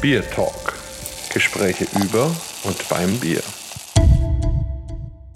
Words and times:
Bier 0.00 0.22
Talk. 0.30 0.78
Gespräche 1.30 1.84
über 2.02 2.34
und 2.64 2.88
beim 2.88 3.20
Bier. 3.20 3.42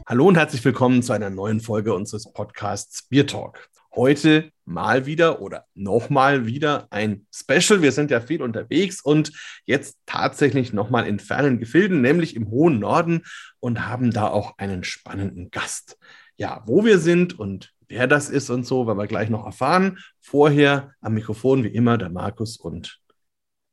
Hallo 0.07 0.27
und 0.27 0.39
herzlich 0.39 0.65
willkommen 0.65 1.03
zu 1.03 1.13
einer 1.13 1.29
neuen 1.29 1.61
Folge 1.61 1.93
unseres 1.93 2.33
Podcasts 2.33 3.07
Bier 3.11 3.27
Talk. 3.27 3.69
Heute 3.95 4.53
mal 4.65 5.05
wieder 5.05 5.43
oder 5.43 5.67
nochmal 5.75 6.47
wieder 6.47 6.87
ein 6.89 7.27
Special. 7.31 7.83
Wir 7.83 7.93
sind 7.93 8.11
ja 8.11 8.23
viel 8.23 8.41
unterwegs 8.41 9.03
und 9.03 9.33
jetzt 9.67 9.99
tatsächlich 10.07 10.73
nochmal 10.73 11.07
in 11.07 11.19
fernen 11.19 11.59
Gefilden, 11.59 12.01
nämlich 12.01 12.35
im 12.35 12.49
hohen 12.49 12.79
Norden 12.79 13.25
und 13.61 13.87
haben 13.87 14.13
da 14.13 14.29
auch 14.29 14.57
einen 14.57 14.83
spannenden 14.83 15.51
Gast. 15.51 15.99
Ja, 16.39 16.63
wo 16.65 16.87
wir 16.87 16.99
sind 16.99 17.39
und 17.39 17.75
wer 17.87 18.07
das 18.07 18.31
ist 18.31 18.49
und 18.49 18.65
so, 18.65 18.87
werden 18.87 18.99
wir 18.99 19.09
gleich 19.09 19.29
noch 19.29 19.45
erfahren. 19.45 19.99
Vorher 20.21 20.95
am 21.03 21.13
Mikrofon 21.13 21.65
wie 21.65 21.69
immer 21.69 21.99
der 21.99 22.09
Markus 22.09 22.57
und 22.57 22.99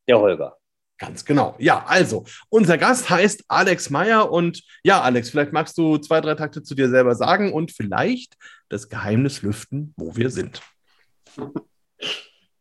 der 0.09 0.19
Holger. 0.19 0.57
Ganz 1.01 1.25
genau. 1.25 1.55
Ja, 1.57 1.83
also, 1.87 2.25
unser 2.49 2.77
Gast 2.77 3.09
heißt 3.09 3.45
Alex 3.47 3.89
Meyer 3.89 4.31
und 4.31 4.61
ja, 4.83 5.01
Alex, 5.01 5.31
vielleicht 5.31 5.51
magst 5.51 5.75
du 5.79 5.97
zwei, 5.97 6.21
drei 6.21 6.35
Takte 6.35 6.61
zu 6.61 6.75
dir 6.75 6.89
selber 6.89 7.15
sagen 7.15 7.53
und 7.53 7.71
vielleicht 7.71 8.37
das 8.69 8.87
Geheimnis 8.87 9.41
lüften, 9.41 9.95
wo 9.97 10.15
wir 10.15 10.29
sind. 10.29 10.61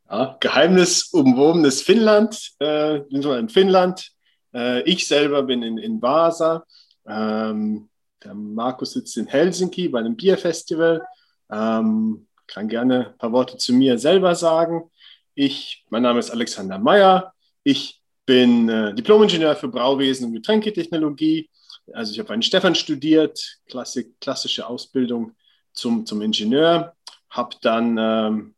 Ja, 0.08 0.38
Geheimnis 0.40 1.10
umwobenes 1.12 1.82
Finnland. 1.82 2.52
Äh, 2.60 3.02
wir 3.10 3.38
in 3.38 3.50
Finnland. 3.50 4.10
Äh, 4.54 4.84
ich 4.84 5.06
selber 5.06 5.42
bin 5.42 5.62
in, 5.62 5.76
in 5.76 6.00
Vasa. 6.00 6.64
Ähm, 7.06 7.90
der 8.24 8.32
Markus 8.34 8.92
sitzt 8.92 9.18
in 9.18 9.26
Helsinki 9.26 9.90
bei 9.90 9.98
einem 9.98 10.16
Bierfestival. 10.16 11.06
Ähm, 11.52 12.26
kann 12.46 12.68
gerne 12.68 13.08
ein 13.08 13.18
paar 13.18 13.32
Worte 13.32 13.58
zu 13.58 13.74
mir 13.74 13.98
selber 13.98 14.34
sagen. 14.34 14.90
Ich, 15.34 15.84
mein 15.90 16.00
Name 16.00 16.20
ist 16.20 16.30
Alexander 16.30 16.78
Meyer. 16.78 17.34
Ich 17.64 17.99
bin 18.26 18.68
äh, 18.68 18.94
Diplomingenieur 18.94 19.56
für 19.56 19.68
Brauwesen 19.68 20.26
und 20.26 20.34
Getränketechnologie. 20.34 21.50
Also 21.92 22.12
ich 22.12 22.18
habe 22.18 22.32
einen 22.32 22.42
Stefan 22.42 22.74
studiert, 22.74 23.58
Klassik, 23.66 24.20
klassische 24.20 24.66
Ausbildung 24.66 25.32
zum, 25.72 26.06
zum 26.06 26.22
Ingenieur. 26.22 26.94
Habe 27.30 27.56
dann 27.62 27.98
ein 27.98 28.32
ähm, 28.32 28.54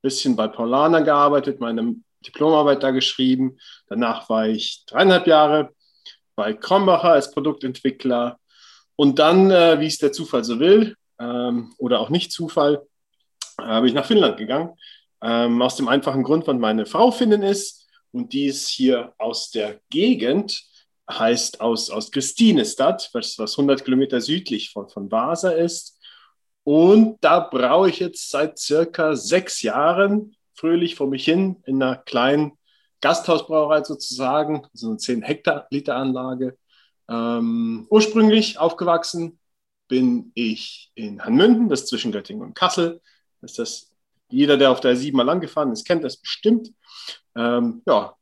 bisschen 0.00 0.36
bei 0.36 0.48
Paulana 0.48 1.00
gearbeitet, 1.00 1.60
meine 1.60 1.96
Diplomarbeit 2.26 2.82
da 2.82 2.90
geschrieben. 2.90 3.58
Danach 3.88 4.28
war 4.28 4.48
ich 4.48 4.84
dreieinhalb 4.86 5.26
Jahre 5.26 5.74
bei 6.34 6.54
Krombacher 6.54 7.12
als 7.12 7.30
Produktentwickler. 7.30 8.38
Und 8.96 9.18
dann, 9.18 9.50
äh, 9.50 9.80
wie 9.80 9.86
es 9.86 9.98
der 9.98 10.12
Zufall 10.12 10.44
so 10.44 10.60
will, 10.60 10.96
ähm, 11.18 11.74
oder 11.78 12.00
auch 12.00 12.10
nicht 12.10 12.32
Zufall, 12.32 12.82
äh, 13.58 13.80
bin 13.80 13.86
ich 13.86 13.94
nach 13.94 14.06
Finnland 14.06 14.36
gegangen. 14.36 14.70
Ähm, 15.22 15.62
aus 15.62 15.76
dem 15.76 15.88
einfachen 15.88 16.24
Grund, 16.24 16.46
weil 16.46 16.56
meine 16.56 16.86
Frau 16.86 17.10
Finnin 17.10 17.42
ist 17.42 17.81
und 18.12 18.32
die 18.32 18.46
ist 18.46 18.68
hier 18.68 19.14
aus 19.18 19.50
der 19.50 19.80
Gegend, 19.90 20.64
heißt 21.10 21.60
aus, 21.60 21.90
aus 21.90 22.10
Christinestadt, 22.10 23.10
was, 23.12 23.38
was 23.38 23.52
100 23.52 23.84
Kilometer 23.84 24.20
südlich 24.20 24.70
von, 24.70 24.88
von 24.88 25.10
Vasa 25.10 25.50
ist. 25.50 25.98
Und 26.64 27.18
da 27.22 27.40
braue 27.40 27.88
ich 27.88 27.98
jetzt 27.98 28.30
seit 28.30 28.58
circa 28.58 29.16
sechs 29.16 29.62
Jahren 29.62 30.36
fröhlich 30.54 30.94
vor 30.94 31.08
mich 31.08 31.24
hin 31.24 31.62
in 31.66 31.82
einer 31.82 31.96
kleinen 31.96 32.52
Gasthausbrauerei 33.00 33.82
sozusagen, 33.82 34.66
so 34.72 34.88
eine 34.88 34.96
10 34.98 35.22
Hektar 35.22 35.66
Liter 35.70 35.96
Anlage. 35.96 36.56
Ähm, 37.08 37.86
ursprünglich 37.90 38.58
aufgewachsen 38.58 39.40
bin 39.88 40.30
ich 40.34 40.92
in 40.94 41.22
Hanmünden, 41.24 41.68
das 41.68 41.80
ist 41.80 41.88
zwischen 41.88 42.12
Göttingen 42.12 42.44
und 42.44 42.54
Kassel. 42.54 43.00
Das 43.40 43.52
ist 43.52 43.58
das, 43.58 43.92
jeder, 44.30 44.56
der 44.56 44.70
auf 44.70 44.80
der 44.80 44.94
7 44.94 45.16
mal 45.16 45.24
lang 45.24 45.40
gefahren 45.40 45.72
ist, 45.72 45.84
kennt 45.84 46.04
das 46.04 46.16
bestimmt. 46.16 46.70
Ähm, 47.36 47.82
ja, 47.86 48.16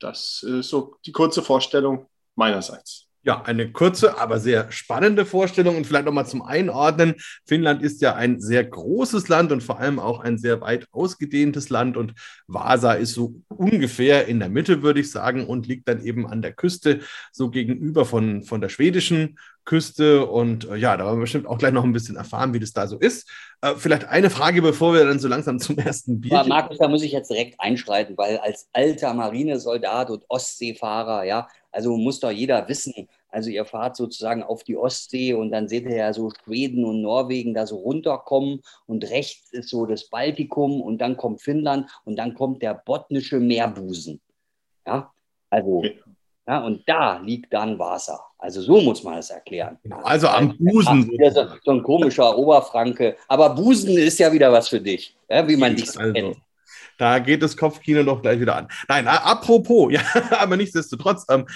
das 0.00 0.42
ist 0.44 0.70
so 0.70 0.98
die 1.06 1.12
kurze 1.12 1.42
Vorstellung 1.42 2.08
meinerseits. 2.36 3.07
Ja, 3.24 3.42
eine 3.42 3.72
kurze, 3.72 4.18
aber 4.18 4.38
sehr 4.38 4.70
spannende 4.70 5.26
Vorstellung 5.26 5.76
und 5.76 5.86
vielleicht 5.86 6.06
nochmal 6.06 6.26
zum 6.26 6.40
Einordnen. 6.42 7.14
Finnland 7.46 7.82
ist 7.82 8.00
ja 8.00 8.14
ein 8.14 8.40
sehr 8.40 8.64
großes 8.64 9.28
Land 9.28 9.52
und 9.52 9.62
vor 9.62 9.80
allem 9.80 9.98
auch 9.98 10.20
ein 10.20 10.38
sehr 10.38 10.60
weit 10.60 10.86
ausgedehntes 10.92 11.68
Land 11.68 11.96
und 11.96 12.14
Vasa 12.46 12.92
ist 12.92 13.14
so 13.14 13.34
ungefähr 13.48 14.28
in 14.28 14.38
der 14.38 14.48
Mitte, 14.48 14.82
würde 14.82 15.00
ich 15.00 15.10
sagen, 15.10 15.46
und 15.46 15.66
liegt 15.66 15.88
dann 15.88 16.00
eben 16.02 16.26
an 16.26 16.42
der 16.42 16.52
Küste, 16.52 17.00
so 17.32 17.50
gegenüber 17.50 18.04
von, 18.04 18.44
von 18.44 18.60
der 18.60 18.68
schwedischen 18.68 19.36
Küste. 19.68 20.26
Und 20.26 20.68
äh, 20.68 20.76
ja, 20.76 20.96
da 20.96 21.04
werden 21.04 21.18
wir 21.18 21.22
bestimmt 21.22 21.46
auch 21.46 21.58
gleich 21.58 21.72
noch 21.72 21.84
ein 21.84 21.92
bisschen 21.92 22.16
erfahren, 22.16 22.54
wie 22.54 22.60
das 22.60 22.72
da 22.72 22.86
so 22.86 22.98
ist. 22.98 23.28
Äh, 23.60 23.74
vielleicht 23.76 24.06
eine 24.06 24.30
Frage, 24.30 24.62
bevor 24.62 24.94
wir 24.94 25.04
dann 25.04 25.18
so 25.18 25.28
langsam 25.28 25.58
zum 25.58 25.76
ersten 25.76 26.20
Bier. 26.20 26.42
Markus, 26.44 26.78
da 26.78 26.88
muss 26.88 27.02
ich 27.02 27.12
jetzt 27.12 27.30
direkt 27.30 27.60
einschreiten, 27.60 28.16
weil 28.16 28.38
als 28.38 28.68
alter 28.72 29.12
Marinesoldat 29.12 30.10
und 30.10 30.24
Ostseefahrer, 30.28 31.24
ja, 31.24 31.48
also 31.70 31.96
muss 31.96 32.20
doch 32.20 32.30
jeder 32.30 32.66
wissen, 32.68 33.08
also 33.28 33.50
ihr 33.50 33.64
fahrt 33.64 33.96
sozusagen 33.96 34.42
auf 34.42 34.64
die 34.64 34.76
Ostsee 34.76 35.34
und 35.34 35.50
dann 35.50 35.68
seht 35.68 35.84
ihr 35.84 35.96
ja 35.96 36.12
so 36.12 36.30
Schweden 36.30 36.84
und 36.84 37.02
Norwegen 37.02 37.54
da 37.54 37.66
so 37.66 37.76
runterkommen 37.76 38.62
und 38.86 39.08
rechts 39.10 39.52
ist 39.52 39.68
so 39.68 39.86
das 39.86 40.08
Baltikum 40.08 40.80
und 40.80 40.98
dann 40.98 41.16
kommt 41.16 41.42
Finnland 41.42 41.90
und 42.04 42.16
dann 42.16 42.34
kommt 42.34 42.62
der 42.62 42.74
botnische 42.74 43.40
Meerbusen. 43.40 44.20
Ja, 44.86 45.12
also 45.50 45.82
ja, 46.48 46.60
und 46.60 46.82
da 46.88 47.18
liegt 47.18 47.52
dann 47.52 47.78
Wasser. 47.78 48.18
Also 48.38 48.62
so 48.62 48.80
muss 48.80 49.02
man 49.02 49.18
es 49.18 49.28
erklären. 49.28 49.78
Genau, 49.82 49.98
also 49.98 50.28
am 50.28 50.56
Busen. 50.56 51.10
Ja, 51.20 51.30
so, 51.30 51.46
so, 51.62 51.72
ein 51.72 51.82
komischer 51.82 52.38
Oberfranke. 52.38 53.16
Aber 53.28 53.50
Busen 53.50 53.98
ist 53.98 54.18
ja 54.18 54.32
wieder 54.32 54.50
was 54.50 54.68
für 54.68 54.80
dich, 54.80 55.14
ja, 55.28 55.46
wie 55.46 55.56
man 55.56 55.76
dich 55.76 55.90
so 55.90 56.00
also, 56.00 56.12
kennt. 56.14 56.36
Da 56.96 57.18
geht 57.18 57.42
das 57.42 57.54
Kopfkino 57.54 58.02
doch 58.02 58.22
gleich 58.22 58.40
wieder 58.40 58.56
an. 58.56 58.68
Nein, 58.88 59.06
apropos, 59.06 59.92
ja, 59.92 60.00
aber 60.38 60.56
nichtsdestotrotz, 60.56 61.26
ähm, 61.28 61.46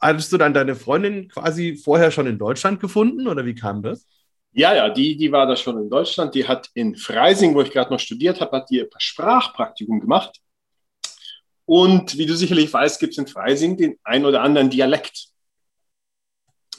hattest 0.00 0.32
du 0.32 0.38
dann 0.38 0.54
deine 0.54 0.74
Freundin 0.74 1.28
quasi 1.28 1.76
vorher 1.76 2.10
schon 2.10 2.26
in 2.26 2.38
Deutschland 2.38 2.80
gefunden 2.80 3.28
oder 3.28 3.44
wie 3.44 3.54
kam 3.54 3.82
das? 3.82 4.06
Ja, 4.52 4.74
ja, 4.74 4.88
die, 4.88 5.16
die 5.16 5.30
war 5.30 5.46
da 5.46 5.54
schon 5.54 5.80
in 5.80 5.88
Deutschland. 5.88 6.34
Die 6.34 6.48
hat 6.48 6.70
in 6.74 6.96
Freising, 6.96 7.54
wo 7.54 7.62
ich 7.62 7.70
gerade 7.70 7.92
noch 7.92 8.00
studiert 8.00 8.40
habe, 8.40 8.56
hat 8.56 8.70
die 8.70 8.84
Sprachpraktikum 8.98 10.00
gemacht. 10.00 10.40
Und 11.66 12.18
wie 12.18 12.26
du 12.26 12.34
sicherlich 12.34 12.72
weißt, 12.72 12.98
gibt 12.98 13.12
es 13.12 13.18
in 13.18 13.28
Freising 13.28 13.76
den 13.76 13.96
ein 14.02 14.24
oder 14.24 14.42
anderen 14.42 14.70
Dialekt. 14.70 15.28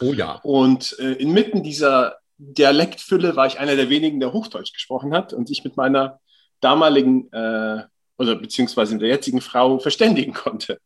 Oh 0.01 0.11
ja. 0.11 0.41
Und 0.43 0.97
äh, 0.99 1.13
inmitten 1.13 1.63
dieser 1.63 2.17
Dialektfülle 2.37 3.35
war 3.35 3.45
ich 3.45 3.59
einer 3.59 3.75
der 3.75 3.89
wenigen, 3.89 4.19
der 4.19 4.33
Hochdeutsch 4.33 4.73
gesprochen 4.73 5.13
hat 5.13 5.31
und 5.31 5.49
ich 5.49 5.63
mit 5.63 5.77
meiner 5.77 6.19
damaligen 6.59 7.31
äh, 7.31 7.83
oder 8.17 8.35
beziehungsweise 8.35 8.93
mit 8.93 9.03
der 9.03 9.09
jetzigen 9.09 9.39
Frau 9.39 9.79
verständigen 9.79 10.33
konnte. 10.33 10.79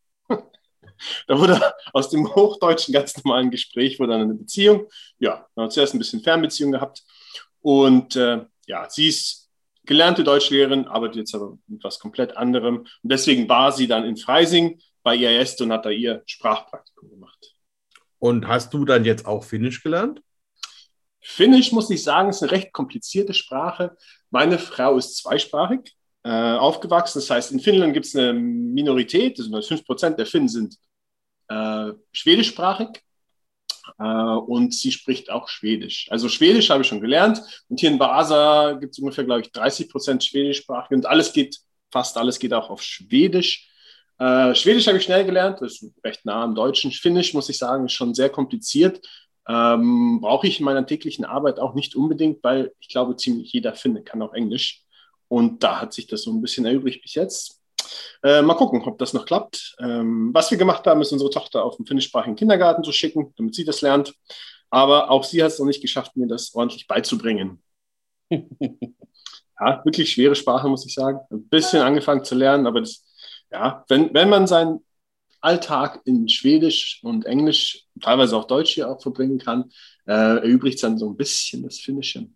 Da 1.28 1.40
wurde 1.40 1.62
aus 1.94 2.10
dem 2.10 2.34
hochdeutschen 2.34 2.94
ganz 2.94 3.24
normalen 3.24 3.52
Gespräch 3.52 4.00
wurde 4.00 4.14
dann 4.14 4.22
eine 4.22 4.34
Beziehung. 4.34 4.88
Ja, 5.20 5.48
wir 5.56 5.64
haben 5.64 5.72
zuerst 5.72 5.94
ein 5.94 6.00
bisschen 6.00 6.22
Fernbeziehung 6.22 6.72
gehabt 6.72 7.04
und 7.62 8.16
äh, 8.16 8.46
ja, 8.68 8.90
sie 8.90 9.08
ist 9.08 9.50
gelernte 9.86 10.24
Deutschlehrerin, 10.24 10.88
arbeitet 10.88 11.18
jetzt 11.18 11.36
aber 11.36 11.58
mit 11.68 11.84
was 11.84 12.00
komplett 12.00 12.36
anderem. 12.38 12.80
Und 12.80 12.90
deswegen 13.04 13.48
war 13.48 13.72
sie 13.72 13.88
dann 13.88 14.04
in 14.06 14.18
Freising 14.18 14.80
bei 15.04 15.16
IAS 15.16 15.60
und 15.62 15.72
hat 15.72 15.86
da 15.86 15.90
ihr 15.90 16.24
Sprachpraktikum 16.26 17.10
gemacht. 17.10 17.56
Und 18.18 18.48
hast 18.48 18.74
du 18.74 18.86
dann 18.86 19.06
jetzt 19.06 19.26
auch 19.26 19.44
Finnisch 19.44 19.84
gelernt? 19.84 20.22
Finnisch 21.22 21.72
muss 21.72 21.90
ich 21.90 22.04
sagen, 22.04 22.30
ist 22.30 22.44
eine 22.44 22.52
recht 22.52 22.72
komplizierte 22.72 23.34
Sprache. 23.34 23.96
Meine 24.30 24.60
Frau 24.60 24.98
ist 24.98 25.18
zweisprachig 25.18 25.96
äh, 26.26 26.58
aufgewachsen. 26.58 27.20
Das 27.20 27.30
heißt, 27.30 27.52
in 27.52 27.60
Finnland 27.60 27.94
gibt 27.94 28.08
es 28.08 28.16
eine 28.16 28.34
Minorität, 28.34 29.40
also 29.40 29.52
5% 29.56 30.16
der 30.16 30.26
Finnen 30.26 30.50
sind 30.50 30.76
äh, 31.50 31.92
schwedischsprachig 32.12 33.04
äh, 34.00 34.04
und 34.04 34.74
sie 34.74 34.92
spricht 34.92 35.30
auch 35.30 35.48
Schwedisch. 35.48 36.08
Also 36.10 36.28
Schwedisch 36.28 36.72
habe 36.72 36.82
ich 36.82 36.88
schon 36.88 37.00
gelernt 37.00 37.42
und 37.70 37.80
hier 37.80 37.92
in 37.92 38.00
Vasa 38.00 38.74
gibt 38.74 38.94
es 38.94 39.00
ungefähr, 39.00 39.24
glaube 39.24 39.42
ich, 39.42 39.52
30 39.52 39.88
Prozent 39.88 40.24
Schwedischsprachig 40.24 40.98
und 40.98 41.06
alles 41.06 41.32
geht, 41.32 41.60
fast 41.92 42.18
alles 42.18 42.40
geht 42.40 42.54
auch 42.54 42.72
auf 42.72 42.82
Schwedisch. 42.82 43.70
Äh, 44.18 44.56
Schwedisch 44.56 44.88
habe 44.88 44.98
ich 44.98 45.04
schnell 45.04 45.26
gelernt, 45.26 45.62
das 45.62 45.74
ist 45.74 45.94
recht 46.04 46.26
nah 46.26 46.44
am 46.44 46.56
Deutschen. 46.56 46.92
Finnisch, 46.92 47.36
muss 47.36 47.50
ich 47.50 47.60
sagen, 47.60 47.86
ist 47.86 47.94
schon 47.94 48.16
sehr 48.16 48.30
kompliziert. 48.30 49.00
Ähm, 49.48 50.22
Brauche 50.22 50.48
ich 50.48 50.58
in 50.58 50.66
meiner 50.66 50.88
täglichen 50.88 51.24
Arbeit 51.24 51.60
auch 51.60 51.76
nicht 51.76 51.96
unbedingt, 51.96 52.44
weil 52.44 52.74
ich 52.80 52.88
glaube, 52.88 53.16
ziemlich 53.16 53.54
jeder 53.54 53.76
Finne 53.76 54.02
kann 54.02 54.24
auch 54.24 54.34
Englisch. 54.34 54.85
Und 55.28 55.64
da 55.64 55.82
hat 55.82 55.94
sich 55.94 56.08
das 56.08 56.24
so 56.24 56.32
ein 56.32 56.42
bisschen 56.42 56.66
erübrigt 56.66 57.02
bis 57.02 57.16
jetzt. 57.16 57.62
Äh, 58.24 58.42
mal 58.42 58.56
gucken, 58.56 58.82
ob 58.84 58.98
das 58.98 59.14
noch 59.14 59.26
klappt. 59.26 59.76
Ähm, 59.80 60.32
was 60.34 60.52
wir 60.52 60.58
gemacht 60.58 60.86
haben, 60.88 61.02
ist 61.02 61.12
unsere 61.12 61.30
Tochter 61.30 61.64
auf 61.64 61.78
den 61.78 61.86
finnischsprachigen 61.86 62.36
Kindergarten 62.36 62.84
zu 62.84 62.92
schicken, 62.92 63.34
damit 63.38 63.56
sie 63.56 63.66
das 63.66 63.82
lernt. 63.82 64.14
Aber 64.70 65.10
auch 65.10 65.24
sie 65.24 65.44
hat 65.44 65.52
es 65.52 65.60
noch 65.60 65.66
nicht 65.66 65.82
geschafft, 65.82 66.16
mir 66.16 66.28
das 66.28 66.54
ordentlich 66.54 66.88
beizubringen. 66.88 67.62
ja, 68.30 69.82
wirklich 69.84 70.12
schwere 70.12 70.36
Sprache, 70.36 70.68
muss 70.68 70.86
ich 70.86 70.94
sagen. 70.94 71.20
Ein 71.30 71.48
bisschen 71.48 71.82
angefangen 71.82 72.24
zu 72.24 72.36
lernen, 72.36 72.68
aber 72.68 72.82
das, 72.82 73.04
ja, 73.52 73.86
wenn, 73.88 74.14
wenn 74.14 74.30
man 74.30 74.48
seinen 74.48 74.80
Alltag 75.42 76.02
in 76.06 76.28
Schwedisch 76.28 77.00
und 77.04 77.26
Englisch, 77.26 77.86
teilweise 78.02 78.36
auch 78.36 78.46
Deutsch 78.46 78.74
hier 78.74 78.90
auch 78.90 79.02
verbringen 79.02 79.38
kann, 79.38 79.72
äh, 80.08 80.12
erübrigt 80.12 80.76
es 80.76 80.82
dann 80.82 80.98
so 80.98 81.08
ein 81.08 81.16
bisschen 81.16 81.64
das 81.64 81.80
Finnische. 81.80 82.28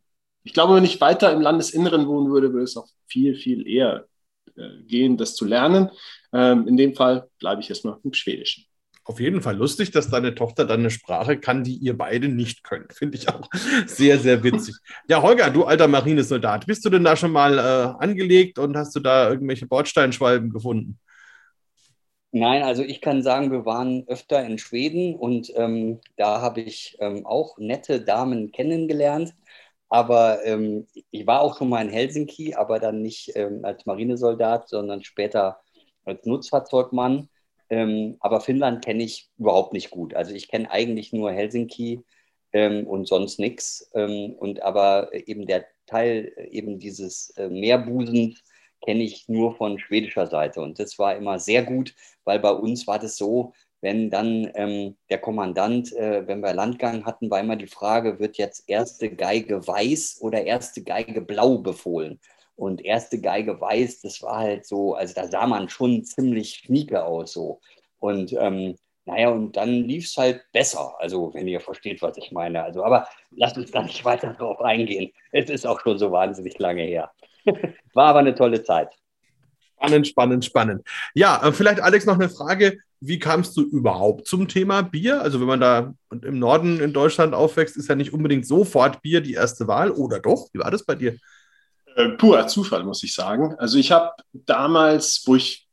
Ich 0.50 0.54
glaube, 0.54 0.74
wenn 0.74 0.84
ich 0.84 1.00
weiter 1.00 1.32
im 1.32 1.42
Landesinneren 1.42 2.08
wohnen 2.08 2.32
würde, 2.32 2.52
würde 2.52 2.64
es 2.64 2.76
auch 2.76 2.88
viel, 3.06 3.36
viel 3.36 3.68
eher 3.68 4.08
äh, 4.56 4.82
gehen, 4.88 5.16
das 5.16 5.36
zu 5.36 5.46
lernen. 5.46 5.92
Ähm, 6.34 6.68
in 6.68 6.76
dem 6.76 6.96
Fall 6.96 7.30
bleibe 7.38 7.62
ich 7.62 7.70
erstmal 7.70 8.00
im 8.04 8.14
Schwedischen. 8.14 8.66
Auf 9.04 9.20
jeden 9.20 9.44
Fall 9.44 9.56
lustig, 9.56 9.92
dass 9.92 10.10
deine 10.10 10.34
Tochter 10.34 10.66
dann 10.66 10.80
eine 10.80 10.90
Sprache 10.90 11.38
kann, 11.38 11.64
die 11.64 11.76
ihr 11.76 11.96
beide 11.96 12.30
nicht 12.30 12.64
könnt. 12.64 12.94
Finde 12.94 13.20
ich 13.20 13.30
auch 13.30 13.48
sehr, 13.86 14.18
sehr 14.18 14.44
witzig. 14.44 14.76
Ja, 15.08 15.22
Holger, 15.22 15.52
du 15.52 15.66
alter 15.66 15.88
Marinesoldat, 15.88 16.66
bist 16.66 16.84
du 16.84 16.90
denn 16.90 17.04
da 17.04 17.16
schon 17.16 17.32
mal 17.32 17.60
äh, 17.60 18.04
angelegt 18.04 18.58
und 18.58 18.76
hast 18.76 18.96
du 18.96 19.02
da 19.02 19.30
irgendwelche 19.30 19.68
Bordsteinschwalben 19.68 20.50
gefunden? 20.50 20.98
Nein, 22.32 22.64
also 22.64 22.82
ich 22.82 23.02
kann 23.02 23.22
sagen, 23.22 23.52
wir 23.52 23.66
waren 23.66 24.04
öfter 24.08 24.44
in 24.44 24.58
Schweden 24.58 25.14
und 25.14 25.52
ähm, 25.56 26.00
da 26.16 26.42
habe 26.42 26.62
ich 26.62 26.98
ähm, 27.00 27.28
auch 27.28 27.60
nette 27.60 28.02
Damen 28.02 28.52
kennengelernt. 28.52 29.36
Aber 29.90 30.46
ähm, 30.46 30.88
ich 31.12 31.26
war 31.28 31.42
auch 31.42 31.58
schon 31.58 31.70
mal 31.70 31.82
in 31.84 31.92
Helsinki, 31.92 32.54
aber 32.56 32.80
dann 32.80 33.02
nicht 33.02 33.32
ähm, 33.36 33.66
als 33.66 33.86
Marinesoldat, 33.86 34.70
sondern 34.70 35.04
später 35.04 35.60
als 36.06 36.26
Nutzfahrzeugmann. 36.26 37.30
Ähm, 37.70 38.18
aber 38.20 38.42
Finnland 38.42 38.84
kenne 38.84 39.04
ich 39.04 39.30
überhaupt 39.38 39.74
nicht 39.74 39.90
gut. 39.92 40.14
Also 40.14 40.34
ich 40.34 40.48
kenne 40.48 40.70
eigentlich 40.72 41.14
nur 41.14 41.32
Helsinki 41.32 42.04
ähm, 42.54 42.88
und 42.88 43.08
sonst 43.08 43.40
nichts. 43.40 43.90
und 43.94 44.62
aber 44.62 45.10
eben 45.14 45.46
der 45.46 45.66
Teil 45.90 46.32
eben 46.52 46.80
dieses 46.80 47.32
äh, 47.32 47.50
Meerbusens 47.50 48.44
kenne 48.82 49.04
ich 49.04 49.28
nur 49.28 49.56
von 49.56 49.80
schwedischer 49.80 50.28
Seite. 50.28 50.62
Und 50.62 50.80
das 50.80 50.98
war 51.00 51.16
immer 51.16 51.40
sehr 51.40 51.64
gut, 51.64 51.96
weil 52.24 52.40
bei 52.40 52.52
uns 52.52 52.88
war 52.88 53.00
das 53.00 53.18
so, 53.18 53.54
wenn 53.82 54.10
dann 54.10 54.52
ähm, 54.56 54.98
der 55.10 55.20
Kommandant, 55.20 55.94
äh, 55.94 56.28
wenn 56.28 56.42
wir 56.42 56.54
Landgang 56.54 57.06
hatten, 57.06 57.30
war 57.30 57.40
immer 57.40 57.56
die 57.56 57.68
Frage, 57.68 58.20
wird 58.20 58.38
jetzt 58.38 58.70
erste 58.70 59.10
Geige 59.10 59.66
weiß 59.66 60.20
oder 60.22 60.44
erste 60.44 60.84
Geige 60.84 61.22
blau 61.22 61.60
befohlen? 61.60 62.20
Und 62.56 62.84
erste 62.84 63.22
Geige 63.22 63.62
weiß, 63.62 64.02
das 64.02 64.22
war 64.22 64.40
halt 64.40 64.66
so, 64.66 64.94
also 64.96 65.14
da 65.14 65.28
sah 65.28 65.48
man 65.48 65.70
schon 65.70 66.04
ziemlich 66.04 66.56
schnieke 66.56 67.06
aus 67.06 67.32
so. 67.34 67.62
Und 68.00 68.34
ähm, 68.34 68.76
naja, 69.06 69.30
und 69.30 69.56
dann 69.58 69.70
lief 69.70 70.06
es 70.06 70.18
halt 70.18 70.44
besser. 70.52 70.96
Also, 71.00 71.34
wenn 71.34 71.48
ihr 71.48 71.62
versteht, 71.62 72.02
was 72.02 72.18
ich 72.18 72.32
meine. 72.32 72.64
Also, 72.64 72.84
aber 72.84 73.08
lasst 73.32 73.58
uns 73.58 73.72
da 73.72 73.82
nicht 73.82 74.06
weiter 74.06 74.34
drauf 74.34 74.62
eingehen. 74.62 75.12
Es 75.32 75.50
ist 75.50 75.66
auch 75.66 75.80
schon 75.82 75.98
so 75.98 76.12
wahnsinnig 76.12 76.60
lange 76.60 76.84
her. 76.84 77.12
War 77.94 78.10
aber 78.10 78.20
eine 78.20 78.36
tolle 78.36 78.64
Zeit. 78.64 78.94
Spannend, 79.80 80.08
spannend, 80.08 80.46
spannend. 80.46 80.88
Ja, 81.14 81.42
äh, 81.42 81.54
vielleicht 81.54 81.82
Alex 81.82 82.06
noch 82.06 82.16
eine 82.16 82.30
Frage. 82.30 82.80
Wie 83.00 83.18
kamst 83.18 83.56
du 83.56 83.62
überhaupt 83.62 84.28
zum 84.28 84.50
Thema 84.50 84.82
Bier? 84.82 85.22
Also 85.22 85.40
wenn 85.40 85.48
man 85.48 85.62
da 85.62 85.94
im 86.12 86.38
Norden 86.38 86.82
in 86.82 86.92
Deutschland 86.92 87.34
aufwächst, 87.34 87.78
ist 87.78 87.88
ja 87.88 87.96
nicht 87.96 88.12
unbedingt 88.12 88.46
sofort 88.46 89.02
Bier 89.02 89.22
die 89.22 89.36
erste 89.36 89.68
Wahl, 89.68 89.92
oder 89.92 90.20
doch? 90.20 90.50
Wie 90.52 90.60
war 90.60 90.70
das 90.70 90.84
bei 90.84 90.96
dir? 90.96 91.16
Äh, 91.96 92.10
purer 92.10 92.48
Zufall, 92.48 92.84
muss 92.84 93.04
ich 93.04 93.14
sagen. 93.14 93.56
Also 93.58 93.78
ich 93.78 93.92
habe 93.94 94.12
damals, 94.34 95.24
wo 95.26 95.36
ich 95.36 95.66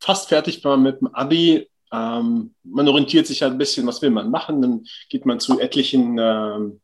fast 0.00 0.30
fertig 0.30 0.64
war 0.64 0.78
mit 0.78 1.02
dem 1.02 1.08
Abi, 1.08 1.68
ähm, 1.92 2.54
man 2.62 2.88
orientiert 2.88 3.26
sich 3.26 3.42
halt 3.42 3.52
ein 3.52 3.58
bisschen, 3.58 3.86
was 3.86 4.00
will 4.00 4.10
man 4.10 4.30
machen. 4.30 4.62
Dann 4.62 4.86
geht 5.10 5.26
man 5.26 5.38
zu 5.38 5.60
etlichen 5.60 6.16
ähm, 6.18 6.80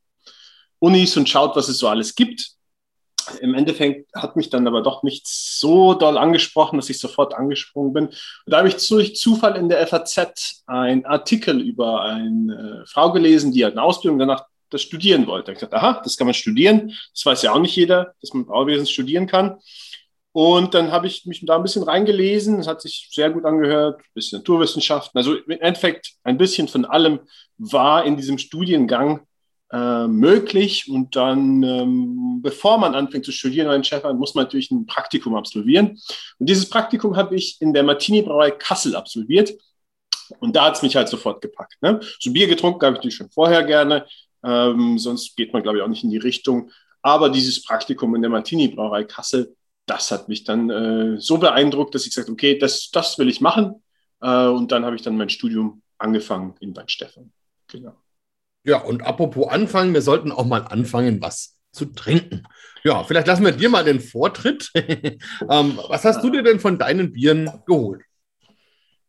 Unis 0.78 1.16
und 1.16 1.26
schaut, 1.26 1.56
was 1.56 1.70
es 1.70 1.78
so 1.78 1.88
alles 1.88 2.14
gibt 2.14 2.59
im 3.40 3.54
Endeffekt 3.54 4.14
hat 4.14 4.36
mich 4.36 4.50
dann 4.50 4.66
aber 4.66 4.82
doch 4.82 5.02
nicht 5.02 5.26
so 5.26 5.94
doll 5.94 6.18
angesprochen, 6.18 6.76
dass 6.76 6.90
ich 6.90 6.98
sofort 6.98 7.34
angesprungen 7.34 7.92
bin. 7.92 8.06
Und 8.06 8.16
da 8.46 8.58
habe 8.58 8.68
ich 8.68 8.88
durch 8.88 9.16
Zufall 9.16 9.56
in 9.56 9.68
der 9.68 9.86
FAZ 9.86 10.62
einen 10.66 11.04
Artikel 11.04 11.60
über 11.60 12.02
eine 12.02 12.84
Frau 12.86 13.12
gelesen, 13.12 13.52
die 13.52 13.64
hat 13.64 13.72
eine 13.72 13.82
Ausbildung 13.82 14.18
danach 14.18 14.44
das 14.70 14.82
studieren 14.82 15.26
wollte. 15.26 15.52
Ich 15.52 15.58
dachte, 15.58 15.76
aha, 15.76 16.00
das 16.02 16.16
kann 16.16 16.26
man 16.26 16.34
studieren. 16.34 16.92
Das 17.12 17.26
weiß 17.26 17.42
ja 17.42 17.52
auch 17.52 17.58
nicht 17.58 17.74
jeder, 17.74 18.14
dass 18.20 18.32
man 18.32 18.46
Bauwesen 18.46 18.86
studieren 18.86 19.26
kann. 19.26 19.58
Und 20.32 20.74
dann 20.74 20.92
habe 20.92 21.08
ich 21.08 21.26
mich 21.26 21.44
da 21.44 21.56
ein 21.56 21.62
bisschen 21.62 21.82
reingelesen. 21.82 22.60
Es 22.60 22.68
hat 22.68 22.80
sich 22.80 23.08
sehr 23.10 23.30
gut 23.30 23.44
angehört, 23.44 24.00
ein 24.00 24.14
bisschen 24.14 24.38
Naturwissenschaften. 24.38 25.18
Also 25.18 25.34
im 25.34 25.60
Endeffekt 25.60 26.12
ein 26.22 26.38
bisschen 26.38 26.68
von 26.68 26.84
allem 26.84 27.20
war 27.58 28.04
in 28.04 28.16
diesem 28.16 28.38
Studiengang 28.38 29.26
äh, 29.72 30.06
möglich. 30.06 30.88
Und 30.90 31.16
dann, 31.16 31.62
ähm, 31.62 32.40
bevor 32.42 32.78
man 32.78 32.94
anfängt 32.94 33.24
zu 33.24 33.32
studieren 33.32 33.68
bei 33.68 33.78
den 33.78 34.18
muss 34.18 34.34
man 34.34 34.44
natürlich 34.44 34.70
ein 34.70 34.86
Praktikum 34.86 35.34
absolvieren. 35.34 35.98
Und 36.38 36.48
dieses 36.48 36.68
Praktikum 36.68 37.16
habe 37.16 37.36
ich 37.36 37.60
in 37.60 37.72
der 37.72 37.82
Martini-Brauerei 37.82 38.52
Kassel 38.52 38.96
absolviert. 38.96 39.52
Und 40.38 40.54
da 40.54 40.66
hat 40.66 40.76
es 40.76 40.82
mich 40.82 40.96
halt 40.96 41.08
sofort 41.08 41.40
gepackt. 41.40 41.80
Ne? 41.82 42.00
So 42.20 42.32
Bier 42.32 42.46
getrunken 42.46 42.84
habe 42.84 42.94
ich 42.94 42.98
natürlich 42.98 43.16
schon 43.16 43.30
vorher 43.30 43.64
gerne. 43.64 44.06
Ähm, 44.42 44.98
sonst 44.98 45.36
geht 45.36 45.52
man, 45.52 45.62
glaube 45.62 45.78
ich, 45.78 45.84
auch 45.84 45.88
nicht 45.88 46.04
in 46.04 46.10
die 46.10 46.18
Richtung. 46.18 46.70
Aber 47.02 47.30
dieses 47.30 47.62
Praktikum 47.62 48.14
in 48.14 48.22
der 48.22 48.30
Martini-Brauerei 48.30 49.04
Kassel, 49.04 49.56
das 49.86 50.10
hat 50.10 50.28
mich 50.28 50.44
dann 50.44 50.70
äh, 50.70 51.20
so 51.20 51.38
beeindruckt, 51.38 51.94
dass 51.94 52.04
ich 52.04 52.10
gesagt 52.10 52.28
habe, 52.28 52.34
okay, 52.34 52.58
das, 52.58 52.90
das 52.90 53.18
will 53.18 53.28
ich 53.28 53.40
machen. 53.40 53.82
Äh, 54.20 54.46
und 54.46 54.70
dann 54.72 54.84
habe 54.84 54.96
ich 54.96 55.02
dann 55.02 55.16
mein 55.16 55.30
Studium 55.30 55.82
angefangen 55.98 56.54
in 56.60 56.72
Bad 56.72 56.90
Stefan. 56.90 57.32
Genau. 57.68 57.94
Ja, 58.64 58.78
und 58.78 59.02
apropos 59.02 59.48
anfangen, 59.48 59.94
wir 59.94 60.02
sollten 60.02 60.32
auch 60.32 60.44
mal 60.44 60.62
anfangen, 60.62 61.22
was 61.22 61.56
zu 61.72 61.86
trinken. 61.86 62.46
Ja, 62.84 63.04
vielleicht 63.04 63.26
lassen 63.26 63.44
wir 63.44 63.52
dir 63.52 63.68
mal 63.68 63.84
den 63.84 64.00
Vortritt. 64.00 64.70
ähm, 64.74 65.78
was 65.88 66.04
hast 66.04 66.22
du 66.22 66.30
dir 66.30 66.42
denn 66.42 66.60
von 66.60 66.78
deinen 66.78 67.12
Bieren 67.12 67.50
geholt? 67.66 68.02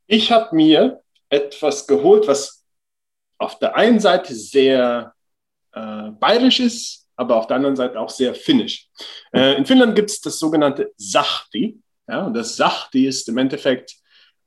Ich 0.07 0.31
habe 0.31 0.55
mir 0.55 1.01
etwas 1.29 1.87
geholt, 1.87 2.27
was 2.27 2.65
auf 3.37 3.59
der 3.59 3.75
einen 3.75 3.99
Seite 3.99 4.35
sehr 4.35 5.13
äh, 5.73 6.11
bayerisch 6.11 6.59
ist, 6.59 7.09
aber 7.15 7.37
auf 7.37 7.47
der 7.47 7.57
anderen 7.57 7.75
Seite 7.75 7.99
auch 7.99 8.09
sehr 8.09 8.35
finnisch. 8.35 8.89
Äh, 9.33 9.55
in 9.55 9.65
Finnland 9.65 9.95
gibt 9.95 10.09
es 10.09 10.21
das 10.21 10.37
sogenannte 10.37 10.91
Sahti. 10.97 11.79
Ja, 12.07 12.25
und 12.25 12.33
das 12.33 12.55
Sahti 12.55 13.07
ist 13.07 13.29
im 13.29 13.37
Endeffekt 13.37 13.95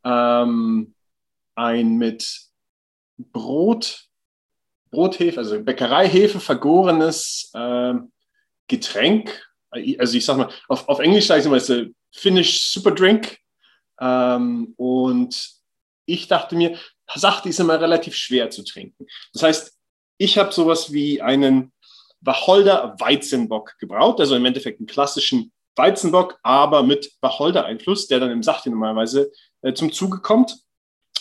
ähm, 0.04 0.94
ein 1.54 1.96
mit 1.96 2.40
Brot 3.16 4.06
Brothefe, 4.94 5.38
also 5.38 5.60
Bäckereihefe 5.60 6.40
vergorenes 6.40 7.50
äh, 7.54 7.94
Getränk. 8.68 9.46
Also 9.98 10.16
ich 10.16 10.24
sag 10.24 10.36
mal, 10.36 10.48
auf, 10.68 10.88
auf 10.88 11.00
Englisch 11.00 11.26
sage 11.26 11.40
ich 11.40 11.46
immer, 11.46 11.56
es 11.56 11.68
ist 11.68 11.90
Finnish 12.12 12.70
Super 12.70 12.92
Drink. 12.92 13.38
Ähm, 14.00 14.74
und 14.76 15.50
ich 16.06 16.28
dachte 16.28 16.54
mir, 16.54 16.78
Sachte 17.14 17.48
ist 17.48 17.60
immer 17.60 17.80
relativ 17.80 18.14
schwer 18.16 18.50
zu 18.50 18.64
trinken. 18.64 19.06
Das 19.32 19.42
heißt, 19.42 19.78
ich 20.18 20.38
habe 20.38 20.52
sowas 20.52 20.92
wie 20.92 21.20
einen 21.20 21.72
Wacholder 22.20 22.96
Weizenbock 22.98 23.76
gebraut, 23.78 24.20
also 24.20 24.36
im 24.36 24.44
Endeffekt 24.44 24.78
einen 24.78 24.86
klassischen 24.86 25.52
Weizenbock, 25.76 26.38
aber 26.42 26.82
mit 26.82 27.12
Wacholder-Einfluss, 27.20 28.06
der 28.06 28.20
dann 28.20 28.30
im 28.30 28.42
Sachte 28.42 28.70
normalerweise 28.70 29.30
äh, 29.62 29.74
zum 29.74 29.92
Zuge 29.92 30.20
kommt. 30.20 30.56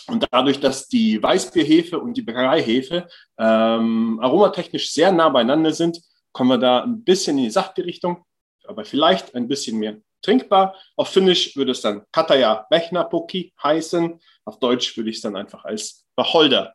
Und 0.08 0.28
dadurch, 0.32 0.60
dass 0.60 0.88
die 0.88 1.22
Weißbierhefe 1.22 2.00
und 2.00 2.16
die 2.16 2.22
Bäckereihefe 2.22 3.08
ähm, 3.38 4.20
aromatechnisch 4.22 4.92
sehr 4.92 5.12
nah 5.12 5.30
beieinander 5.30 5.72
sind, 5.72 6.02
kommen 6.32 6.50
wir 6.50 6.58
da 6.58 6.84
ein 6.84 7.04
bisschen 7.04 7.38
in 7.38 7.46
die 7.46 7.50
Saftbierrichtung, 7.50 8.26
aber 8.66 8.86
vielleicht 8.86 9.36
ein 9.36 9.48
bisschen 9.48 9.78
mehr 9.78 9.98
trinkbar. 10.22 10.76
Auf 10.96 11.10
Finnisch 11.10 11.56
würde 11.56 11.72
es 11.72 11.82
dann 11.82 12.04
Kataja 12.12 12.66
Bechnapoki 12.70 13.54
heißen. 13.62 14.20
Auf 14.46 14.60
Deutsch 14.60 14.98
würde 14.98 15.10
ich 15.10 15.18
es 15.18 15.22
dann 15.22 15.36
einfach 15.36 15.64
als 15.64 16.06
Wacholder 16.16 16.74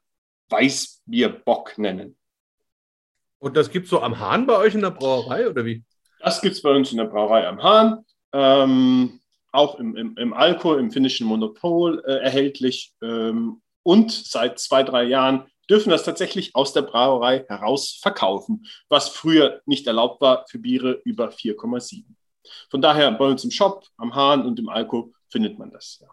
Weißbierbock 0.51 1.79
nennen. 1.79 2.17
Und 3.39 3.57
das 3.57 3.71
gibt 3.71 3.85
es 3.85 3.91
so 3.91 4.01
am 4.01 4.19
Hahn 4.19 4.47
bei 4.47 4.57
euch 4.57 4.75
in 4.75 4.81
der 4.81 4.91
Brauerei 4.91 5.49
oder 5.49 5.65
wie? 5.65 5.85
Das 6.21 6.41
gibt 6.41 6.57
es 6.57 6.63
bei 6.63 6.71
uns 6.71 6.91
in 6.91 6.99
der 6.99 7.05
Brauerei 7.05 7.47
am 7.47 7.63
Hahn. 7.63 8.05
Ähm, 8.33 9.18
auch 9.53 9.79
im, 9.79 9.97
im, 9.97 10.17
im 10.17 10.33
Alko, 10.33 10.77
im 10.77 10.91
finnischen 10.91 11.27
Monopol 11.27 12.03
äh, 12.07 12.19
erhältlich. 12.19 12.95
Ähm, 13.03 13.63
und 13.83 14.11
seit 14.11 14.59
zwei, 14.59 14.83
drei 14.83 15.05
Jahren 15.05 15.47
dürfen 15.71 15.91
das 15.91 16.05
tatsächlich 16.05 16.55
aus 16.55 16.73
der 16.73 16.83
Brauerei 16.83 17.45
heraus 17.49 17.99
verkaufen, 18.01 18.67
was 18.89 19.09
früher 19.09 19.61
nicht 19.67 19.87
erlaubt 19.87 20.21
war 20.21 20.45
für 20.49 20.59
Biere 20.59 21.01
über 21.05 21.29
4,7. 21.29 22.05
Von 22.71 22.81
daher 22.81 23.11
bei 23.13 23.27
uns 23.27 23.45
im 23.45 23.51
Shop, 23.51 23.87
am 23.97 24.15
Hahn 24.15 24.47
und 24.47 24.59
im 24.59 24.69
Alko 24.69 25.13
findet 25.29 25.59
man 25.59 25.71
das. 25.71 25.99
Ja. 26.01 26.09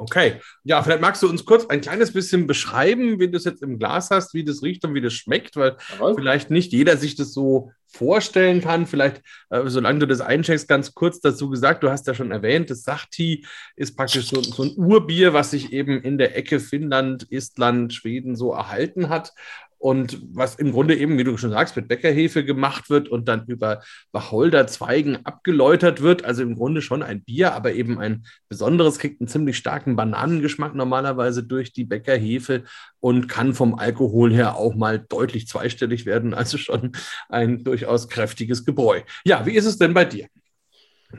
Okay. 0.00 0.40
Ja, 0.62 0.80
vielleicht 0.80 1.00
magst 1.00 1.24
du 1.24 1.28
uns 1.28 1.44
kurz 1.44 1.66
ein 1.66 1.80
kleines 1.80 2.12
bisschen 2.12 2.46
beschreiben, 2.46 3.18
wie 3.18 3.28
du 3.28 3.36
es 3.36 3.44
jetzt 3.44 3.64
im 3.64 3.80
Glas 3.80 4.10
hast, 4.10 4.32
wie 4.32 4.44
das 4.44 4.62
riecht 4.62 4.84
und 4.84 4.94
wie 4.94 5.00
das 5.00 5.12
schmeckt, 5.12 5.56
weil 5.56 5.76
Jawohl. 5.92 6.14
vielleicht 6.14 6.50
nicht 6.50 6.72
jeder 6.72 6.96
sich 6.96 7.16
das 7.16 7.32
so 7.34 7.72
vorstellen 7.88 8.60
kann. 8.60 8.86
Vielleicht, 8.86 9.22
äh, 9.50 9.62
solange 9.66 9.98
du 9.98 10.06
das 10.06 10.20
eincheckst, 10.20 10.68
ganz 10.68 10.94
kurz 10.94 11.20
dazu 11.20 11.50
gesagt, 11.50 11.82
du 11.82 11.90
hast 11.90 12.06
ja 12.06 12.14
schon 12.14 12.30
erwähnt, 12.30 12.70
das 12.70 12.84
Sachti 12.84 13.44
ist 13.74 13.96
praktisch 13.96 14.28
so, 14.28 14.40
so 14.40 14.62
ein 14.62 14.74
Urbier, 14.76 15.32
was 15.32 15.50
sich 15.50 15.72
eben 15.72 16.00
in 16.00 16.16
der 16.16 16.36
Ecke 16.36 16.60
Finnland, 16.60 17.26
Estland, 17.32 17.92
Schweden 17.92 18.36
so 18.36 18.52
erhalten 18.52 19.08
hat 19.08 19.32
und 19.78 20.20
was 20.32 20.56
im 20.56 20.72
Grunde 20.72 20.96
eben, 20.96 21.18
wie 21.18 21.24
du 21.24 21.36
schon 21.36 21.50
sagst, 21.50 21.76
mit 21.76 21.88
Bäckerhefe 21.88 22.44
gemacht 22.44 22.90
wird 22.90 23.08
und 23.08 23.28
dann 23.28 23.46
über 23.46 23.82
Wacholderzweigen 24.12 25.24
abgeläutert 25.24 26.02
wird. 26.02 26.24
Also 26.24 26.42
im 26.42 26.56
Grunde 26.56 26.82
schon 26.82 27.02
ein 27.02 27.22
Bier, 27.22 27.54
aber 27.54 27.72
eben 27.72 27.98
ein 27.98 28.24
besonderes, 28.48 28.98
kriegt 28.98 29.20
einen 29.20 29.28
ziemlich 29.28 29.56
starken 29.56 29.96
Bananengeschmack 29.96 30.74
normalerweise 30.74 31.44
durch 31.44 31.72
die 31.72 31.84
Bäckerhefe 31.84 32.64
und 33.00 33.28
kann 33.28 33.54
vom 33.54 33.74
Alkohol 33.78 34.32
her 34.32 34.56
auch 34.56 34.74
mal 34.74 34.98
deutlich 34.98 35.46
zweistellig 35.46 36.06
werden. 36.06 36.34
Also 36.34 36.58
schon 36.58 36.92
ein 37.28 37.62
durchaus 37.62 38.08
kräftiges 38.08 38.64
Gebräu. 38.64 39.00
Ja, 39.24 39.46
wie 39.46 39.54
ist 39.54 39.66
es 39.66 39.78
denn 39.78 39.94
bei 39.94 40.04
dir? 40.04 40.26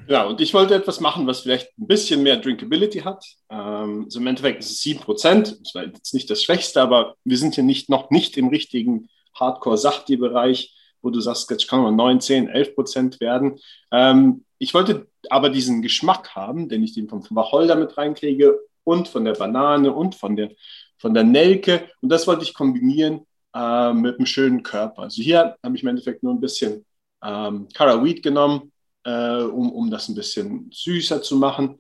Ja, 0.08 0.26
und 0.26 0.40
ich 0.40 0.54
wollte 0.54 0.76
etwas 0.76 1.00
machen, 1.00 1.26
was 1.26 1.42
vielleicht 1.42 1.70
ein 1.80 1.88
bisschen 1.88 2.22
mehr 2.22 2.38
Drinkability 2.38 3.00
hat. 3.00 3.26
Ähm, 3.50 4.04
also 4.06 4.20
im 4.20 4.28
Endeffekt 4.28 4.60
ist 4.60 4.72
es 4.72 4.82
7%. 4.82 5.58
Das 5.64 5.76
war 5.76 5.84
jetzt 5.84 6.14
nicht 6.14 6.30
das 6.30 6.44
Schwächste, 6.44 6.82
aber 6.82 7.16
wir 7.24 7.38
sind 7.38 7.56
hier 7.56 7.64
nicht, 7.64 7.90
noch 7.90 8.12
nicht 8.12 8.38
im 8.38 8.50
richtigen 8.50 9.10
Hardcore-Sachti-Bereich, 9.40 10.76
wo 11.02 11.10
du 11.10 11.20
sagst, 11.20 11.50
jetzt 11.50 11.68
kann 11.68 11.82
man 11.82 11.96
9, 11.96 12.22
10, 12.22 12.50
11 12.50 12.76
Prozent 12.76 13.20
werden. 13.20 13.60
Ähm, 13.92 14.46
ich 14.60 14.74
wollte 14.74 15.08
aber 15.30 15.50
diesen 15.50 15.82
Geschmack 15.82 16.36
haben, 16.36 16.70
den 16.70 16.84
ich 16.84 16.94
den 16.94 17.10
vom 17.10 17.24
Wacholder 17.32 17.76
mit 17.76 17.98
reinkriege 17.98 18.60
und 18.84 19.08
von 19.08 19.26
der 19.26 19.34
Banane 19.34 19.92
und 19.92 20.16
von 20.16 20.36
der, 20.36 20.52
von 20.98 21.14
der 21.14 21.24
Nelke. 21.24 21.90
Und 22.02 22.10
das 22.10 22.28
wollte 22.28 22.44
ich 22.44 22.54
kombinieren 22.54 23.26
äh, 23.56 23.94
mit 23.94 24.18
einem 24.18 24.26
schönen 24.26 24.62
Körper. 24.62 25.04
Also 25.04 25.22
hier 25.22 25.56
habe 25.64 25.76
ich 25.76 25.82
im 25.82 25.90
Endeffekt 25.90 26.22
nur 26.22 26.34
ein 26.34 26.42
bisschen 26.42 26.86
ähm, 27.24 27.68
Cara 27.74 28.04
Wheat 28.04 28.22
genommen, 28.22 28.72
äh, 29.06 29.42
um, 29.42 29.72
um 29.72 29.90
das 29.90 30.10
ein 30.10 30.16
bisschen 30.16 30.70
süßer 30.72 31.22
zu 31.22 31.36
machen. 31.38 31.80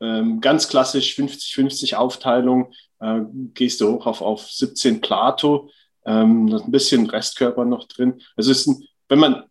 Ähm, 0.00 0.40
ganz 0.40 0.68
klassisch 0.68 1.14
50-50 1.14 1.94
Aufteilung, 1.94 2.72
äh, 3.00 3.20
gehst 3.54 3.80
du 3.80 3.92
hoch 3.92 4.06
auf, 4.06 4.20
auf 4.20 4.50
17 4.50 5.00
Plato, 5.00 5.70
ähm, 6.04 6.52
ein 6.52 6.70
bisschen 6.70 7.08
Restkörper 7.08 7.64
noch 7.64 7.86
drin. 7.86 8.20
Also 8.36 8.50
ist 8.50 8.66
ein, 8.66 8.84
wenn 9.08 9.20
man 9.20 9.44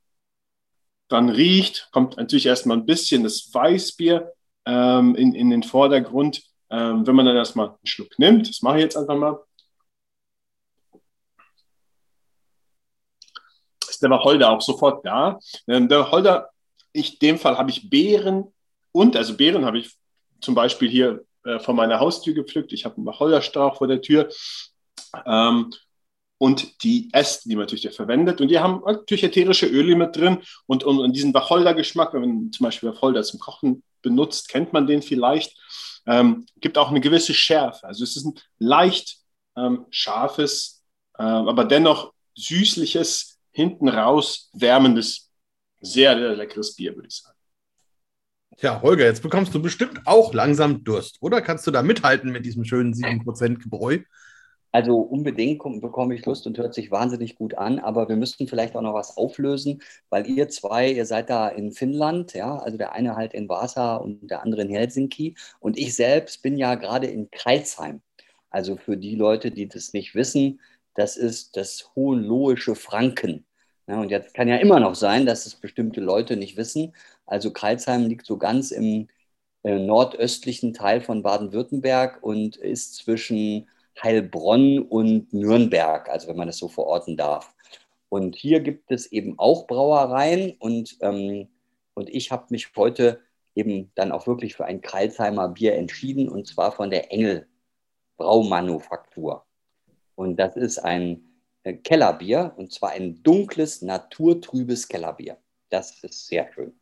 dann 1.08 1.30
riecht, 1.30 1.90
kommt 1.92 2.18
natürlich 2.18 2.46
erstmal 2.46 2.78
ein 2.78 2.86
bisschen 2.86 3.24
das 3.24 3.54
Weißbier 3.54 4.32
ähm, 4.66 5.16
in, 5.16 5.34
in 5.36 5.50
den 5.50 5.64
Vordergrund. 5.64 6.44
Ähm, 6.70 7.06
wenn 7.06 7.16
man 7.16 7.26
dann 7.26 7.36
erstmal 7.36 7.68
einen 7.68 7.78
Schluck 7.86 8.18
nimmt, 8.18 8.48
das 8.48 8.62
mache 8.62 8.78
ich 8.78 8.84
jetzt 8.84 8.98
einfach 8.98 9.18
mal, 9.18 9.44
ist 13.90 14.02
der 14.02 14.10
Wacholder 14.10 14.52
auch 14.52 14.62
sofort 14.62 15.06
da. 15.06 15.38
Ähm, 15.68 15.90
der 15.90 16.00
Wacholder, 16.00 16.50
ich, 16.94 17.14
in 17.14 17.20
dem 17.20 17.38
Fall 17.38 17.58
habe 17.58 17.70
ich 17.70 17.90
Beeren 17.90 18.54
und, 18.92 19.16
also 19.16 19.36
Beeren 19.36 19.66
habe 19.66 19.80
ich 19.80 19.96
zum 20.42 20.56
Beispiel 20.56 20.90
hier 20.90 21.26
äh, 21.44 21.60
vor 21.60 21.74
meiner 21.74 22.00
Haustür 22.00 22.34
gepflückt. 22.34 22.74
Ich 22.74 22.86
habe 22.86 22.98
einen 22.98 23.06
Wacholderstrauch 23.06 23.78
vor 23.78 23.88
der 23.88 24.02
Tür. 24.02 24.30
Ähm, 25.26 25.72
und 26.38 26.84
die 26.84 27.10
Äste, 27.14 27.50
die 27.50 27.56
man 27.56 27.66
natürlich 27.66 27.96
verwendet. 27.96 28.42
Und 28.42 28.48
die 28.48 28.58
haben 28.58 28.82
natürlich 28.84 29.24
ätherische 29.24 29.68
Öle 29.68 29.96
mit 29.96 30.16
drin 30.16 30.40
und, 30.66 30.84
und, 30.84 30.98
und 30.98 31.14
diesen 31.14 31.36
Wacholder-Geschmack, 31.36 32.14
wenn 32.14 32.22
man 32.22 32.52
zum 32.52 32.64
Beispiel 32.64 32.90
Wacholder 32.90 33.22
zum 33.22 33.40
Kochen 33.40 33.84
benutzt, 34.02 34.50
kennt 34.50 34.74
man 34.74 34.88
den 34.88 35.04
vielleicht. 35.04 35.56
Ähm, 36.08 36.48
gibt 36.60 36.80
auch 36.80 36.90
eine 36.90 37.00
gewisse 37.00 37.36
Schärfe. 37.36 37.86
Also 37.86 38.04
es 38.04 38.16
ist 38.16 38.26
ein 38.26 38.40
leicht 38.58 39.20
ähm, 39.56 39.86
scharfes, 39.92 40.82
äh, 41.20 41.24
aber 41.24 41.64
dennoch 41.64 42.12
süßliches, 42.36 43.40
hinten 43.52 43.90
raus 43.90 44.50
wärmendes, 44.54 45.31
sehr, 45.82 46.18
sehr 46.18 46.36
leckeres 46.36 46.76
Bier, 46.76 46.96
würde 46.96 47.08
ich 47.10 47.16
sagen. 47.16 47.38
Tja, 48.58 48.82
Holger, 48.82 49.06
jetzt 49.06 49.24
bekommst 49.24 49.56
du 49.56 49.62
bestimmt 49.62 50.02
auch 50.06 50.34
langsam 50.34 50.84
Durst, 50.84 51.18
oder? 51.22 51.42
Kannst 51.42 51.66
du 51.66 51.72
da 51.72 51.82
mithalten 51.82 52.32
mit 52.32 52.46
diesem 52.46 52.64
schönen 52.64 52.94
7% 52.94 53.60
Gebräu? 53.60 54.00
Also 54.74 55.00
unbedingt 55.00 55.62
bekomme 55.82 56.16
ich 56.16 56.26
Lust 56.26 56.48
und 56.48 56.58
hört 56.58 56.74
sich 56.74 56.92
wahnsinnig 56.92 57.36
gut 57.36 57.56
an, 57.56 57.80
aber 57.80 58.08
wir 58.08 58.16
müssten 58.16 58.48
vielleicht 58.48 58.76
auch 58.76 58.82
noch 58.82 58.94
was 58.94 59.18
auflösen, 59.18 59.82
weil 60.10 60.28
ihr 60.28 60.48
zwei, 60.48 60.90
ihr 60.92 61.06
seid 61.06 61.30
da 61.30 61.50
in 61.50 61.74
Finnland, 61.74 62.34
ja, 62.34 62.58
also 62.58 62.78
der 62.78 62.94
eine 62.94 63.18
halt 63.18 63.34
in 63.34 63.50
Vasa 63.50 63.98
und 63.98 64.30
der 64.32 64.44
andere 64.44 64.62
in 64.62 64.70
Helsinki 64.70 65.36
und 65.60 65.78
ich 65.78 65.94
selbst 65.94 66.42
bin 66.42 66.58
ja 66.58 66.76
gerade 66.76 67.08
in 67.08 67.30
Kreilsheim. 67.32 68.02
Also 68.50 68.78
für 68.78 68.96
die 68.96 69.16
Leute, 69.16 69.52
die 69.52 69.68
das 69.68 69.92
nicht 69.92 70.16
wissen, 70.16 70.62
das 70.94 71.18
ist 71.18 71.58
das 71.58 71.92
hohenlohische 71.96 72.76
Franken. 72.76 73.46
Ja, 73.92 74.00
und 74.00 74.10
jetzt 74.10 74.34
kann 74.34 74.48
ja 74.48 74.56
immer 74.56 74.80
noch 74.80 74.96
sein, 74.96 75.26
dass 75.26 75.46
es 75.46 75.56
bestimmte 75.56 76.00
Leute 76.00 76.38
nicht 76.38 76.56
wissen. 76.56 76.96
Also 77.26 77.52
Kreilsheim 77.52 78.08
liegt 78.08 78.26
so 78.26 78.38
ganz 78.38 78.72
im 78.72 79.10
äh, 79.64 79.80
nordöstlichen 79.80 80.74
Teil 80.74 81.02
von 81.02 81.24
Baden-Württemberg 81.24 82.24
und 82.24 82.56
ist 82.56 82.96
zwischen 82.96 83.68
Heilbronn 84.02 84.80
und 84.80 85.34
Nürnberg, 85.34 86.08
also 86.08 86.30
wenn 86.30 86.38
man 86.38 86.48
das 86.48 86.58
so 86.58 86.70
verorten 86.70 87.18
darf. 87.18 87.54
Und 88.08 88.38
hier 88.38 88.62
gibt 88.62 88.92
es 88.92 89.12
eben 89.12 89.38
auch 89.38 89.68
Brauereien 89.68 90.56
und, 90.60 90.98
ähm, 91.02 91.50
und 91.94 92.10
ich 92.10 92.32
habe 92.32 92.46
mich 92.50 92.72
heute 92.78 93.20
eben 93.56 93.92
dann 93.96 94.14
auch 94.14 94.26
wirklich 94.26 94.56
für 94.56 94.64
ein 94.64 94.80
Kreilsheimer 94.80 95.50
Bier 95.50 95.76
entschieden 95.76 96.30
und 96.30 96.48
zwar 96.48 96.72
von 96.72 96.92
der 96.92 97.12
Engel 97.12 97.46
Braumanufaktur. 98.16 99.46
Und 100.16 100.38
das 100.38 100.56
ist 100.56 100.80
ein 100.80 101.31
Kellerbier 101.64 102.54
und 102.58 102.72
zwar 102.74 102.92
ein 102.92 103.22
dunkles, 103.24 103.82
naturtrübes 103.82 104.88
Kellerbier. 104.88 105.38
Das 105.70 106.04
ist 106.04 106.28
sehr 106.28 106.52
schön. 106.54 106.74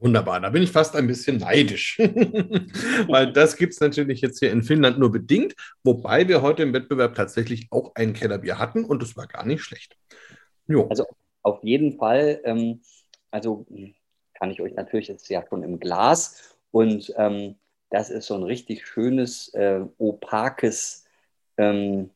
Wunderbar, 0.00 0.40
da 0.40 0.50
bin 0.50 0.62
ich 0.62 0.70
fast 0.70 0.94
ein 0.94 1.08
bisschen 1.08 1.38
neidisch, 1.38 1.98
weil 3.08 3.32
das 3.32 3.56
gibt 3.56 3.72
es 3.72 3.80
natürlich 3.80 4.20
jetzt 4.20 4.38
hier 4.38 4.52
in 4.52 4.62
Finnland 4.62 4.98
nur 4.98 5.10
bedingt, 5.10 5.56
wobei 5.82 6.28
wir 6.28 6.40
heute 6.40 6.62
im 6.62 6.72
Wettbewerb 6.72 7.16
tatsächlich 7.16 7.66
auch 7.70 7.96
ein 7.96 8.12
Kellerbier 8.12 8.58
hatten 8.58 8.84
und 8.84 9.02
das 9.02 9.16
war 9.16 9.26
gar 9.26 9.44
nicht 9.44 9.62
schlecht. 9.62 9.96
Jo. 10.68 10.86
Also 10.88 11.04
auf 11.42 11.64
jeden 11.64 11.98
Fall, 11.98 12.40
ähm, 12.44 12.80
also 13.32 13.66
kann 14.34 14.52
ich 14.52 14.60
euch 14.60 14.74
natürlich 14.74 15.08
jetzt 15.08 15.28
ja 15.28 15.44
schon 15.48 15.64
im 15.64 15.80
Glas 15.80 16.56
und 16.70 17.12
ähm, 17.16 17.56
das 17.90 18.10
ist 18.10 18.26
so 18.26 18.34
ein 18.34 18.44
richtig 18.44 18.86
schönes, 18.86 19.48
äh, 19.54 19.80
opakes, 19.98 21.06
ähm, 21.56 22.10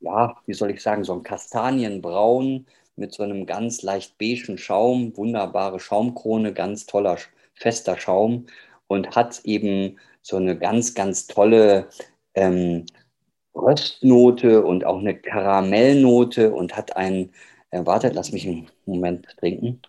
ja, 0.00 0.36
wie 0.46 0.54
soll 0.54 0.70
ich 0.70 0.82
sagen, 0.82 1.04
so 1.04 1.12
ein 1.14 1.22
Kastanienbraun 1.22 2.66
mit 2.96 3.12
so 3.12 3.22
einem 3.22 3.46
ganz 3.46 3.82
leicht 3.82 4.18
beigen 4.18 4.58
Schaum, 4.58 5.16
wunderbare 5.16 5.80
Schaumkrone, 5.80 6.52
ganz 6.52 6.86
toller, 6.86 7.18
fester 7.54 7.98
Schaum 7.98 8.46
und 8.86 9.16
hat 9.16 9.40
eben 9.44 9.98
so 10.22 10.36
eine 10.36 10.58
ganz, 10.58 10.94
ganz 10.94 11.26
tolle 11.26 11.88
ähm, 12.34 12.86
Röstnote 13.54 14.64
und 14.64 14.84
auch 14.84 14.98
eine 14.98 15.16
Karamellnote 15.18 16.52
und 16.54 16.76
hat 16.76 16.96
einen, 16.96 17.32
äh, 17.70 17.84
wartet, 17.84 18.14
lass 18.14 18.32
mich 18.32 18.46
einen 18.46 18.68
Moment 18.86 19.26
trinken. 19.38 19.80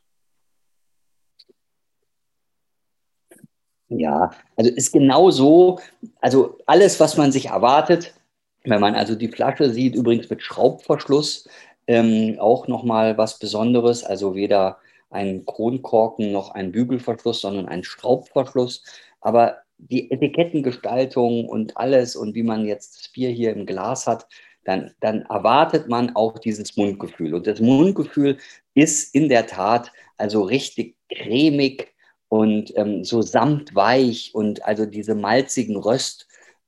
Ja, 3.90 4.32
also 4.58 4.70
ist 4.72 4.92
genau 4.92 5.32
so, 5.32 5.80
also 6.20 6.58
alles, 6.66 7.00
was 7.00 7.16
man 7.16 7.32
sich 7.32 7.48
erwartet, 7.48 8.14
wenn 8.70 8.82
man 8.82 8.96
also 8.96 9.16
die 9.16 9.28
Flasche 9.30 9.70
sieht, 9.70 9.96
übrigens 9.96 10.30
mit 10.30 10.42
Schraubverschluss, 10.42 11.48
ähm, 11.88 12.38
auch 12.40 12.68
nochmal 12.68 13.18
was 13.18 13.40
Besonderes, 13.40 14.04
also 14.04 14.36
weder 14.36 14.78
ein 15.10 15.46
Kronkorken 15.46 16.32
noch 16.32 16.52
ein 16.52 16.72
Bügelverschluss, 16.72 17.42
sondern 17.42 17.68
ein 17.68 17.84
Schraubverschluss. 17.84 18.84
Aber 19.22 19.58
die 19.78 20.12
Etikettengestaltung 20.12 21.48
und 21.48 21.78
alles 21.78 22.16
und 22.16 22.36
wie 22.36 22.44
man 22.44 22.66
jetzt 22.66 23.00
das 23.00 23.10
Bier 23.10 23.30
hier 23.30 23.54
im 23.54 23.66
Glas 23.66 24.08
hat, 24.08 24.28
dann, 24.66 24.92
dann 25.00 25.22
erwartet 25.24 25.88
man 25.88 26.14
auch 26.16 26.38
dieses 26.40 26.76
Mundgefühl. 26.76 27.34
Und 27.34 27.48
das 27.48 27.62
Mundgefühl 27.62 28.38
ist 28.74 29.16
in 29.16 29.30
der 29.30 29.48
Tat 29.48 29.92
also 30.18 30.42
richtig 30.42 30.98
cremig 31.10 31.94
und 32.28 32.76
ähm, 32.76 33.06
so 33.06 33.22
samtweich 33.22 34.32
und 34.34 34.66
also 34.66 34.86
diese 34.86 35.16
malzigen 35.16 35.78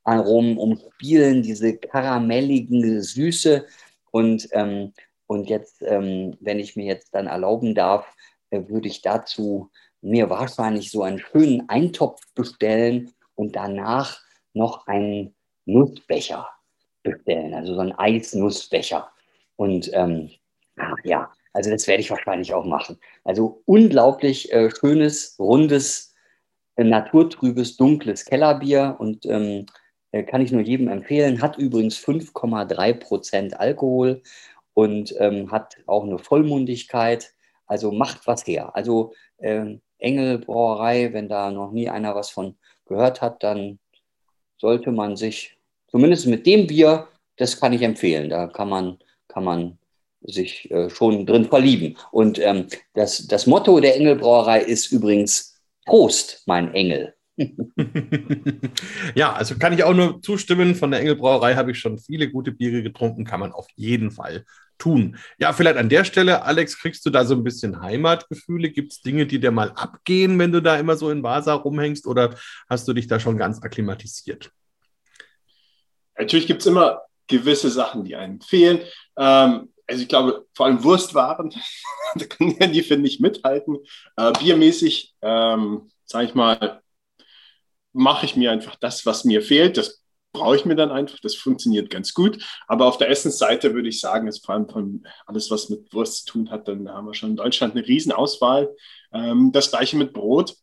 Röstaromen 0.06 0.58
umspielen, 0.58 1.44
diese 1.44 1.78
karamelligen 1.78 3.02
Süße 3.02 3.66
und 4.12 4.48
ähm, 4.52 4.94
und 5.28 5.48
jetzt, 5.48 5.84
ähm, 5.84 6.36
wenn 6.40 6.58
ich 6.58 6.76
mir 6.76 6.86
jetzt 6.86 7.14
dann 7.14 7.28
erlauben 7.28 7.76
darf, 7.76 8.16
äh, 8.50 8.64
würde 8.68 8.88
ich 8.88 9.04
dazu 9.04 9.70
mir 10.02 10.28
wahrscheinlich 10.28 10.90
so 10.90 11.04
einen 11.04 11.20
schönen 11.20 11.70
Eintopf 11.70 12.20
bestellen 12.34 13.14
und 13.36 13.56
danach 13.56 14.20
noch 14.54 14.88
einen 14.88 15.36
Nussbecher 15.66 16.50
bestellen, 17.04 17.54
also 17.54 17.76
so 17.76 17.80
einen 17.80 17.92
Eisnussbecher. 17.92 19.12
Und 19.56 19.92
ähm, 19.94 20.32
ja, 21.04 21.32
also 21.54 21.70
das 21.70 21.86
werde 21.86 22.02
ich 22.02 22.10
wahrscheinlich 22.10 22.56
auch 22.56 22.66
machen. 22.66 23.00
Also 23.24 23.62
unglaublich 23.66 24.52
äh, 24.52 24.72
schönes, 24.72 25.36
rundes, 25.38 26.16
äh, 26.76 26.84
naturtrübes, 26.84 27.78
dunkles 27.78 28.26
Kellerbier 28.26 28.96
und 28.98 29.28
ähm, 29.28 29.42
äh, 29.52 29.66
kann 30.12 30.42
ich 30.42 30.52
nur 30.52 30.62
jedem 30.62 30.88
empfehlen. 30.88 31.42
Hat 31.42 31.58
übrigens 31.58 31.98
5,3 31.98 32.94
Prozent 32.94 33.60
Alkohol 33.60 34.22
und 34.74 35.14
ähm, 35.20 35.52
hat 35.52 35.78
auch 35.86 36.04
eine 36.04 36.18
Vollmundigkeit. 36.18 37.34
Also 37.66 37.92
macht 37.92 38.26
was 38.26 38.48
her. 38.48 38.76
Also 38.76 39.14
äh, 39.38 39.78
Engel 40.00 40.40
Brauerei, 40.40 41.14
wenn 41.14 41.30
da 41.30 41.52
noch 41.52 41.72
nie 41.72 41.90
einer 41.90 42.16
was 42.16 42.30
von 42.30 42.56
gehört 42.86 43.22
hat, 43.22 43.44
dann 43.44 43.80
sollte 44.58 44.92
man 44.92 45.16
sich, 45.16 45.58
zumindest 45.88 46.26
mit 46.28 46.46
dem 46.46 46.68
Bier, 46.68 47.08
das 47.38 47.60
kann 47.60 47.74
ich 47.74 47.84
empfehlen. 47.84 48.30
Da 48.30 48.48
kann 48.48 48.70
man, 48.70 48.98
kann 49.28 49.44
man 49.44 49.78
sich 50.22 50.70
äh, 50.72 50.90
schon 50.90 51.26
drin 51.26 51.46
verlieben. 51.46 51.98
Und 52.12 52.40
ähm, 52.40 52.68
das, 52.94 53.28
das 53.28 53.46
Motto 53.48 53.80
der 53.80 53.96
Engelbrauerei 53.96 54.62
ist 54.62 54.92
übrigens 54.92 55.62
Prost, 55.86 56.44
mein 56.46 56.74
Engel. 56.74 57.16
Ja, 59.16 59.34
also 59.34 59.58
kann 59.58 59.74
ich 59.74 59.84
auch 59.84 59.94
nur 59.94 60.22
zustimmen. 60.22 60.76
Von 60.76 60.92
der 60.92 61.00
Engelbrauerei 61.00 61.56
habe 61.56 61.72
ich 61.72 61.80
schon 61.80 61.98
viele 61.98 62.30
gute 62.30 62.52
Biere 62.52 62.84
getrunken, 62.84 63.26
kann 63.26 63.40
man 63.40 63.52
auf 63.52 63.68
jeden 63.76 64.12
Fall 64.12 64.46
tun. 64.78 65.18
Ja, 65.38 65.54
vielleicht 65.54 65.78
an 65.78 65.90
der 65.90 66.04
Stelle, 66.06 66.44
Alex, 66.44 66.78
kriegst 66.80 67.06
du 67.06 67.10
da 67.10 67.26
so 67.26 67.36
ein 67.36 67.44
bisschen 67.44 67.82
Heimatgefühle? 67.82 68.70
Gibt 68.70 68.94
es 68.94 69.02
Dinge, 69.02 69.26
die 69.26 69.40
dir 69.40 69.52
mal 69.52 69.72
abgehen, 69.72 70.40
wenn 70.40 70.52
du 70.52 70.62
da 70.62 70.78
immer 70.78 70.96
so 70.96 71.10
in 71.12 71.24
Vasa 71.24 71.54
rumhängst 71.54 72.08
oder 72.08 72.36
hast 72.70 72.88
du 72.88 72.94
dich 72.94 73.08
da 73.08 73.20
schon 73.20 73.38
ganz 73.38 73.62
akklimatisiert? 73.62 74.52
Natürlich 76.18 76.48
gibt 76.48 76.62
es 76.62 76.68
immer 76.68 77.02
gewisse 77.28 77.70
Sachen, 77.70 78.04
die 78.04 78.16
einem 78.16 78.42
fehlen. 78.42 78.80
Ähm, 79.18 79.70
also 79.88 80.02
ich 80.02 80.08
glaube, 80.08 80.46
vor 80.54 80.68
allem 80.68 80.84
Wurstwaren, 80.84 81.54
da 82.16 82.26
können 82.26 82.72
die, 82.72 82.84
finde 82.84 83.08
ich, 83.08 83.20
mithalten. 83.20 83.78
Äh, 84.18 84.32
biermäßig, 84.40 85.16
ähm, 85.22 85.90
sage 86.06 86.26
ich 86.26 86.36
mal, 86.36 86.82
mache 88.00 88.26
ich 88.26 88.36
mir 88.36 88.52
einfach 88.52 88.76
das, 88.78 89.06
was 89.06 89.26
mir 89.26 89.42
fehlt. 89.42 89.78
Das 89.78 90.02
brauche 90.32 90.56
ich 90.56 90.66
mir 90.66 90.76
dann 90.76 90.92
einfach. 90.92 91.20
Das 91.22 91.36
funktioniert 91.36 91.90
ganz 91.90 92.14
gut. 92.14 92.42
Aber 92.68 92.86
auf 92.86 92.98
der 92.98 93.10
Essensseite 93.10 93.74
würde 93.74 93.90
ich 93.90 94.00
sagen, 94.00 94.28
ist 94.28 94.46
vor 94.46 94.56
allem 94.56 94.70
von 94.70 95.06
alles, 95.26 95.52
was 95.52 95.70
mit 95.70 95.94
Wurst 95.94 96.26
zu 96.26 96.34
tun 96.34 96.50
hat, 96.50 96.68
dann 96.68 96.90
haben 96.90 97.08
wir 97.08 97.14
schon 97.14 97.32
in 97.32 97.36
Deutschland 97.36 97.76
eine 97.76 97.86
Riesenauswahl. 97.86 98.70
Ähm, 99.12 99.52
das 99.52 99.70
gleiche 99.70 99.98
mit 99.98 100.14
Brot 100.14 100.56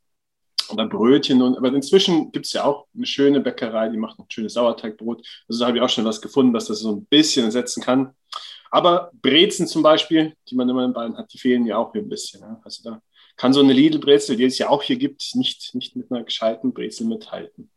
oder 0.71 0.87
Brötchen. 0.87 1.43
Und, 1.43 1.59
aber 1.59 1.69
inzwischen 1.69 2.33
gibt 2.33 2.47
es 2.47 2.55
ja 2.55 2.65
auch 2.65 2.87
eine 2.95 3.07
schöne 3.07 3.41
Bäckerei, 3.41 3.91
die 3.91 3.99
macht 3.99 4.19
ein 4.19 4.25
schönes 4.29 4.55
Sauerteigbrot. 4.55 5.27
Also 5.49 5.61
da 5.61 5.67
habe 5.67 5.77
ich 5.77 5.83
auch 5.83 5.91
schon 5.91 6.07
was 6.07 6.23
gefunden, 6.23 6.55
dass 6.55 6.67
das 6.67 6.81
so 6.81 6.93
ein 6.93 7.05
bisschen 7.07 7.45
ersetzen 7.45 7.83
kann. 7.83 8.15
Aber 8.71 9.11
Brezen 9.21 9.67
zum 9.67 9.83
Beispiel, 9.83 10.35
die 10.49 10.55
man 10.55 10.69
immer 10.69 10.85
in 10.85 10.93
Bayern 10.93 11.17
hat, 11.17 11.33
die 11.33 11.39
fehlen 11.39 11.67
ja 11.67 11.77
auch 11.77 11.93
hier 11.93 12.03
ein 12.03 12.09
bisschen. 12.09 12.41
Ja. 12.41 12.61
Also 12.65 12.83
da 12.83 13.01
kann 13.37 13.53
so 13.53 13.61
eine 13.61 13.73
Lidl-Brezel, 13.73 14.37
die 14.37 14.45
es 14.45 14.59
ja 14.59 14.69
auch 14.69 14.83
hier 14.83 14.97
gibt, 14.97 15.31
nicht, 15.35 15.75
nicht 15.75 15.97
mit 15.97 16.11
einer 16.11 16.25
gescheiten 16.25 16.73
Brezel 16.73 17.07
mithalten. 17.07 17.71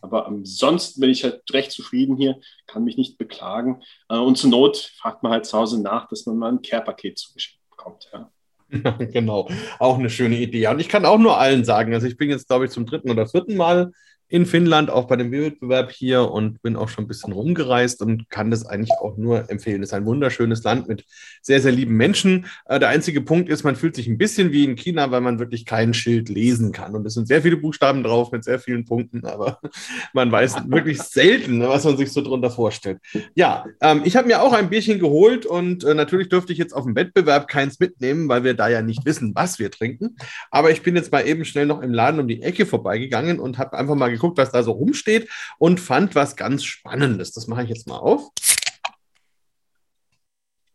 Aber 0.00 0.26
ansonsten 0.26 1.00
bin 1.00 1.10
ich 1.10 1.24
halt 1.24 1.42
recht 1.52 1.72
zufrieden 1.72 2.16
hier, 2.16 2.38
kann 2.66 2.84
mich 2.84 2.96
nicht 2.96 3.18
beklagen. 3.18 3.82
Äh, 4.08 4.18
und 4.18 4.38
zur 4.38 4.50
Not 4.50 4.76
fragt 4.76 5.22
man 5.22 5.32
halt 5.32 5.46
zu 5.46 5.58
Hause 5.58 5.82
nach, 5.82 6.08
dass 6.08 6.26
man 6.26 6.36
mal 6.36 6.52
ein 6.52 6.62
Care-Paket 6.62 7.18
zugeschickt 7.18 7.58
bekommt. 7.70 8.08
Ja. 8.12 8.30
genau, 8.98 9.48
auch 9.78 9.98
eine 9.98 10.10
schöne 10.10 10.38
Idee. 10.38 10.68
Und 10.68 10.80
ich 10.80 10.88
kann 10.88 11.06
auch 11.06 11.18
nur 11.18 11.38
allen 11.38 11.64
sagen, 11.64 11.94
also 11.94 12.06
ich 12.06 12.16
bin 12.16 12.30
jetzt, 12.30 12.48
glaube 12.48 12.66
ich, 12.66 12.70
zum 12.70 12.86
dritten 12.86 13.10
oder 13.10 13.26
vierten 13.26 13.56
Mal 13.56 13.92
in 14.28 14.44
Finnland, 14.44 14.90
auch 14.90 15.06
bei 15.06 15.16
dem 15.16 15.32
Wettbewerb 15.32 15.90
hier 15.90 16.30
und 16.30 16.60
bin 16.62 16.76
auch 16.76 16.88
schon 16.88 17.04
ein 17.04 17.08
bisschen 17.08 17.32
rumgereist 17.32 18.02
und 18.02 18.28
kann 18.28 18.50
das 18.50 18.66
eigentlich 18.66 18.92
auch 18.92 19.16
nur 19.16 19.50
empfehlen. 19.50 19.82
Es 19.82 19.90
ist 19.90 19.94
ein 19.94 20.04
wunderschönes 20.04 20.62
Land 20.64 20.86
mit 20.86 21.04
sehr, 21.40 21.60
sehr 21.60 21.72
lieben 21.72 21.96
Menschen. 21.96 22.46
Äh, 22.66 22.78
der 22.78 22.90
einzige 22.90 23.22
Punkt 23.22 23.48
ist, 23.48 23.64
man 23.64 23.76
fühlt 23.76 23.96
sich 23.96 24.06
ein 24.06 24.18
bisschen 24.18 24.52
wie 24.52 24.64
in 24.64 24.76
China, 24.76 25.10
weil 25.10 25.22
man 25.22 25.38
wirklich 25.38 25.64
kein 25.64 25.94
Schild 25.94 26.28
lesen 26.28 26.72
kann. 26.72 26.94
Und 26.94 27.06
es 27.06 27.14
sind 27.14 27.26
sehr 27.26 27.40
viele 27.40 27.56
Buchstaben 27.56 28.02
drauf 28.02 28.30
mit 28.30 28.44
sehr 28.44 28.58
vielen 28.58 28.84
Punkten, 28.84 29.24
aber 29.24 29.60
man 30.12 30.30
weiß 30.30 30.68
wirklich 30.68 31.00
selten, 31.00 31.60
was 31.60 31.84
man 31.84 31.96
sich 31.96 32.12
so 32.12 32.20
drunter 32.20 32.50
vorstellt. 32.50 32.98
Ja, 33.34 33.64
ähm, 33.80 34.02
ich 34.04 34.14
habe 34.16 34.28
mir 34.28 34.42
auch 34.42 34.52
ein 34.52 34.68
Bierchen 34.68 34.98
geholt 34.98 35.46
und 35.46 35.84
äh, 35.84 35.94
natürlich 35.94 36.28
dürfte 36.28 36.52
ich 36.52 36.58
jetzt 36.58 36.74
auf 36.74 36.84
dem 36.84 36.94
Wettbewerb 36.94 37.48
keins 37.48 37.80
mitnehmen, 37.80 38.28
weil 38.28 38.44
wir 38.44 38.52
da 38.52 38.68
ja 38.68 38.82
nicht 38.82 39.06
wissen, 39.06 39.32
was 39.34 39.58
wir 39.58 39.70
trinken. 39.70 40.16
Aber 40.50 40.70
ich 40.70 40.82
bin 40.82 40.96
jetzt 40.96 41.12
mal 41.12 41.26
eben 41.26 41.46
schnell 41.46 41.64
noch 41.64 41.80
im 41.80 41.94
Laden 41.94 42.20
um 42.20 42.28
die 42.28 42.42
Ecke 42.42 42.66
vorbeigegangen 42.66 43.40
und 43.40 43.56
habe 43.56 43.78
einfach 43.78 43.94
mal 43.94 44.17
geguckt, 44.18 44.38
was 44.38 44.52
da 44.52 44.62
so 44.62 44.72
rumsteht 44.72 45.28
und 45.58 45.80
fand 45.80 46.14
was 46.14 46.36
ganz 46.36 46.64
Spannendes. 46.64 47.32
Das 47.32 47.46
mache 47.46 47.62
ich 47.64 47.68
jetzt 47.68 47.86
mal 47.86 47.98
auf. 47.98 48.30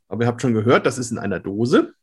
Aber 0.08 0.24
ihr 0.24 0.28
habt 0.28 0.42
schon 0.42 0.54
gehört, 0.54 0.86
das 0.86 0.98
ist 0.98 1.12
in 1.12 1.18
einer 1.18 1.40
Dose. 1.40 1.94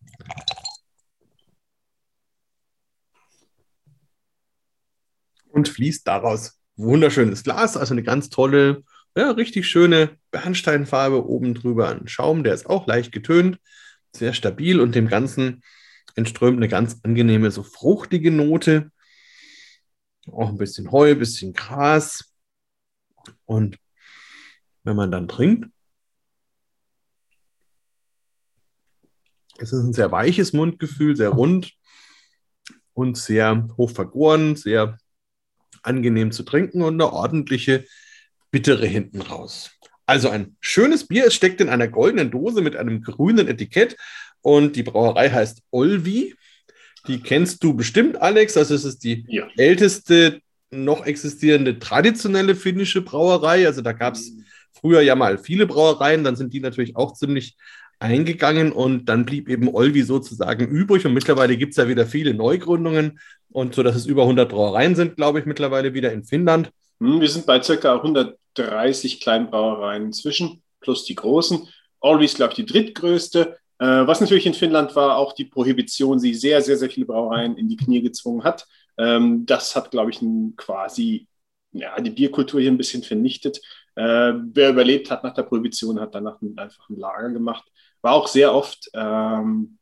Und 5.49 5.69
fließt 5.69 6.07
daraus 6.07 6.61
wunderschönes 6.77 7.43
Glas, 7.43 7.77
also 7.77 7.95
eine 7.95 8.03
ganz 8.03 8.31
tolle, 8.31 8.83
ja, 9.17 9.31
richtig 9.33 9.69
schöne 9.69 10.17
Bernsteinfarbe 10.31 11.27
oben 11.29 11.55
drüber. 11.55 11.89
Ein 11.89 12.09
Schaum, 12.09 12.43
der 12.43 12.55
ist 12.55 12.67
auch 12.67 12.87
leicht 12.87 13.13
getönt, 13.13 13.59
sehr 14.15 14.33
stabil 14.33 14.81
und 14.81 14.95
dem 14.95 15.09
Ganzen 15.09 15.63
entströmt 16.17 16.57
eine 16.57 16.69
ganz 16.69 16.99
angenehme, 17.03 17.51
so 17.51 17.63
fruchtige 17.63 18.31
Note. 18.31 18.91
Auch 20.33 20.49
ein 20.49 20.59
bisschen 20.59 20.91
Heu, 20.93 21.11
ein 21.11 21.19
bisschen 21.19 21.53
Gras. 21.53 22.33
Und 23.45 23.79
wenn 24.85 24.97
man 24.97 25.11
dann 25.11 25.29
trinkt, 25.29 25.71
es 29.59 29.73
ist 29.73 29.83
ein 29.83 29.93
sehr 29.93 30.11
weiches 30.11 30.53
Mundgefühl, 30.53 31.17
sehr 31.17 31.31
rund 31.31 31.73
und 32.95 33.19
sehr 33.19 33.69
hoch 33.77 33.91
vergoren, 33.91 34.57
sehr 34.57 34.99
angenehm 35.83 36.33
zu 36.33 36.43
trinken 36.43 36.83
und 36.83 36.95
eine 36.95 37.13
ordentliche 37.13 37.87
bittere 38.51 38.87
hinten 38.87 39.21
raus. 39.21 39.71
Also 40.07 40.29
ein 40.29 40.57
schönes 40.61 41.07
Bier. 41.07 41.27
Es 41.27 41.35
steckt 41.35 41.61
in 41.61 41.69
einer 41.69 41.89
goldenen 41.89 42.31
Dose 42.31 42.63
mit 42.63 42.75
einem 42.75 43.03
grünen 43.03 43.49
Etikett 43.49 43.97
und 44.41 44.77
die 44.77 44.83
Brauerei 44.83 45.31
heißt 45.31 45.63
Olvi. 45.71 46.35
Die 47.07 47.21
kennst 47.21 47.63
du 47.65 47.75
bestimmt, 47.75 48.21
Alex. 48.21 48.57
Also 48.57 48.75
es 48.75 48.85
ist 48.85 49.05
die 49.05 49.25
ja. 49.29 49.47
älteste 49.57 50.41
noch 50.71 51.05
existierende 51.07 51.79
traditionelle 51.79 52.55
finnische 52.55 53.03
Brauerei. 53.03 53.67
Also 53.67 53.81
da 53.81 53.93
gab 53.93 54.15
es 54.15 54.33
früher 54.73 55.01
ja 55.01 55.15
mal 55.15 55.39
viele 55.39 55.67
Brauereien, 55.67 56.25
dann 56.25 56.37
sind 56.37 56.53
die 56.53 56.61
natürlich 56.61 56.97
auch 56.97 57.15
ziemlich 57.15 57.57
eingegangen 57.99 58.73
und 58.73 59.07
dann 59.07 59.27
blieb 59.27 59.49
eben 59.49 59.69
Olvi 59.69 60.03
sozusagen 60.03 60.67
übrig 60.67 61.05
und 61.05 61.13
mittlerweile 61.13 61.57
gibt 61.57 61.73
es 61.73 61.77
ja 61.77 61.87
wieder 61.87 62.07
viele 62.07 62.33
Neugründungen 62.33 63.21
und 63.51 63.75
so, 63.75 63.83
dass 63.83 63.95
es 63.95 64.07
über 64.07 64.23
100 64.23 64.49
Brauereien 64.49 64.95
sind, 64.95 65.17
glaube 65.17 65.39
ich, 65.39 65.45
mittlerweile 65.45 65.93
wieder 65.93 66.11
in 66.13 66.25
Finnland. 66.25 66.71
Hm, 67.01 67.21
wir 67.21 67.29
sind 67.29 67.45
bei 67.45 67.59
ca. 67.59 67.97
130 67.97 69.21
Kleinbrauereien 69.21 70.07
inzwischen, 70.07 70.63
plus 70.81 71.05
die 71.05 71.15
großen. 71.15 71.69
Olvi 72.01 72.25
ist, 72.25 72.37
glaube 72.37 72.53
ich, 72.53 72.57
die 72.57 72.67
drittgrößte. 72.67 73.59
Äh, 73.81 74.07
was 74.07 74.21
natürlich 74.21 74.45
in 74.45 74.55
Finnland 74.55 74.95
war, 74.95 75.17
auch 75.17 75.33
die 75.33 75.47
Prohibition, 75.47 76.21
die 76.21 76.35
sehr, 76.35 76.61
sehr, 76.61 76.77
sehr 76.77 76.91
viele 76.91 77.07
Brauereien 77.07 77.57
in 77.57 77.67
die 77.67 77.77
Knie 77.77 78.03
gezwungen 78.03 78.45
hat. 78.45 78.67
Ähm, 78.99 79.47
das 79.47 79.75
hat, 79.75 79.91
glaube 79.91 80.11
ich, 80.11 80.21
quasi 80.57 81.27
ja, 81.73 81.99
die 81.99 82.11
Bierkultur 82.11 82.61
hier 82.61 82.71
ein 82.71 82.77
bisschen 82.77 83.03
vernichtet. 83.03 83.59
Äh, 83.95 84.35
wer 84.53 84.71
überlebt 84.71 85.11
hat 85.11 85.25
nach 85.25 85.33
der 85.33 85.45
Prohibition, 85.45 85.99
hat 85.99 86.15
danach 86.15 86.39
einfach 86.57 86.91
ein 86.91 86.97
Lager 86.97 87.31
gemacht. 87.31 87.65
War 88.03 88.13
auch 88.13 88.29
sehr 88.29 88.55
oft 88.55 88.91
ähm, 88.93 89.79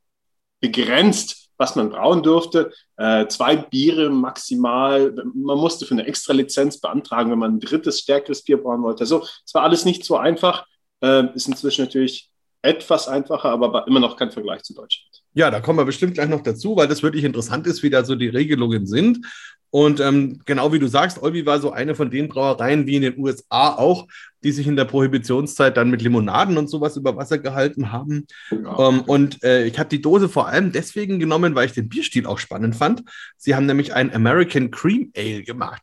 begrenzt, 0.61 1.51
was 1.57 1.75
man 1.75 1.91
brauen 1.91 2.23
durfte. 2.23 2.73
Äh, 2.97 3.27
zwei 3.27 3.57
Biere 3.57 4.11
maximal. 4.11 5.13
Man 5.35 5.59
musste 5.59 5.87
für 5.87 5.95
eine 5.95 6.07
extra 6.07 6.33
Lizenz 6.33 6.81
beantragen, 6.81 7.33
wenn 7.33 7.39
man 7.41 7.55
ein 7.57 7.61
drittes, 7.61 7.99
stärkeres 8.01 8.45
Bier 8.45 8.63
brauen 8.63 8.83
wollte. 8.83 9.01
Also 9.01 9.25
es 9.45 9.55
war 9.55 9.65
alles 9.65 9.85
nicht 9.85 10.05
so 10.05 10.17
einfach. 10.17 10.67
Äh, 11.03 11.35
ist 11.35 11.49
inzwischen 11.49 11.85
natürlich 11.85 12.31
etwas 12.63 13.09
einfacher, 13.09 13.51
aber 13.51 13.87
immer 13.87 14.01
noch 14.01 14.17
kein 14.17 14.31
Vergleich 14.31 14.63
zu 14.63 14.75
Deutschland. 14.75 15.23
Ja, 15.35 15.51
da 15.51 15.61
kommen 15.61 15.79
wir 15.79 15.85
bestimmt 15.85 16.15
gleich 16.15 16.29
noch 16.29 16.43
dazu, 16.43 16.77
weil 16.77 16.89
das 16.89 17.03
wirklich 17.03 17.25
interessant 17.25 17.67
ist, 17.67 17.83
wie 17.83 17.91
da 17.91 18.05
so 18.05 18.15
die 18.15 18.29
Regelungen 18.29 18.87
sind. 18.87 19.25
Und 19.71 20.01
ähm, 20.01 20.41
genau 20.47 20.73
wie 20.73 20.79
du 20.79 20.89
sagst, 20.89 21.23
Olvi 21.23 21.45
war 21.45 21.61
so 21.61 21.71
eine 21.71 21.95
von 21.95 22.11
den 22.11 22.29
Brauereien 22.29 22.87
wie 22.87 22.97
in 22.97 23.03
den 23.03 23.19
USA 23.19 23.75
auch, 23.75 24.07
die 24.43 24.51
sich 24.53 24.67
in 24.67 24.77
der 24.77 24.87
Prohibitionszeit 24.87 25.77
dann 25.77 25.91
mit 25.91 26.01
Limonaden 26.01 26.57
und 26.57 26.69
sowas 26.69 26.97
über 26.97 27.17
Wasser 27.17 27.39
gehalten 27.39 27.93
haben. 27.93 28.27
Ja. 28.51 28.89
Ähm, 28.89 29.03
und 29.03 29.43
äh, 29.45 29.67
ich 29.67 29.79
habe 29.79 29.91
die 29.91 30.01
Dose 30.01 30.29
vor 30.29 30.49
allem 30.49 30.73
deswegen 30.73 31.19
genommen, 31.19 31.55
weil 31.55 31.67
ich 31.67 31.73
den 31.73 31.89
Bierstil 31.89 32.27
auch 32.27 32.39
spannend 32.39 32.77
fand. 32.77 33.03
Sie 33.37 33.55
haben 33.55 33.67
nämlich 33.67 33.93
ein 33.93 34.15
American 34.15 34.71
Cream 34.71 35.13
Ale 35.15 35.43
gemacht. 35.43 35.83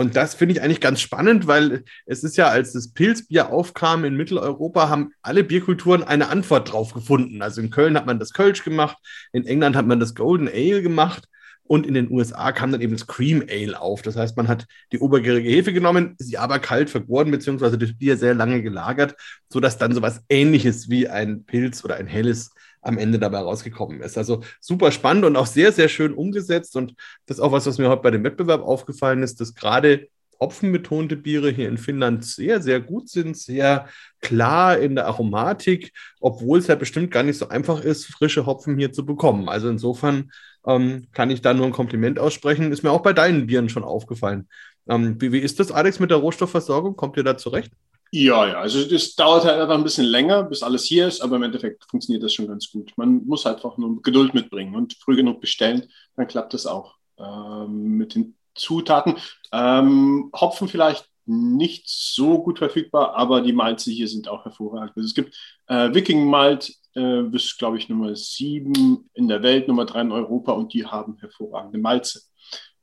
Und 0.00 0.16
das 0.16 0.34
finde 0.34 0.54
ich 0.54 0.62
eigentlich 0.62 0.80
ganz 0.80 1.02
spannend, 1.02 1.46
weil 1.46 1.84
es 2.06 2.24
ist 2.24 2.38
ja, 2.38 2.48
als 2.48 2.72
das 2.72 2.88
Pilzbier 2.88 3.52
aufkam 3.52 4.06
in 4.06 4.16
Mitteleuropa, 4.16 4.88
haben 4.88 5.12
alle 5.20 5.44
Bierkulturen 5.44 6.02
eine 6.02 6.30
Antwort 6.30 6.72
drauf 6.72 6.94
gefunden. 6.94 7.42
Also 7.42 7.60
in 7.60 7.68
Köln 7.68 7.98
hat 7.98 8.06
man 8.06 8.18
das 8.18 8.32
Kölsch 8.32 8.64
gemacht, 8.64 8.96
in 9.34 9.44
England 9.44 9.76
hat 9.76 9.86
man 9.86 10.00
das 10.00 10.14
Golden 10.14 10.48
Ale 10.48 10.80
gemacht 10.80 11.28
und 11.64 11.86
in 11.86 11.92
den 11.92 12.10
USA 12.10 12.50
kam 12.52 12.72
dann 12.72 12.80
eben 12.80 12.94
das 12.94 13.08
Cream 13.08 13.44
Ale 13.46 13.78
auf. 13.78 14.00
Das 14.00 14.16
heißt, 14.16 14.38
man 14.38 14.48
hat 14.48 14.64
die 14.90 15.00
obergärige 15.00 15.50
Hefe 15.50 15.74
genommen, 15.74 16.14
sie 16.16 16.38
aber 16.38 16.60
kalt 16.60 16.88
vergoren, 16.88 17.30
beziehungsweise 17.30 17.76
das 17.76 17.92
Bier 17.98 18.16
sehr 18.16 18.32
lange 18.32 18.62
gelagert, 18.62 19.16
sodass 19.50 19.76
dann 19.76 19.94
sowas 19.94 20.22
ähnliches 20.30 20.88
wie 20.88 21.08
ein 21.08 21.44
Pilz 21.44 21.84
oder 21.84 21.96
ein 21.96 22.06
helles 22.06 22.52
am 22.82 22.98
Ende 22.98 23.18
dabei 23.18 23.38
rausgekommen 23.38 24.00
ist. 24.00 24.16
Also 24.16 24.42
super 24.60 24.92
spannend 24.92 25.24
und 25.24 25.36
auch 25.36 25.46
sehr, 25.46 25.72
sehr 25.72 25.88
schön 25.88 26.14
umgesetzt. 26.14 26.76
Und 26.76 26.94
das 27.26 27.38
ist 27.38 27.42
auch 27.42 27.52
was, 27.52 27.66
was 27.66 27.78
mir 27.78 27.88
heute 27.88 28.02
bei 28.02 28.10
dem 28.10 28.24
Wettbewerb 28.24 28.62
aufgefallen 28.62 29.22
ist, 29.22 29.40
dass 29.40 29.54
gerade 29.54 30.08
hopfenbetonte 30.40 31.16
Biere 31.16 31.50
hier 31.50 31.68
in 31.68 31.76
Finnland 31.78 32.24
sehr, 32.24 32.62
sehr 32.62 32.80
gut 32.80 33.08
sind, 33.08 33.36
sehr 33.36 33.88
klar 34.20 34.78
in 34.78 34.94
der 34.94 35.06
Aromatik, 35.06 35.92
obwohl 36.18 36.58
es 36.58 36.66
ja 36.66 36.74
bestimmt 36.76 37.10
gar 37.10 37.22
nicht 37.22 37.36
so 37.36 37.48
einfach 37.48 37.82
ist, 37.84 38.06
frische 38.06 38.46
Hopfen 38.46 38.78
hier 38.78 38.92
zu 38.92 39.04
bekommen. 39.04 39.48
Also 39.48 39.68
insofern 39.68 40.32
ähm, 40.66 41.08
kann 41.12 41.30
ich 41.30 41.42
da 41.42 41.52
nur 41.52 41.66
ein 41.66 41.72
Kompliment 41.72 42.18
aussprechen. 42.18 42.72
Ist 42.72 42.82
mir 42.82 42.90
auch 42.90 43.02
bei 43.02 43.12
deinen 43.12 43.46
Bieren 43.46 43.68
schon 43.68 43.84
aufgefallen. 43.84 44.48
Ähm, 44.88 45.20
wie, 45.20 45.32
wie 45.32 45.38
ist 45.38 45.60
das, 45.60 45.72
Alex, 45.72 46.00
mit 46.00 46.10
der 46.10 46.18
Rohstoffversorgung? 46.18 46.96
Kommt 46.96 47.18
ihr 47.18 47.24
da 47.24 47.36
zurecht? 47.36 47.72
Ja, 48.12 48.44
ja, 48.46 48.60
also 48.60 48.84
das 48.88 49.14
dauert 49.14 49.44
halt 49.44 49.60
einfach 49.60 49.76
ein 49.76 49.84
bisschen 49.84 50.06
länger, 50.06 50.42
bis 50.42 50.64
alles 50.64 50.84
hier 50.84 51.06
ist, 51.06 51.20
aber 51.20 51.36
im 51.36 51.44
Endeffekt 51.44 51.84
funktioniert 51.88 52.24
das 52.24 52.34
schon 52.34 52.48
ganz 52.48 52.68
gut. 52.70 52.92
Man 52.96 53.24
muss 53.24 53.44
halt 53.44 53.56
einfach 53.56 53.76
nur 53.76 54.02
Geduld 54.02 54.34
mitbringen 54.34 54.74
und 54.74 54.94
früh 54.94 55.14
genug 55.14 55.40
bestellen, 55.40 55.88
dann 56.16 56.26
klappt 56.26 56.52
das 56.52 56.66
auch 56.66 56.96
ähm, 57.18 57.96
mit 57.96 58.16
den 58.16 58.36
Zutaten. 58.56 59.14
Ähm, 59.52 60.30
Hopfen 60.34 60.66
vielleicht 60.66 61.08
nicht 61.24 61.88
so 61.88 62.42
gut 62.42 62.58
verfügbar, 62.58 63.14
aber 63.14 63.42
die 63.42 63.52
Malze 63.52 63.92
hier 63.92 64.08
sind 64.08 64.26
auch 64.26 64.44
hervorragend. 64.44 64.96
Also 64.96 65.06
es 65.06 65.14
gibt 65.14 65.36
äh, 65.68 65.94
Viking 65.94 66.24
Malt, 66.28 66.74
äh, 66.94 67.22
bis, 67.22 67.56
glaube 67.56 67.78
ich, 67.78 67.88
Nummer 67.88 68.16
7 68.16 69.08
in 69.14 69.28
der 69.28 69.44
Welt, 69.44 69.68
Nummer 69.68 69.84
3 69.84 70.00
in 70.00 70.12
Europa 70.12 70.50
und 70.52 70.72
die 70.74 70.84
haben 70.84 71.16
hervorragende 71.20 71.78
Malze. 71.78 72.22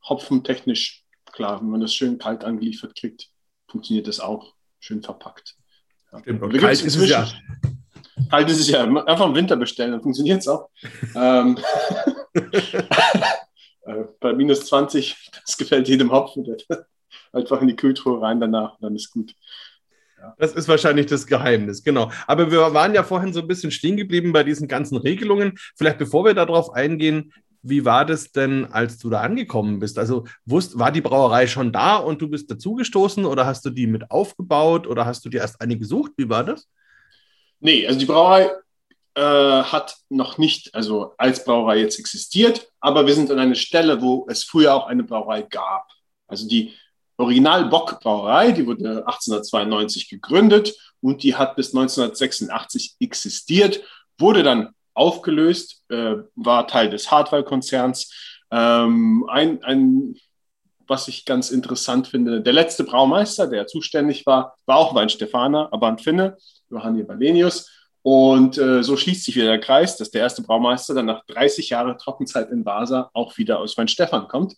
Hopfentechnisch, 0.08 1.04
klar, 1.26 1.60
wenn 1.60 1.68
man 1.68 1.82
das 1.82 1.92
schön 1.92 2.16
kalt 2.16 2.44
angeliefert 2.44 2.94
kriegt, 2.94 3.28
funktioniert 3.68 4.06
das 4.08 4.20
auch 4.20 4.54
schön 4.80 5.02
verpackt. 5.02 5.56
Ja. 6.12 6.20
Stimmt, 6.20 6.42
und 6.42 6.58
kalt 6.58 6.82
ist 6.82 6.96
es 6.96 7.08
ja. 7.08 7.28
Kalt 8.30 8.50
ist 8.50 8.60
es 8.60 8.68
ja, 8.68 8.82
einfach 8.82 9.26
im 9.26 9.34
Winter 9.34 9.56
bestellen, 9.56 9.92
dann 9.92 10.02
funktioniert 10.02 10.40
es 10.40 10.48
auch. 10.48 10.68
ähm, 11.14 11.58
äh, 13.88 14.04
bei 14.20 14.32
minus 14.32 14.66
20, 14.66 15.30
das 15.44 15.56
gefällt 15.56 15.88
jedem 15.88 16.12
Hopfen. 16.12 16.46
Einfach 17.32 17.60
in 17.60 17.68
die 17.68 17.76
Kühltruhe 17.76 18.20
rein 18.20 18.40
danach, 18.40 18.76
dann 18.80 18.94
ist 18.94 19.10
gut. 19.10 19.34
Ja. 20.18 20.34
Das 20.38 20.52
ist 20.52 20.68
wahrscheinlich 20.68 21.06
das 21.06 21.26
Geheimnis, 21.26 21.82
genau. 21.82 22.10
Aber 22.26 22.50
wir 22.50 22.74
waren 22.74 22.94
ja 22.94 23.02
vorhin 23.02 23.32
so 23.32 23.40
ein 23.40 23.46
bisschen 23.46 23.70
stehen 23.70 23.96
geblieben 23.96 24.32
bei 24.32 24.42
diesen 24.44 24.66
ganzen 24.66 24.96
Regelungen. 24.96 25.58
Vielleicht 25.76 25.98
bevor 25.98 26.24
wir 26.24 26.34
darauf 26.34 26.72
eingehen, 26.72 27.32
wie 27.62 27.84
war 27.84 28.04
das 28.04 28.32
denn, 28.32 28.66
als 28.66 28.98
du 28.98 29.10
da 29.10 29.20
angekommen 29.20 29.78
bist? 29.80 29.98
Also 29.98 30.24
wusst, 30.44 30.78
war 30.78 30.92
die 30.92 31.00
Brauerei 31.00 31.46
schon 31.46 31.72
da 31.72 31.96
und 31.96 32.22
du 32.22 32.28
bist 32.28 32.50
dazugestoßen 32.50 33.24
oder 33.24 33.46
hast 33.46 33.64
du 33.64 33.70
die 33.70 33.86
mit 33.86 34.10
aufgebaut 34.10 34.86
oder 34.86 35.06
hast 35.06 35.24
du 35.24 35.28
dir 35.28 35.40
erst 35.40 35.60
eine 35.60 35.76
gesucht? 35.76 36.12
Wie 36.16 36.28
war 36.28 36.44
das? 36.44 36.68
Nee, 37.60 37.86
also 37.86 37.98
die 37.98 38.06
Brauerei 38.06 38.50
äh, 39.14 39.20
hat 39.20 39.96
noch 40.08 40.38
nicht, 40.38 40.74
also 40.74 41.14
als 41.18 41.44
Brauerei 41.44 41.78
jetzt 41.78 41.98
existiert, 41.98 42.70
aber 42.80 43.06
wir 43.06 43.14
sind 43.14 43.30
an 43.30 43.38
einer 43.38 43.56
Stelle, 43.56 44.00
wo 44.00 44.26
es 44.28 44.44
früher 44.44 44.74
auch 44.74 44.86
eine 44.86 45.02
Brauerei 45.02 45.42
gab. 45.42 45.88
Also 46.28 46.46
die 46.46 46.74
Original 47.16 47.64
Bock 47.64 47.98
Brauerei, 48.00 48.52
die 48.52 48.64
wurde 48.64 49.04
1892 49.06 50.08
gegründet 50.08 50.76
und 51.00 51.24
die 51.24 51.34
hat 51.34 51.56
bis 51.56 51.74
1986 51.74 52.96
existiert, 53.00 53.82
wurde 54.18 54.44
dann 54.44 54.74
aufgelöst, 54.98 55.84
äh, 55.88 56.16
war 56.34 56.66
Teil 56.66 56.90
des 56.90 57.10
Hartwall-Konzerns. 57.10 58.12
Ähm, 58.50 59.26
ein, 59.28 59.62
ein, 59.62 60.14
was 60.86 61.08
ich 61.08 61.24
ganz 61.24 61.50
interessant 61.50 62.08
finde, 62.08 62.40
der 62.40 62.52
letzte 62.52 62.84
Braumeister, 62.84 63.46
der 63.46 63.66
zuständig 63.66 64.26
war, 64.26 64.56
war 64.66 64.76
auch 64.76 64.94
Weinstefaner, 64.94 65.68
aber 65.70 65.88
ein 65.88 65.98
Finne, 65.98 66.36
Johanni 66.70 67.06
Valenius. 67.06 67.70
Und 68.02 68.56
äh, 68.58 68.82
so 68.82 68.96
schließt 68.96 69.24
sich 69.24 69.36
wieder 69.36 69.48
der 69.48 69.60
Kreis, 69.60 69.96
dass 69.96 70.10
der 70.10 70.22
erste 70.22 70.42
Braumeister 70.42 70.94
dann 70.94 71.06
nach 71.06 71.24
30 71.26 71.70
Jahren 71.70 71.98
Trockenzeit 71.98 72.50
in 72.50 72.64
Vasa 72.64 73.10
auch 73.12 73.36
wieder 73.36 73.58
aus 73.58 73.76
Weinstefan 73.76 74.28
kommt. 74.28 74.54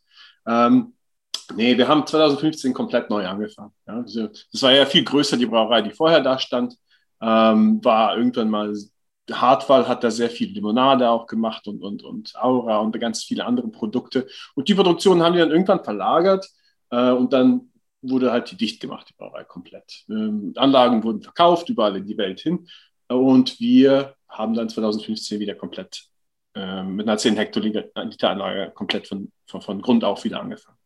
Ähm, 0.46 0.94
nee, 1.54 1.76
wir 1.76 1.88
haben 1.88 2.06
2015 2.06 2.72
komplett 2.72 3.10
neu 3.10 3.26
angefangen. 3.26 3.72
Ja. 3.86 4.04
Das 4.52 4.62
war 4.62 4.72
ja 4.72 4.86
viel 4.86 5.04
größer, 5.04 5.36
die 5.36 5.46
Brauerei, 5.46 5.82
die 5.82 5.90
vorher 5.90 6.20
da 6.20 6.38
stand. 6.38 6.76
Ähm, 7.20 7.84
war 7.84 8.16
irgendwann 8.16 8.50
mal 8.50 8.74
Hartwall 9.32 9.88
hat 9.88 10.04
da 10.04 10.10
sehr 10.10 10.30
viel 10.30 10.50
Limonade 10.50 11.08
auch 11.08 11.26
gemacht 11.26 11.66
und, 11.68 11.82
und, 11.82 12.02
und 12.02 12.34
Aura 12.36 12.78
und 12.78 12.98
ganz 13.00 13.24
viele 13.24 13.44
andere 13.44 13.68
Produkte. 13.68 14.26
Und 14.54 14.68
die 14.68 14.74
Produktion 14.74 15.22
haben 15.22 15.34
die 15.34 15.38
dann 15.38 15.50
irgendwann 15.50 15.84
verlagert 15.84 16.48
äh, 16.90 17.10
und 17.10 17.32
dann 17.32 17.70
wurde 18.02 18.32
halt 18.32 18.50
die 18.50 18.56
dicht 18.56 18.80
gemacht, 18.80 19.08
die 19.10 19.14
Brauerei 19.14 19.44
komplett. 19.44 20.04
Ähm, 20.08 20.52
Anlagen 20.56 21.02
wurden 21.04 21.22
verkauft, 21.22 21.68
überall 21.68 21.96
in 21.96 22.06
die 22.06 22.16
Welt 22.16 22.40
hin. 22.40 22.66
Und 23.08 23.60
wir 23.60 24.14
haben 24.28 24.54
dann 24.54 24.68
2015 24.68 25.40
wieder 25.40 25.54
komplett 25.54 26.06
äh, 26.54 26.82
mit 26.82 27.08
einer 27.08 27.18
10 27.18 27.36
Hektoliter 27.36 27.84
Anlage 27.94 28.70
komplett 28.74 29.06
von, 29.08 29.30
von, 29.46 29.60
von 29.60 29.82
Grund 29.82 30.04
auf 30.04 30.24
wieder 30.24 30.40
angefangen. 30.40 30.79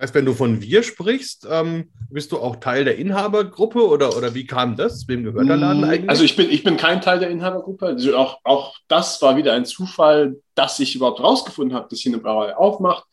Heißt, 0.00 0.14
wenn 0.14 0.24
du 0.24 0.32
von 0.32 0.62
wir 0.62 0.82
sprichst, 0.82 1.46
ähm, 1.50 1.90
bist 2.08 2.32
du 2.32 2.38
auch 2.38 2.56
Teil 2.56 2.84
der 2.84 2.96
Inhabergruppe 2.96 3.86
oder, 3.86 4.16
oder 4.16 4.34
wie 4.34 4.46
kam 4.46 4.74
das? 4.74 5.06
Wem 5.08 5.24
gehört 5.24 5.46
der 5.46 5.58
Laden 5.58 5.82
mm, 5.82 5.84
eigentlich? 5.84 6.10
Also 6.10 6.24
ich 6.24 6.36
bin, 6.36 6.50
ich 6.50 6.62
bin 6.62 6.78
kein 6.78 7.02
Teil 7.02 7.18
der 7.18 7.28
Inhabergruppe. 7.28 7.86
Also 7.86 8.16
auch, 8.16 8.38
auch 8.44 8.76
das 8.88 9.20
war 9.20 9.36
wieder 9.36 9.52
ein 9.52 9.66
Zufall, 9.66 10.36
dass 10.54 10.80
ich 10.80 10.94
überhaupt 10.94 11.20
rausgefunden 11.20 11.76
habe, 11.76 11.88
dass 11.90 12.00
hier 12.00 12.12
eine 12.12 12.22
Brauerei 12.22 12.56
aufmacht. 12.56 13.04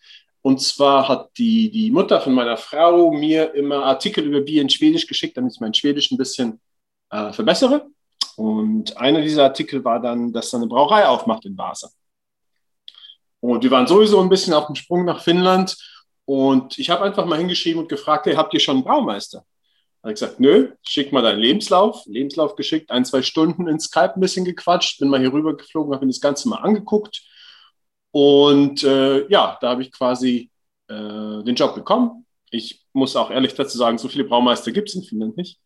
Und 0.42 0.62
zwar 0.62 1.10
hat 1.10 1.30
die, 1.38 1.70
die 1.72 1.92
Mutter 1.92 2.22
von 2.22 2.34
meiner 2.34 2.56
Frau 2.56 3.12
mir 3.12 3.54
immer 3.54 3.84
Artikel 3.84 4.24
über 4.24 4.40
Bier 4.40 4.62
in 4.62 4.70
Schwedisch 4.70 5.08
geschickt, 5.08 5.36
damit 5.36 5.56
ich 5.56 5.60
mein 5.60 5.74
Schwedisch 5.74 6.10
ein 6.12 6.18
bisschen 6.18 6.62
äh, 7.10 7.34
verbessere. 7.34 7.88
Und 8.38 8.96
einer 8.96 9.22
dieser 9.22 9.44
Artikel 9.44 9.84
war 9.84 10.00
dann, 10.00 10.32
dass 10.32 10.54
er 10.54 10.60
eine 10.60 10.68
Brauerei 10.68 11.06
aufmacht 11.06 11.44
in 11.44 11.58
Vasa. 11.58 11.90
Und 13.42 13.62
wir 13.62 13.72
waren 13.72 13.88
sowieso 13.88 14.22
ein 14.22 14.30
bisschen 14.30 14.54
auf 14.54 14.68
dem 14.68 14.76
Sprung 14.76 15.04
nach 15.04 15.22
Finnland 15.22 15.76
und 16.28 16.78
ich 16.78 16.90
habe 16.90 17.06
einfach 17.06 17.26
mal 17.26 17.38
hingeschrieben 17.38 17.82
und 17.82 17.88
gefragt, 17.88 18.26
hey, 18.26 18.36
habt 18.36 18.54
ihr 18.54 18.60
schon 18.60 18.76
einen 18.76 18.84
Braumeister? 18.84 19.46
Hat 20.04 20.12
gesagt, 20.12 20.42
nö, 20.42 20.74
schick 20.86 21.14
mal 21.14 21.22
deinen 21.22 21.40
Lebenslauf. 21.40 22.06
Lebenslauf 22.06 22.58
geschickt, 22.58 22.92
ein, 22.92 23.06
zwei 23.06 23.22
Stunden 23.22 23.70
in 23.70 23.80
Skype 23.80 24.16
ein 24.16 24.20
bisschen 24.20 24.44
gequatscht, 24.44 25.00
bin 25.00 25.08
mal 25.08 25.22
hier 25.22 25.32
rüber 25.32 25.56
geflogen, 25.56 25.94
habe 25.94 26.06
mir 26.06 26.12
das 26.12 26.20
Ganze 26.20 26.50
mal 26.50 26.58
angeguckt. 26.58 27.24
Und 28.12 28.84
äh, 28.84 29.26
ja, 29.30 29.58
da 29.62 29.70
habe 29.70 29.84
ich 29.84 29.92
quasi 29.94 30.52
äh, 30.90 31.44
den 31.44 31.56
Job 31.56 31.76
bekommen. 31.76 32.26
Ich 32.52 32.86
muss 32.92 33.16
auch 33.16 33.32
ehrlich 33.32 33.54
dazu 33.56 33.78
sagen, 33.78 33.98
so 33.98 34.10
viele 34.10 34.26
Braumeister 34.26 34.74
gibt 34.74 34.90
es 34.90 34.96
in 34.96 35.04
Finnland 35.04 35.38
nicht. 35.38 35.62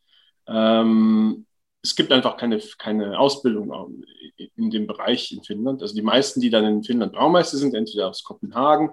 Ähm, 0.47 1.47
es 1.81 1.95
gibt 1.95 2.11
einfach 2.11 2.37
keine, 2.37 2.59
keine 2.77 3.17
Ausbildung 3.17 4.03
in 4.37 4.69
dem 4.69 4.85
Bereich 4.85 5.31
in 5.31 5.43
Finnland. 5.43 5.81
Also 5.81 5.95
die 5.95 6.03
meisten, 6.03 6.39
die 6.39 6.51
dann 6.51 6.65
in 6.65 6.83
Finnland 6.83 7.13
Braumeister 7.13 7.57
sind, 7.57 7.73
entweder 7.73 8.09
aus 8.09 8.23
Kopenhagen 8.23 8.91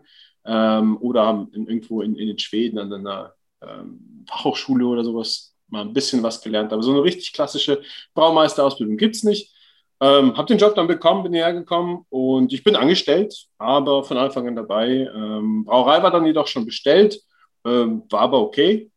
ähm, 0.49 0.97
oder 1.01 1.27
haben 1.27 1.53
in, 1.53 1.67
irgendwo 1.67 2.01
in, 2.01 2.17
in, 2.17 2.39
Schweden 2.39 2.79
an 2.79 2.93
einer 2.93 3.35
ähm, 3.61 4.25
Fachhochschule 4.27 4.87
oder 4.87 5.05
sowas 5.05 5.55
mal 5.69 5.83
ein 5.83 5.93
bisschen 5.93 6.23
was 6.23 6.41
gelernt. 6.41 6.73
Aber 6.73 6.83
so 6.83 6.91
eine 6.91 7.03
richtig 7.03 7.35
klassische 7.35 7.83
Braumeisterausbildung 8.15 8.97
gibt 8.97 9.17
es 9.17 9.25
nicht. 9.25 9.55
Ähm, 10.01 10.37
habe 10.37 10.47
den 10.47 10.59
Job 10.59 10.75
dann 10.75 10.87
bekommen, 10.87 11.25
bin 11.25 11.35
hierher 11.35 11.53
gekommen 11.53 12.07
und 12.09 12.53
ich 12.53 12.65
bin 12.65 12.77
angestellt, 12.77 13.35
aber 13.59 14.05
von 14.05 14.17
Anfang 14.17 14.49
an 14.49 14.57
dabei. 14.57 15.11
Ähm, 15.15 15.65
Brauerei 15.65 16.03
war 16.03 16.11
dann 16.11 16.25
jedoch 16.25 16.47
schon 16.47 16.65
bestellt, 16.65 17.21
ähm, 17.67 18.05
war 18.09 18.21
aber 18.21 18.41
okay. 18.41 18.91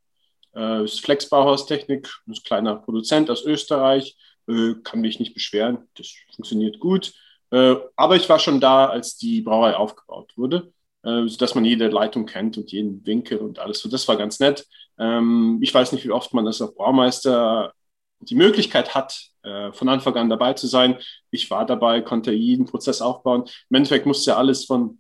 Äh, 0.55 0.83
ist 0.83 1.01
Flex 1.01 1.27
Bauhaustechnik, 1.27 2.07
ein 2.27 2.33
kleiner 2.45 2.75
Produzent 2.75 3.29
aus 3.29 3.43
Österreich, 3.43 4.15
äh, 4.47 4.75
kann 4.83 5.01
mich 5.01 5.19
nicht 5.19 5.33
beschweren, 5.33 5.89
das 5.95 6.13
funktioniert 6.35 6.79
gut. 6.79 7.13
Äh, 7.49 7.75
aber 7.95 8.15
ich 8.15 8.29
war 8.29 8.37
schon 8.37 8.61
da, 8.61 8.85
als 8.85 9.17
die 9.17 9.41
Brauerei 9.41 9.75
aufgebaut 9.75 10.31
wurde 10.37 10.71
äh, 11.03 11.27
sodass 11.27 11.55
man 11.55 11.65
jede 11.65 11.87
Leitung 11.87 12.25
kennt 12.25 12.57
und 12.57 12.71
jeden 12.71 13.05
Winkel 13.05 13.39
und 13.39 13.59
alles. 13.59 13.79
So, 13.79 13.89
das 13.89 14.07
war 14.07 14.17
ganz 14.17 14.39
nett. 14.39 14.65
Ähm, 14.99 15.59
ich 15.61 15.73
weiß 15.73 15.91
nicht, 15.91 16.05
wie 16.05 16.11
oft 16.11 16.33
man 16.33 16.45
das 16.45 16.61
auf 16.61 16.75
Baumeister 16.75 17.73
die 18.19 18.35
Möglichkeit 18.35 18.93
hat, 18.93 19.19
äh, 19.43 19.71
von 19.71 19.89
Anfang 19.89 20.15
an 20.15 20.29
dabei 20.29 20.53
zu 20.53 20.67
sein. 20.67 20.99
Ich 21.31 21.49
war 21.49 21.65
dabei, 21.65 22.01
konnte 22.01 22.31
jeden 22.31 22.65
Prozess 22.65 23.01
aufbauen. 23.01 23.45
Im 23.69 23.75
Endeffekt 23.75 24.05
musste 24.05 24.31
ja 24.31 24.37
alles 24.37 24.65
von, 24.65 24.99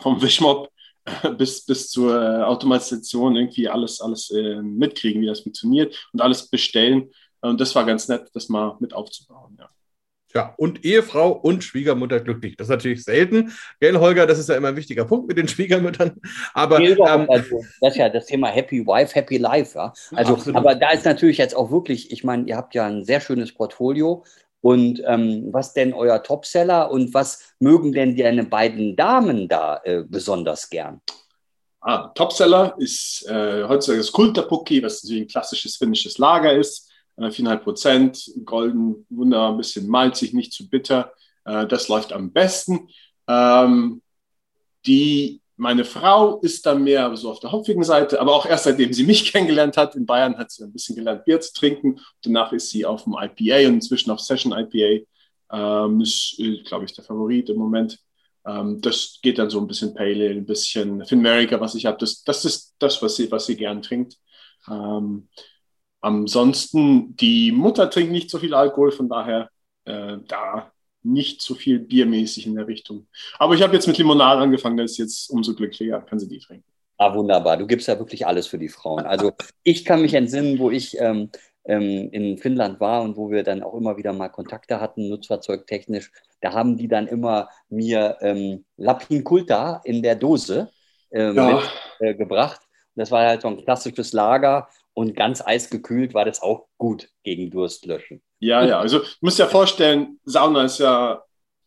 vom 0.00 0.22
Wischmob 0.22 0.70
äh, 1.04 1.30
bis, 1.30 1.64
bis 1.66 1.90
zur 1.90 2.20
äh, 2.20 2.42
Automatisation 2.42 3.36
irgendwie 3.36 3.68
alles, 3.68 4.00
alles 4.00 4.30
äh, 4.30 4.62
mitkriegen, 4.62 5.20
wie 5.22 5.26
das 5.26 5.40
funktioniert 5.40 6.08
und 6.12 6.20
alles 6.20 6.48
bestellen. 6.48 7.10
Und 7.40 7.60
das 7.60 7.74
war 7.74 7.84
ganz 7.84 8.08
nett, 8.08 8.30
das 8.32 8.48
mal 8.48 8.76
mit 8.80 8.94
aufzubauen. 8.94 9.56
Ja. 9.58 9.68
Ja, 10.36 10.52
und 10.56 10.84
Ehefrau 10.84 11.30
und 11.30 11.62
Schwiegermutter 11.62 12.18
glücklich. 12.18 12.56
Das 12.56 12.66
ist 12.66 12.70
natürlich 12.70 13.04
selten. 13.04 13.52
Gell, 13.78 13.96
Holger, 13.98 14.26
das 14.26 14.40
ist 14.40 14.48
ja 14.48 14.56
immer 14.56 14.68
ein 14.68 14.76
wichtiger 14.76 15.04
Punkt 15.04 15.28
mit 15.28 15.38
den 15.38 15.46
Schwiegermüttern. 15.46 16.20
Aber 16.54 16.80
ähm, 16.80 17.26
also, 17.30 17.62
das 17.80 17.92
ist 17.92 17.98
ja 17.98 18.08
das 18.08 18.26
Thema 18.26 18.48
Happy 18.48 18.84
Wife, 18.84 19.14
Happy 19.14 19.36
Life. 19.36 19.78
Ja? 19.78 19.92
Also, 20.12 20.34
Absolut. 20.34 20.56
aber 20.56 20.74
da 20.74 20.90
ist 20.90 21.04
natürlich 21.04 21.38
jetzt 21.38 21.54
auch 21.54 21.70
wirklich, 21.70 22.10
ich 22.10 22.24
meine, 22.24 22.48
ihr 22.48 22.56
habt 22.56 22.74
ja 22.74 22.84
ein 22.84 23.04
sehr 23.04 23.20
schönes 23.20 23.54
Portfolio. 23.54 24.24
Und 24.60 25.02
ähm, 25.06 25.50
was 25.52 25.72
denn 25.72 25.92
euer 25.92 26.22
Topseller 26.22 26.90
und 26.90 27.14
was 27.14 27.54
mögen 27.60 27.92
denn 27.92 28.16
deine 28.16 28.44
beiden 28.44 28.96
Damen 28.96 29.46
da 29.46 29.80
äh, 29.84 30.02
besonders 30.08 30.68
gern? 30.68 31.00
Ah, 31.80 32.08
Topseller 32.14 32.74
ist 32.78 33.24
äh, 33.28 33.64
heutzutage 33.68 33.98
das 33.98 34.10
Kulterpucki, 34.10 34.82
was 34.82 35.04
natürlich 35.04 35.24
ein 35.24 35.28
klassisches 35.28 35.76
finnisches 35.76 36.18
Lager 36.18 36.54
ist. 36.54 36.90
4,5 37.18 37.56
Prozent, 37.58 38.32
golden, 38.44 39.06
wunderbar, 39.10 39.52
ein 39.52 39.56
bisschen 39.56 39.88
malzig, 39.88 40.34
nicht 40.34 40.52
zu 40.52 40.68
bitter. 40.68 41.12
Äh, 41.44 41.66
das 41.66 41.88
läuft 41.88 42.12
am 42.12 42.32
besten. 42.32 42.88
Ähm, 43.28 44.02
die, 44.86 45.40
meine 45.56 45.84
Frau 45.84 46.40
ist 46.40 46.66
dann 46.66 46.82
mehr 46.82 47.14
so 47.16 47.30
auf 47.30 47.40
der 47.40 47.52
hopfigen 47.52 47.84
Seite, 47.84 48.20
aber 48.20 48.34
auch 48.34 48.46
erst 48.46 48.64
seitdem 48.64 48.92
sie 48.92 49.04
mich 49.04 49.24
kennengelernt 49.32 49.76
hat. 49.76 49.94
In 49.94 50.06
Bayern 50.06 50.36
hat 50.36 50.50
sie 50.50 50.64
ein 50.64 50.72
bisschen 50.72 50.96
gelernt, 50.96 51.24
Bier 51.24 51.40
zu 51.40 51.52
trinken. 51.52 52.00
Danach 52.22 52.52
ist 52.52 52.70
sie 52.70 52.84
auf 52.84 53.04
dem 53.04 53.14
IPA 53.14 53.68
und 53.68 53.74
inzwischen 53.74 54.10
auf 54.10 54.20
Session 54.20 54.52
IPA. 54.52 55.04
Ähm, 55.52 56.00
ist, 56.00 56.36
äh, 56.38 56.62
glaube 56.64 56.84
ich, 56.84 56.94
der 56.94 57.04
Favorit 57.04 57.48
im 57.50 57.58
Moment. 57.58 57.98
Ähm, 58.46 58.80
das 58.80 59.20
geht 59.22 59.38
dann 59.38 59.50
so 59.50 59.60
ein 59.60 59.66
bisschen 59.66 59.94
Pale 59.94 60.26
Ale, 60.26 60.30
ein 60.30 60.46
bisschen 60.46 61.04
Finmerica, 61.04 61.60
was 61.60 61.74
ich 61.74 61.86
habe. 61.86 61.98
Das, 61.98 62.24
das 62.24 62.44
ist 62.44 62.74
das, 62.78 63.00
was 63.00 63.16
sie, 63.16 63.30
was 63.30 63.46
sie 63.46 63.56
gern 63.56 63.82
trinkt. 63.82 64.18
Ansonsten, 66.04 67.16
die 67.16 67.50
Mutter 67.50 67.88
trinkt 67.88 68.12
nicht 68.12 68.28
so 68.28 68.38
viel 68.38 68.52
Alkohol, 68.52 68.92
von 68.92 69.08
daher 69.08 69.48
äh, 69.86 70.18
da 70.28 70.70
nicht 71.02 71.40
so 71.40 71.54
viel 71.54 71.78
biermäßig 71.78 72.46
in 72.46 72.56
der 72.56 72.66
Richtung. 72.66 73.06
Aber 73.38 73.54
ich 73.54 73.62
habe 73.62 73.72
jetzt 73.72 73.86
mit 73.86 73.96
Limonade 73.96 74.42
angefangen, 74.42 74.76
das 74.76 74.92
ist 74.92 74.98
jetzt 74.98 75.30
umso 75.30 75.54
glücklicher, 75.54 76.02
kann 76.02 76.18
sie 76.18 76.28
die 76.28 76.40
trinken. 76.40 76.66
Ah, 76.98 77.14
wunderbar. 77.14 77.56
Du 77.56 77.66
gibst 77.66 77.88
ja 77.88 77.98
wirklich 77.98 78.26
alles 78.26 78.46
für 78.46 78.58
die 78.58 78.68
Frauen. 78.68 79.06
Also 79.06 79.32
ich 79.62 79.86
kann 79.86 80.02
mich 80.02 80.12
entsinnen, 80.12 80.58
wo 80.58 80.70
ich 80.70 80.94
ähm, 81.00 81.30
ähm, 81.64 82.10
in 82.12 82.36
Finnland 82.36 82.80
war 82.80 83.00
und 83.02 83.16
wo 83.16 83.30
wir 83.30 83.42
dann 83.42 83.62
auch 83.62 83.72
immer 83.72 83.96
wieder 83.96 84.12
mal 84.12 84.28
Kontakte 84.28 84.82
hatten, 84.82 85.08
nutzfahrzeugtechnisch. 85.08 86.12
Da 86.42 86.52
haben 86.52 86.76
die 86.76 86.88
dann 86.88 87.06
immer 87.06 87.48
mir 87.70 88.18
ähm, 88.20 88.66
Lapin 88.76 89.24
Kulta 89.24 89.80
in 89.84 90.02
der 90.02 90.16
Dose 90.16 90.70
äh, 91.10 91.32
ja. 91.32 91.62
mitgebracht. 91.98 92.60
Äh, 92.60 92.64
das 92.96 93.10
war 93.10 93.26
halt 93.26 93.40
so 93.40 93.48
ein 93.48 93.64
klassisches 93.64 94.12
Lager 94.12 94.68
und 94.94 95.14
ganz 95.14 95.42
eisgekühlt 95.44 96.14
war 96.14 96.24
das 96.24 96.40
auch 96.40 96.66
gut 96.78 97.08
gegen 97.24 97.50
Durstlöschen. 97.50 98.22
Ja, 98.38 98.64
ja, 98.64 98.78
also 98.78 99.02
ich 99.02 99.18
muss 99.20 99.38
ja 99.38 99.46
vorstellen, 99.46 100.20
Sauna 100.24 100.64
ist 100.64 100.78
ja, 100.78 101.22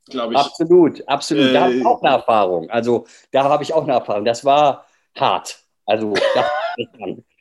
glaube 0.06 0.34
ich. 0.34 0.40
Absolut, 0.40 1.08
absolut. 1.08 1.46
Äh, 1.46 1.54
da 1.54 1.62
habe 1.62 1.74
ich 1.74 1.86
auch 1.86 2.02
eine 2.02 2.16
Erfahrung. 2.16 2.70
Also 2.70 3.06
da 3.32 3.44
habe 3.44 3.64
ich 3.64 3.74
auch 3.74 3.84
eine 3.84 3.94
Erfahrung. 3.94 4.26
Das 4.26 4.46
war 4.46 4.86
hart. 5.16 5.60
Also 5.86 6.14
das, 6.14 6.46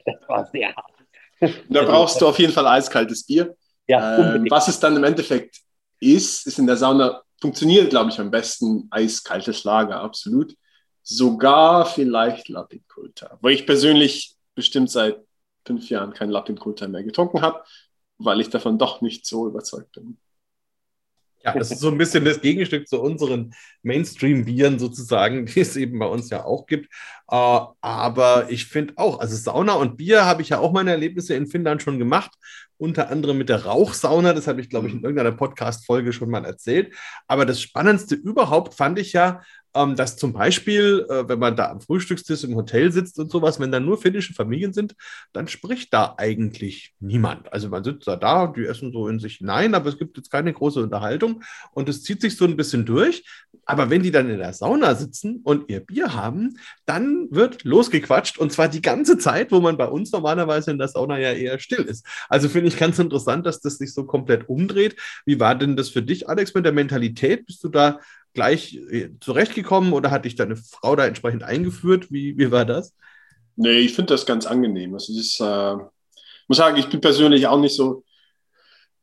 das 0.05 0.29
war 0.29 0.47
sehr 0.47 0.75
hart. 0.75 0.93
Da 1.69 1.83
brauchst 1.83 2.21
du 2.21 2.27
auf 2.27 2.39
jeden 2.39 2.53
Fall 2.53 2.67
eiskaltes 2.67 3.27
Bier. 3.27 3.55
Ja, 3.87 4.35
äh, 4.35 4.45
was 4.51 4.69
es 4.69 4.81
dann 4.81 4.97
im 4.97 5.05
Endeffekt 5.05 5.61
ist, 6.01 6.47
ist 6.47 6.59
in 6.59 6.67
der 6.67 6.77
Sauna, 6.77 7.23
funktioniert, 7.41 7.91
glaube 7.91 8.11
ich, 8.11 8.19
am 8.19 8.31
besten 8.31 8.89
eiskaltes 8.91 9.65
Lager, 9.65 10.01
absolut. 10.01 10.57
Sogar 11.03 11.87
vielleicht 11.87 12.49
Lapinkulta. 12.49 13.39
Weil 13.41 13.53
ich 13.53 13.67
persönlich 13.67 14.35
bestimmt 14.55 14.91
seit 14.91 15.19
fünf 15.67 15.89
Jahren 15.89 16.13
kein 16.13 16.31
Lapinkulta 16.31 16.89
mehr 16.89 17.05
getrunken 17.05 17.43
habe, 17.43 17.63
weil 18.19 18.41
ich 18.41 18.51
davon 18.51 18.79
doch 18.79 19.01
nicht 19.01 19.27
so 19.27 19.47
überzeugt 19.47 19.93
bin. 19.93 20.19
Ja, 21.47 21.53
das 21.53 21.71
ist 21.71 21.79
so 21.79 21.89
ein 21.89 21.99
bisschen 21.99 22.25
das 22.25 22.41
Gegenstück 22.41 22.89
zu 22.89 23.01
unseren 23.01 23.55
Mainstream-Bieren 23.85 24.81
sozusagen, 24.81 25.47
die 25.47 25.61
es 25.61 25.77
eben 25.77 25.99
bei 26.01 26.07
uns 26.07 26.29
ja 26.29 26.45
auch 26.45 26.67
gibt. 26.67 26.93
Äh, 27.31 27.61
aber 27.81 28.51
ich 28.51 28.67
finde 28.67 28.95
auch, 28.97 29.21
also 29.21 29.37
Sauna 29.37 29.75
und 29.75 29.97
Bier 29.97 30.25
habe 30.25 30.43
ich 30.43 30.49
ja 30.49 30.59
auch 30.59 30.73
meine 30.73 30.91
Erlebnisse 30.91 31.35
in 31.35 31.47
Finnland 31.47 31.83
schon 31.83 32.01
gemacht. 32.01 32.33
Unter 32.79 33.11
anderem 33.11 33.39
mit 33.39 33.49
der 33.49 33.65
Rauchsauna, 33.65 34.33
das 34.33 34.49
habe 34.49 34.61
ich, 34.61 34.69
glaube 34.69 34.89
ich, 34.89 34.95
in 34.95 35.03
irgendeiner 35.03 35.33
Podcast-Folge 35.33 36.13
schon 36.13 36.31
mal 36.31 36.45
erzählt. 36.45 36.93
Aber 37.29 37.47
das 37.47 37.63
Spannendste 37.63 38.17
überhaupt 38.17 38.75
fand 38.75 38.99
ich 38.99 39.13
ja, 39.13 39.41
ähm, 39.77 39.97
dass 39.97 40.17
zum 40.17 40.33
Beispiel, 40.33 41.07
äh, 41.09 41.29
wenn 41.29 41.39
man 41.39 41.57
da 41.57 41.71
am 41.71 41.81
Frühstückstisch 41.81 42.45
im 42.45 42.57
Hotel 42.57 42.91
sitzt 42.93 43.19
und 43.19 43.31
sowas, 43.31 43.61
wenn 43.61 43.71
da 43.71 43.81
nur 43.81 43.99
finnische 43.99 44.35
Familien 44.35 44.73
sind, 44.73 44.95
dann 45.33 45.49
spricht 45.49 45.93
da 45.93 46.15
eigentlich 46.17 46.95
niemand. 47.01 47.53
Also 47.53 47.69
man 47.69 47.85
sitzt 47.85 48.09
da 48.09 48.17
da, 48.17 48.47
die 48.47 48.65
essen 48.65 48.93
so 48.93 49.09
in 49.09 49.19
sich 49.19 49.37
hinein, 49.37 49.75
aber 49.75 49.89
es 49.89 49.99
gibt 49.99 50.17
jetzt 50.17 50.31
keine 50.31 50.53
große 50.53 50.83
Unterhaltung 50.83 51.43
und 51.73 51.89
es 51.89 52.03
zieht 52.03 52.21
sich 52.21 52.37
so 52.37 52.45
ein 52.45 52.57
bisschen 52.57 52.85
durch. 52.87 53.25
Aber 53.69 53.91
wenn 53.91 54.03
die 54.03 54.13
dann 54.13 54.31
in 54.31 54.39
der 54.39 54.53
Sauna 54.53 54.95
sitzen 54.95 55.41
und 55.43 55.69
ihr 55.69 55.81
Bier 55.81 56.15
haben, 56.15 56.59
dann 56.85 57.29
wird 57.31 57.65
losgequatscht 57.65 58.39
und 58.39 58.53
zwar 58.53 58.69
die 58.69 58.81
ganze 58.81 59.19
Zeit, 59.19 59.51
wo 59.51 59.61
man 59.61 59.77
bei 59.77 59.87
uns 59.87 60.13
normalerweise 60.13 60.71
in 60.71 60.79
der 60.79 60.89
Sauna 60.89 61.19
ja 61.19 61.33
eher 61.33 61.59
still 61.59 61.83
ist. 61.83 62.07
Also 62.29 62.49
finde 62.49 62.69
ich 62.69 62.79
ganz 62.79 62.99
interessant, 62.99 63.45
dass 63.45 63.61
das 63.61 63.79
sich 63.79 63.93
so 63.93 64.05
komplett 64.05 64.49
umdreht. 64.49 64.97
Wie 65.25 65.41
war 65.41 65.57
denn 65.57 65.77
das 65.77 65.89
für 65.89 66.03
dich, 66.03 66.29
Alex, 66.29 66.55
mit 66.55 66.65
der 66.65 66.73
Mentalität? 66.73 67.47
Bist 67.47 67.65
du 67.65 67.69
da 67.69 67.99
gleich 68.37 68.75
äh, 68.91 69.11
zurechtgekommen 69.21 69.93
oder 69.93 70.13
hat 70.13 70.25
dich 70.25 70.37
deine 70.37 70.55
Frau 70.55 70.95
da 70.95 71.07
entsprechend 71.07 71.43
eingeführt? 71.43 72.13
Wie, 72.13 72.39
wie 72.39 72.53
war 72.53 72.65
das? 72.65 72.95
Nee, 73.57 73.79
ich 73.79 73.95
finde 73.95 74.15
das 74.15 74.27
ganz 74.27 74.47
angenehm. 74.47 74.95
Also 74.95 75.19
ist, 75.19 75.41
äh, 75.41 75.75
muss 76.47 76.59
sagen, 76.59 76.77
ich 76.77 76.89
bin 76.89 77.01
persönlich 77.01 77.47
auch 77.49 77.59
nicht 77.59 77.75
so. 77.75 78.05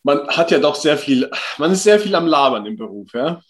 Man 0.04 0.28
hat 0.28 0.52
ja 0.52 0.60
doch 0.60 0.76
sehr 0.76 0.98
viel, 0.98 1.30
man 1.58 1.72
ist 1.72 1.84
sehr 1.84 2.00
viel 2.00 2.16
am 2.16 2.28
Labern 2.28 2.66
im 2.66 2.78
Beruf, 2.78 3.14
ja. 3.14 3.42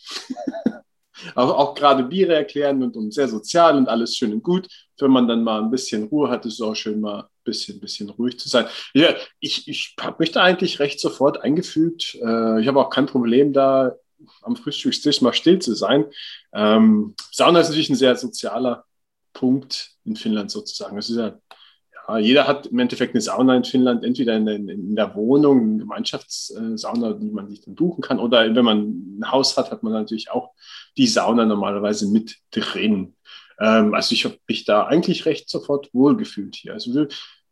auch, 1.35 1.49
auch 1.49 1.75
gerade 1.75 2.03
Biere 2.03 2.35
erklären 2.35 2.81
und, 2.81 2.95
und 2.95 3.13
sehr 3.13 3.27
sozial 3.27 3.75
und 3.77 3.89
alles 3.89 4.15
schön 4.15 4.33
und 4.33 4.43
gut. 4.43 4.67
Wenn 4.99 5.11
man 5.11 5.27
dann 5.27 5.43
mal 5.43 5.61
ein 5.61 5.71
bisschen 5.71 6.05
Ruhe 6.05 6.29
hat, 6.29 6.45
ist 6.45 6.53
es 6.53 6.61
auch 6.61 6.75
schön, 6.75 7.01
mal 7.01 7.21
ein 7.21 7.27
bisschen, 7.43 7.79
bisschen 7.79 8.09
ruhig 8.09 8.39
zu 8.39 8.47
sein. 8.47 8.67
Ja, 8.93 9.13
ich, 9.39 9.67
ich 9.67 9.95
habe 9.99 10.15
mich 10.19 10.31
da 10.31 10.43
eigentlich 10.43 10.79
recht 10.79 10.99
sofort 10.99 11.41
eingefügt. 11.41 12.15
Äh, 12.21 12.61
ich 12.61 12.67
habe 12.67 12.79
auch 12.79 12.89
kein 12.89 13.07
Problem 13.07 13.51
da 13.51 13.95
am 14.41 14.55
Frühstückstisch 14.55 15.21
mal 15.21 15.33
still 15.33 15.59
zu 15.59 15.73
sein. 15.73 16.05
Ähm, 16.53 17.15
Sauna 17.31 17.59
ist 17.59 17.69
natürlich 17.69 17.89
ein 17.89 17.95
sehr 17.95 18.15
sozialer 18.15 18.85
Punkt 19.33 19.91
in 20.05 20.15
Finnland 20.15 20.51
sozusagen. 20.51 20.97
Es 20.97 21.09
ist 21.09 21.17
ja, 21.17 21.39
ja, 22.07 22.17
jeder 22.17 22.47
hat 22.47 22.67
im 22.67 22.79
Endeffekt 22.79 23.13
eine 23.13 23.21
Sauna 23.21 23.55
in 23.55 23.63
Finnland, 23.63 24.03
entweder 24.03 24.35
in, 24.35 24.47
in, 24.47 24.69
in 24.69 24.95
der 24.95 25.15
Wohnung, 25.15 25.61
eine 25.61 25.77
Gemeinschaftssauna, 25.77 27.13
die 27.13 27.31
man 27.31 27.49
sich 27.49 27.61
dann 27.61 27.75
buchen 27.75 28.01
kann, 28.01 28.19
oder 28.19 28.53
wenn 28.53 28.65
man 28.65 29.19
ein 29.19 29.31
Haus 29.31 29.57
hat, 29.57 29.71
hat 29.71 29.83
man 29.83 29.93
natürlich 29.93 30.29
auch 30.31 30.51
die 30.97 31.07
Sauna 31.07 31.45
normalerweise 31.45 32.07
mit 32.07 32.37
drin. 32.51 33.15
Ähm, 33.59 33.93
also 33.93 34.13
ich 34.13 34.25
habe 34.25 34.37
mich 34.47 34.65
da 34.65 34.85
eigentlich 34.85 35.25
recht 35.25 35.49
sofort 35.49 35.89
wohlgefühlt 35.93 36.55
hier. 36.55 36.73
Also 36.73 37.07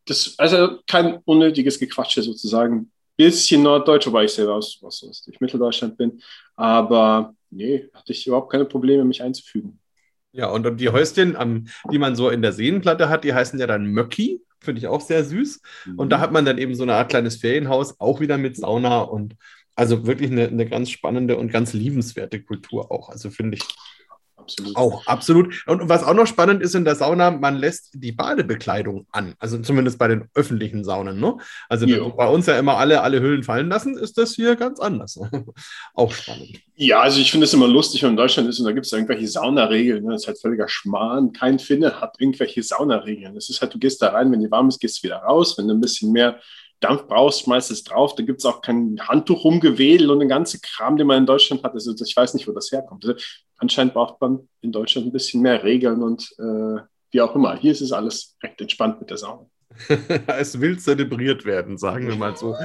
das, 0.06 0.36
also 0.38 0.80
kein 0.88 1.20
unnötiges 1.26 1.80
Gequatsche 1.80 2.24
sozusagen 2.24 2.92
bisschen 3.24 3.64
Norddeutsch, 3.64 4.08
wobei 4.08 4.26
ich 4.26 4.34
selber 4.34 4.56
aus, 4.56 4.80
aus, 4.82 5.04
aus 5.08 5.28
Mitteldeutschland 5.40 5.98
bin. 5.98 6.22
Aber 6.56 7.34
nee, 7.50 7.90
hatte 7.94 8.12
ich 8.14 8.26
überhaupt 8.28 8.52
keine 8.52 8.66
Probleme, 8.66 9.04
mich 9.06 9.22
einzufügen. 9.22 9.80
Ja, 10.34 10.48
und 10.48 10.80
die 10.80 10.90
Häuschen, 10.90 11.70
die 11.92 11.98
man 12.00 12.16
so 12.16 12.30
in 12.30 12.42
der 12.42 12.54
Seenplatte 12.54 13.10
hat, 13.10 13.24
die 13.24 13.34
heißen 13.34 13.60
ja 13.60 13.68
dann 13.68 13.88
Möcki. 13.88 14.42
Finde 14.60 14.80
ich 14.80 14.88
auch 14.88 15.02
sehr 15.02 15.24
süß. 15.24 15.62
Mhm. 15.86 16.00
Und 16.00 16.10
da 16.10 16.20
hat 16.20 16.32
man 16.32 16.46
dann 16.46 16.58
eben 16.58 16.76
so 16.76 16.84
eine 16.84 16.94
Art 16.94 17.10
kleines 17.10 17.38
Ferienhaus, 17.38 18.00
auch 18.00 18.20
wieder 18.20 18.38
mit 18.38 18.56
Sauna 18.56 19.02
und 19.02 19.36
also 19.76 20.06
wirklich 20.06 20.32
eine, 20.32 20.48
eine 20.48 20.68
ganz 20.68 20.90
spannende 20.90 21.38
und 21.38 21.52
ganz 21.52 21.74
liebenswerte 21.74 22.42
Kultur 22.42 22.92
auch. 22.92 23.10
Also 23.10 23.30
finde 23.30 23.58
ich 23.58 23.64
Absolut. 24.42 24.76
Auch, 24.76 25.08
absolut. 25.08 25.64
Und 25.68 25.88
was 25.90 26.04
auch 26.04 26.14
noch 26.14 26.28
spannend 26.28 26.62
ist 26.62 26.76
in 26.76 26.86
der 26.86 26.96
Sauna, 26.96 27.32
man 27.32 27.56
lässt 27.56 27.92
die 27.94 28.12
Badebekleidung 28.12 29.06
an. 29.12 29.36
Also 29.40 29.58
zumindest 29.60 30.00
bei 30.00 30.08
den 30.08 30.26
öffentlichen 30.34 30.84
Saunen. 30.84 31.20
Ne? 31.20 31.38
Also 31.70 31.86
jo. 31.86 32.10
bei 32.10 32.28
uns 32.28 32.48
ja 32.48 32.58
immer 32.58 32.78
alle, 32.78 33.02
alle 33.02 33.22
Hüllen 33.22 33.44
fallen 33.44 33.70
lassen, 33.70 33.98
ist 33.98 34.18
das 34.18 34.36
hier 34.36 34.56
ganz 34.56 34.80
anders. 34.80 35.20
auch 35.94 36.12
spannend. 36.12 36.60
Ja, 36.76 37.02
also 37.02 37.20
ich 37.20 37.32
finde 37.32 37.46
es 37.46 37.54
immer 37.54 37.68
lustig, 37.68 38.02
wenn 38.04 38.12
in 38.12 38.18
Deutschland 38.18 38.50
ist 38.50 38.60
und 38.60 38.66
da 38.66 38.72
gibt 38.72 38.86
es 38.86 38.92
irgendwelche 38.92 39.28
Saunaregeln. 39.28 40.04
Ne? 40.04 40.14
Das 40.14 40.24
ist 40.24 40.28
halt 40.28 40.42
völliger 40.42 40.68
Schmarrn. 40.68 41.32
Kein 41.32 41.60
Finne 41.60 42.02
hat 42.02 42.16
irgendwelche 42.20 42.64
Saunaregeln. 42.64 43.38
Es 43.38 43.50
ist 43.50 43.62
halt, 43.62 43.74
du 43.74 43.80
gehst 43.80 44.02
da 44.02 44.10
rein, 44.10 44.32
wenn 44.32 44.42
die 44.42 44.50
warm 44.50 44.68
ist, 44.68 44.80
gehst 44.80 45.00
du 45.00 45.04
wieder 45.04 45.18
raus. 45.18 45.58
Wenn 45.58 45.68
du 45.68 45.76
ein 45.76 45.82
bisschen 45.82 46.12
mehr 46.12 46.40
Dampf 46.82 47.08
brauchst, 47.08 47.42
schmeißt 47.42 47.72
es 47.72 47.84
drauf. 47.84 48.16
Da 48.16 48.24
gibt 48.24 48.40
es 48.40 48.46
auch 48.46 48.62
kein 48.62 49.00
Handtuch 49.08 49.44
rumgewedelt 49.46 50.10
und 50.10 50.20
den 50.20 50.30
ganzen 50.30 50.62
Kram, 50.62 50.98
den 50.98 51.08
man 51.08 51.20
in 51.20 51.26
Deutschland 51.26 51.64
hat. 51.64 51.74
Also 51.74 51.94
ich 51.94 52.16
weiß 52.16 52.34
nicht, 52.34 52.48
wo 52.48 52.52
das 52.52 52.72
herkommt. 52.72 53.06
Also 53.06 53.20
anscheinend 53.58 53.94
braucht 53.94 54.20
man 54.20 54.50
in 54.62 54.72
Deutschland 54.72 55.08
ein 55.08 55.14
bisschen 55.14 55.42
mehr 55.42 55.64
Regeln 55.64 56.04
und 56.04 56.24
äh, 56.40 56.82
wie 57.12 57.22
auch 57.22 57.36
immer. 57.36 57.56
Hier 57.56 57.72
ist 57.72 57.82
es 57.82 57.92
alles 57.92 58.36
recht 58.44 58.60
entspannt 58.60 59.00
mit 59.00 59.10
der 59.10 59.18
Sauna. 59.18 59.46
es 60.28 60.60
will 60.60 60.78
zelebriert 60.80 61.46
werden, 61.46 61.78
sagen 61.78 62.08
wir 62.08 62.16
mal 62.16 62.36
so. 62.36 62.56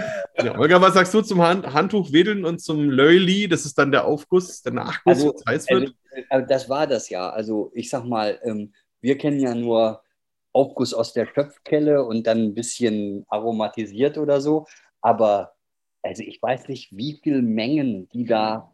Ja, 0.43 0.59
Olga, 0.59 0.81
was 0.81 0.95
sagst 0.95 1.15
du 1.15 1.21
zum 1.21 1.41
Hand 1.41 1.73
Handtuch 1.73 2.13
wedeln 2.13 2.45
und 2.45 2.61
zum 2.61 2.91
Löli? 2.91 3.49
Das 3.49 3.65
ist 3.65 3.79
dann 3.79 3.93
der 3.93 4.05
Aufguss, 4.05 4.63
der 4.63 4.73
Nachguss, 4.73 5.25
also, 5.25 5.35
heiß 5.47 5.71
wird? 5.71 5.95
Also, 6.31 6.47
das 6.49 6.69
war 6.69 6.87
das 6.87 7.09
ja. 7.09 7.31
Also 7.31 7.71
ich 7.75 7.91
sag 7.91 8.05
mal, 8.05 8.39
ähm, 8.43 8.73
wir 9.01 9.17
kennen 9.19 9.39
ja 9.39 9.55
nur 9.55 10.03
Aufguss 10.57 10.95
aus 10.95 11.13
der 11.13 11.27
Schöpfkelle 11.27 12.05
und 12.05 12.27
dann 12.27 12.39
ein 12.39 12.55
bisschen 12.55 13.27
aromatisiert 13.29 14.17
oder 14.17 14.41
so. 14.41 14.67
Aber 15.03 15.53
also 16.03 16.23
ich 16.23 16.41
weiß 16.41 16.69
nicht, 16.69 16.97
wie 16.97 17.21
viele 17.23 17.43
Mengen 17.43 18.09
die 18.09 18.25
da 18.25 18.73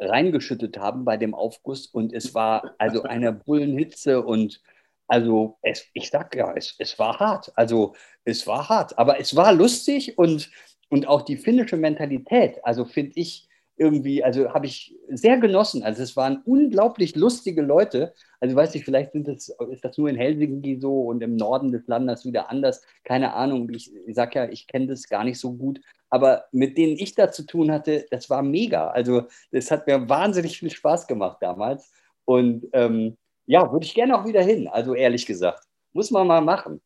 reingeschüttet 0.00 0.78
haben 0.78 1.04
bei 1.04 1.16
dem 1.16 1.34
Aufguss 1.34 1.86
und 1.86 2.12
es 2.12 2.34
war 2.34 2.74
also 2.78 3.02
eine 3.04 3.32
Bullenhitze 3.32 4.22
und 4.22 4.60
also 5.06 5.58
es, 5.62 5.86
ich 5.92 6.10
sag 6.10 6.34
ja, 6.34 6.52
es, 6.56 6.74
es 6.78 6.98
war 6.98 7.18
hart. 7.18 7.52
Also 7.54 7.94
es 8.24 8.46
war 8.46 8.68
hart, 8.68 8.98
aber 8.98 9.20
es 9.20 9.36
war 9.36 9.52
lustig 9.52 10.16
und, 10.18 10.50
und 10.88 11.06
auch 11.06 11.22
die 11.22 11.36
finnische 11.36 11.76
Mentalität, 11.76 12.64
also 12.64 12.84
finde 12.84 13.12
ich, 13.16 13.48
irgendwie, 13.80 14.22
also 14.22 14.52
habe 14.52 14.66
ich 14.66 14.94
sehr 15.08 15.38
genossen. 15.38 15.82
Also 15.82 16.02
es 16.02 16.14
waren 16.14 16.42
unglaublich 16.44 17.16
lustige 17.16 17.62
Leute. 17.62 18.12
Also 18.38 18.54
weiß 18.54 18.74
ich, 18.74 18.84
vielleicht 18.84 19.12
sind 19.12 19.26
das, 19.26 19.48
ist 19.70 19.82
das 19.82 19.96
nur 19.96 20.10
in 20.10 20.16
Helsinki 20.16 20.78
so 20.78 21.04
und 21.04 21.22
im 21.22 21.34
Norden 21.34 21.72
des 21.72 21.86
Landes 21.86 22.26
wieder 22.26 22.50
anders. 22.50 22.82
Keine 23.04 23.32
Ahnung. 23.32 23.70
Ich, 23.70 23.90
ich 24.06 24.14
sage 24.14 24.38
ja, 24.38 24.48
ich 24.50 24.66
kenne 24.66 24.88
das 24.88 25.08
gar 25.08 25.24
nicht 25.24 25.40
so 25.40 25.54
gut. 25.54 25.80
Aber 26.10 26.44
mit 26.52 26.76
denen 26.76 26.92
ich 26.98 27.14
da 27.14 27.32
zu 27.32 27.46
tun 27.46 27.72
hatte, 27.72 28.04
das 28.10 28.28
war 28.28 28.42
mega. 28.42 28.88
Also 28.90 29.22
das 29.50 29.70
hat 29.70 29.86
mir 29.86 30.10
wahnsinnig 30.10 30.58
viel 30.58 30.70
Spaß 30.70 31.06
gemacht 31.06 31.38
damals. 31.40 31.90
Und 32.26 32.66
ähm, 32.74 33.16
ja, 33.46 33.72
würde 33.72 33.86
ich 33.86 33.94
gerne 33.94 34.20
auch 34.20 34.26
wieder 34.26 34.42
hin. 34.42 34.68
Also 34.68 34.94
ehrlich 34.94 35.24
gesagt, 35.24 35.64
muss 35.94 36.10
man 36.10 36.26
mal 36.26 36.42
machen. 36.42 36.82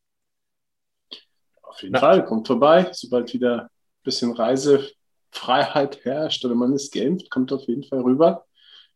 Auf 1.60 1.82
jeden 1.82 1.94
Na. 1.94 1.98
Fall, 1.98 2.24
kommt 2.24 2.46
vorbei, 2.46 2.86
sobald 2.92 3.34
wieder 3.34 3.62
ein 3.62 3.68
bisschen 4.04 4.30
Reise 4.30 4.92
Freiheit 5.34 6.04
herrscht 6.04 6.44
oder 6.44 6.54
man 6.54 6.72
ist 6.72 6.92
geimpft, 6.92 7.30
kommt 7.30 7.52
auf 7.52 7.66
jeden 7.66 7.84
Fall 7.84 8.00
rüber 8.00 8.44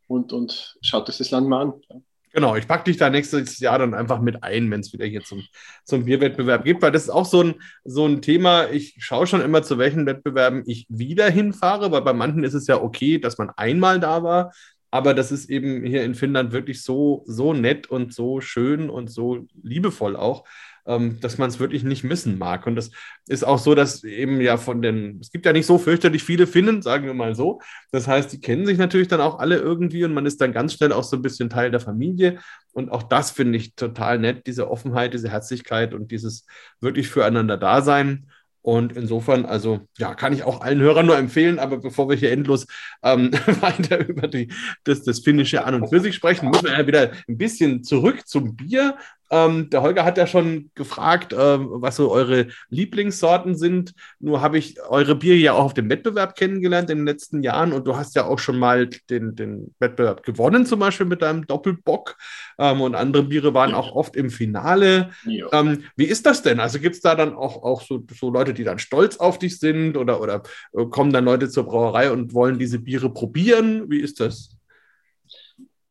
und, 0.06 0.32
und 0.32 0.76
schaut 0.80 1.08
euch 1.08 1.18
das 1.18 1.30
Land 1.30 1.48
mal 1.48 1.62
an. 1.62 2.04
Genau, 2.32 2.56
ich 2.56 2.68
packe 2.68 2.84
dich 2.84 2.98
da 2.98 3.08
nächstes 3.08 3.58
Jahr 3.58 3.78
dann 3.78 3.94
einfach 3.94 4.20
mit 4.20 4.42
ein, 4.42 4.70
wenn 4.70 4.80
es 4.80 4.92
wieder 4.92 5.06
hier 5.06 5.22
zum, 5.24 5.42
zum 5.84 6.04
Bierwettbewerb 6.04 6.64
gibt, 6.64 6.82
weil 6.82 6.92
das 6.92 7.04
ist 7.04 7.10
auch 7.10 7.24
so 7.24 7.42
ein, 7.42 7.54
so 7.84 8.06
ein 8.06 8.20
Thema. 8.20 8.68
Ich 8.68 8.96
schaue 8.98 9.26
schon 9.26 9.40
immer, 9.40 9.62
zu 9.62 9.78
welchen 9.78 10.06
Wettbewerben 10.06 10.62
ich 10.66 10.86
wieder 10.88 11.30
hinfahre, 11.30 11.90
weil 11.90 12.02
bei 12.02 12.12
manchen 12.12 12.44
ist 12.44 12.54
es 12.54 12.66
ja 12.66 12.80
okay, 12.80 13.18
dass 13.18 13.38
man 13.38 13.50
einmal 13.56 13.98
da 13.98 14.22
war. 14.22 14.52
Aber 14.90 15.14
das 15.14 15.32
ist 15.32 15.50
eben 15.50 15.84
hier 15.84 16.02
in 16.04 16.14
Finnland 16.14 16.52
wirklich 16.52 16.82
so, 16.82 17.24
so 17.26 17.52
nett 17.52 17.88
und 17.88 18.14
so 18.14 18.40
schön 18.40 18.88
und 18.88 19.10
so 19.10 19.46
liebevoll 19.62 20.16
auch, 20.16 20.44
ähm, 20.88 21.20
dass 21.20 21.38
man 21.38 21.50
es 21.50 21.60
wirklich 21.60 21.84
nicht 21.84 22.02
missen 22.02 22.38
mag. 22.38 22.66
Und 22.66 22.74
das 22.74 22.90
ist 23.28 23.46
auch 23.46 23.58
so, 23.58 23.74
dass 23.74 24.02
eben 24.02 24.40
ja 24.40 24.56
von 24.56 24.80
den, 24.82 25.18
es 25.20 25.30
gibt 25.30 25.44
ja 25.46 25.52
nicht 25.52 25.66
so 25.66 25.78
fürchterlich 25.78 26.24
viele 26.24 26.46
Finnen, 26.46 26.82
sagen 26.82 27.04
wir 27.04 27.14
mal 27.14 27.34
so. 27.34 27.60
Das 27.92 28.08
heißt, 28.08 28.32
die 28.32 28.40
kennen 28.40 28.66
sich 28.66 28.78
natürlich 28.78 29.08
dann 29.08 29.20
auch 29.20 29.38
alle 29.38 29.56
irgendwie 29.58 30.04
und 30.04 30.14
man 30.14 30.26
ist 30.26 30.40
dann 30.40 30.52
ganz 30.52 30.72
schnell 30.72 30.92
auch 30.92 31.04
so 31.04 31.16
ein 31.16 31.22
bisschen 31.22 31.50
Teil 31.50 31.70
der 31.70 31.80
Familie. 31.80 32.38
Und 32.72 32.90
auch 32.90 33.02
das 33.02 33.30
finde 33.30 33.58
ich 33.58 33.74
total 33.74 34.18
nett, 34.18 34.46
diese 34.46 34.70
Offenheit, 34.70 35.12
diese 35.12 35.30
Herzlichkeit 35.30 35.92
und 35.92 36.10
dieses 36.10 36.46
wirklich 36.80 37.08
füreinander 37.08 37.58
Dasein. 37.58 38.26
Und 38.62 38.96
insofern, 38.96 39.46
also 39.46 39.86
ja, 39.98 40.14
kann 40.14 40.32
ich 40.32 40.42
auch 40.42 40.60
allen 40.60 40.80
Hörern 40.80 41.06
nur 41.06 41.16
empfehlen, 41.16 41.58
aber 41.58 41.78
bevor 41.78 42.08
wir 42.08 42.16
hier 42.16 42.32
endlos 42.32 42.66
ähm, 43.02 43.30
weiter 43.60 44.06
über 44.06 44.26
die, 44.26 44.52
das, 44.84 45.04
das 45.04 45.20
Finnische 45.20 45.64
an 45.64 45.74
und 45.74 45.88
für 45.88 46.00
sich 46.00 46.14
sprechen, 46.14 46.50
müssen 46.50 46.66
wir 46.66 46.78
ja 46.78 46.86
wieder 46.86 47.12
ein 47.28 47.38
bisschen 47.38 47.84
zurück 47.84 48.26
zum 48.26 48.56
Bier. 48.56 48.96
Ähm, 49.30 49.70
der 49.70 49.82
Holger 49.82 50.04
hat 50.04 50.18
ja 50.18 50.26
schon 50.26 50.70
gefragt, 50.74 51.32
äh, 51.32 51.36
was 51.36 51.96
so 51.96 52.10
eure 52.10 52.48
Lieblingssorten 52.70 53.56
sind. 53.56 53.94
Nur 54.20 54.40
habe 54.40 54.58
ich 54.58 54.80
eure 54.88 55.14
Bier 55.14 55.36
ja 55.36 55.52
auch 55.52 55.64
auf 55.64 55.74
dem 55.74 55.90
Wettbewerb 55.90 56.36
kennengelernt 56.36 56.90
in 56.90 56.98
den 56.98 57.06
letzten 57.06 57.42
Jahren 57.42 57.72
und 57.72 57.86
du 57.86 57.96
hast 57.96 58.14
ja 58.16 58.24
auch 58.24 58.38
schon 58.38 58.58
mal 58.58 58.86
den, 59.10 59.34
den 59.34 59.74
Wettbewerb 59.78 60.22
gewonnen, 60.22 60.66
zum 60.66 60.80
Beispiel 60.80 61.06
mit 61.06 61.22
deinem 61.22 61.46
Doppelbock. 61.46 62.16
Ähm, 62.58 62.80
und 62.80 62.94
andere 62.94 63.24
Biere 63.24 63.54
waren 63.54 63.74
auch 63.74 63.92
oft 63.94 64.16
im 64.16 64.30
Finale. 64.30 65.10
Ähm, 65.52 65.84
wie 65.96 66.04
ist 66.04 66.26
das 66.26 66.42
denn? 66.42 66.60
Also 66.60 66.78
gibt 66.78 66.96
es 66.96 67.02
da 67.02 67.14
dann 67.14 67.34
auch, 67.34 67.62
auch 67.62 67.82
so, 67.82 68.04
so 68.18 68.30
Leute, 68.30 68.54
die 68.54 68.64
dann 68.64 68.78
stolz 68.78 69.16
auf 69.18 69.38
dich 69.38 69.58
sind 69.58 69.96
oder, 69.96 70.20
oder 70.20 70.42
äh, 70.72 70.86
kommen 70.86 71.12
dann 71.12 71.24
Leute 71.24 71.48
zur 71.48 71.64
Brauerei 71.64 72.10
und 72.10 72.34
wollen 72.34 72.58
diese 72.58 72.78
Biere 72.78 73.12
probieren? 73.12 73.90
Wie 73.90 74.00
ist 74.00 74.20
das? 74.20 74.57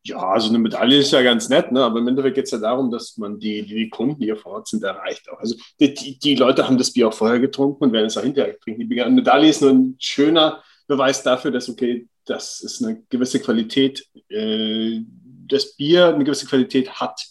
Ja, 0.07 0.19
also 0.19 0.47
eine 0.47 0.59
Medaille 0.59 0.99
ist 0.99 1.11
ja 1.11 1.21
ganz 1.21 1.49
nett, 1.49 1.73
ne? 1.73 1.83
aber 1.83 1.99
im 1.99 2.07
Endeffekt 2.07 2.35
geht 2.35 2.45
es 2.45 2.51
ja 2.51 2.59
darum, 2.59 2.89
dass 2.89 3.17
man 3.17 3.39
die, 3.39 3.63
die 3.63 3.89
Kunden, 3.89 4.19
die 4.21 4.27
hier 4.27 4.37
vor 4.37 4.53
Ort 4.53 4.69
sind, 4.69 4.81
erreicht. 4.81 5.27
Also 5.37 5.55
die, 5.81 5.93
die, 5.93 6.17
die 6.17 6.35
Leute 6.35 6.65
haben 6.65 6.77
das 6.77 6.93
Bier 6.93 7.09
auch 7.09 7.13
vorher 7.13 7.39
getrunken 7.39 7.83
und 7.83 7.91
werden 7.91 8.05
es 8.05 8.17
auch 8.17 8.23
hinterher 8.23 8.57
trinken. 8.57 8.87
Die 8.87 8.95
Medaille 8.95 9.49
ist 9.49 9.61
nur 9.61 9.71
ein 9.71 9.97
schöner 9.99 10.63
Beweis 10.87 11.23
dafür, 11.23 11.51
dass, 11.51 11.67
okay, 11.67 12.07
das 12.23 12.61
ist 12.61 12.81
eine 12.81 13.03
gewisse 13.09 13.41
Qualität, 13.41 14.07
äh, 14.29 15.01
das 15.45 15.75
Bier 15.75 16.07
eine 16.07 16.23
gewisse 16.23 16.45
Qualität 16.45 16.89
hat. 17.01 17.21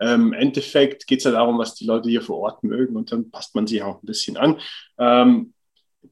Ähm, 0.00 0.28
Im 0.28 0.32
Endeffekt 0.32 1.06
geht 1.06 1.18
es 1.18 1.24
ja 1.24 1.32
darum, 1.32 1.58
was 1.58 1.74
die 1.74 1.84
Leute 1.84 2.08
hier 2.08 2.22
vor 2.22 2.38
Ort 2.38 2.64
mögen 2.64 2.96
und 2.96 3.12
dann 3.12 3.30
passt 3.30 3.54
man 3.54 3.66
sich 3.66 3.82
auch 3.82 4.02
ein 4.02 4.06
bisschen 4.06 4.38
an. 4.38 4.58
Ähm, 4.96 5.52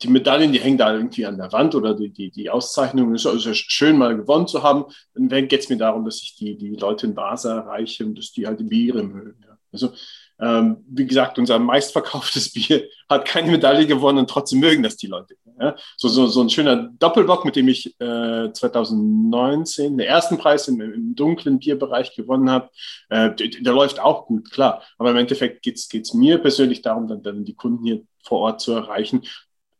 die 0.02 0.08
Medaillen, 0.08 0.52
die 0.52 0.60
hängen 0.60 0.78
da 0.78 0.94
irgendwie 0.94 1.26
an 1.26 1.36
der 1.36 1.52
Wand 1.52 1.74
oder 1.74 1.94
die, 1.94 2.10
die, 2.10 2.30
die 2.30 2.48
Auszeichnung 2.48 3.14
ist 3.14 3.26
also 3.26 3.52
schön 3.52 3.98
mal 3.98 4.16
gewonnen 4.16 4.46
zu 4.46 4.62
haben. 4.62 4.86
Dann 5.14 5.48
geht 5.48 5.60
es 5.60 5.68
mir 5.68 5.76
darum, 5.76 6.04
dass 6.04 6.22
ich 6.22 6.36
die, 6.36 6.56
die 6.56 6.76
Leute 6.76 7.06
in 7.06 7.14
Basel 7.14 7.52
erreiche 7.52 8.06
und 8.06 8.16
dass 8.16 8.32
die 8.32 8.46
halt 8.46 8.60
die 8.60 8.64
Biere 8.64 9.02
mögen. 9.02 9.42
Ja. 9.42 9.58
Also, 9.72 9.92
ähm, 10.40 10.78
wie 10.88 11.06
gesagt, 11.06 11.38
unser 11.38 11.58
meistverkauftes 11.58 12.52
Bier 12.54 12.88
hat 13.10 13.26
keine 13.26 13.50
Medaille 13.50 13.86
gewonnen 13.86 14.18
und 14.18 14.30
trotzdem 14.30 14.60
mögen 14.60 14.82
das 14.82 14.96
die 14.96 15.06
Leute. 15.06 15.34
Ja. 15.60 15.76
So, 15.98 16.08
so, 16.08 16.26
so 16.28 16.40
ein 16.40 16.48
schöner 16.48 16.90
Doppelbock, 16.98 17.44
mit 17.44 17.56
dem 17.56 17.68
ich 17.68 17.94
äh, 18.00 18.50
2019 18.50 19.98
den 19.98 20.06
ersten 20.06 20.38
Preis 20.38 20.66
im, 20.68 20.80
im 20.80 21.14
dunklen 21.14 21.58
Bierbereich 21.58 22.16
gewonnen 22.16 22.50
habe, 22.50 22.70
äh, 23.10 23.34
der, 23.34 23.48
der, 23.48 23.72
läuft 23.74 24.00
auch 24.00 24.26
gut, 24.26 24.50
klar. 24.50 24.82
Aber 24.96 25.10
im 25.10 25.18
Endeffekt 25.18 25.62
geht 25.62 25.76
es 25.76 26.14
mir 26.14 26.38
persönlich 26.38 26.80
darum, 26.80 27.06
dann, 27.06 27.22
dann 27.22 27.44
die 27.44 27.54
Kunden 27.54 27.84
hier 27.84 28.02
vor 28.24 28.40
Ort 28.40 28.62
zu 28.62 28.72
erreichen 28.72 29.22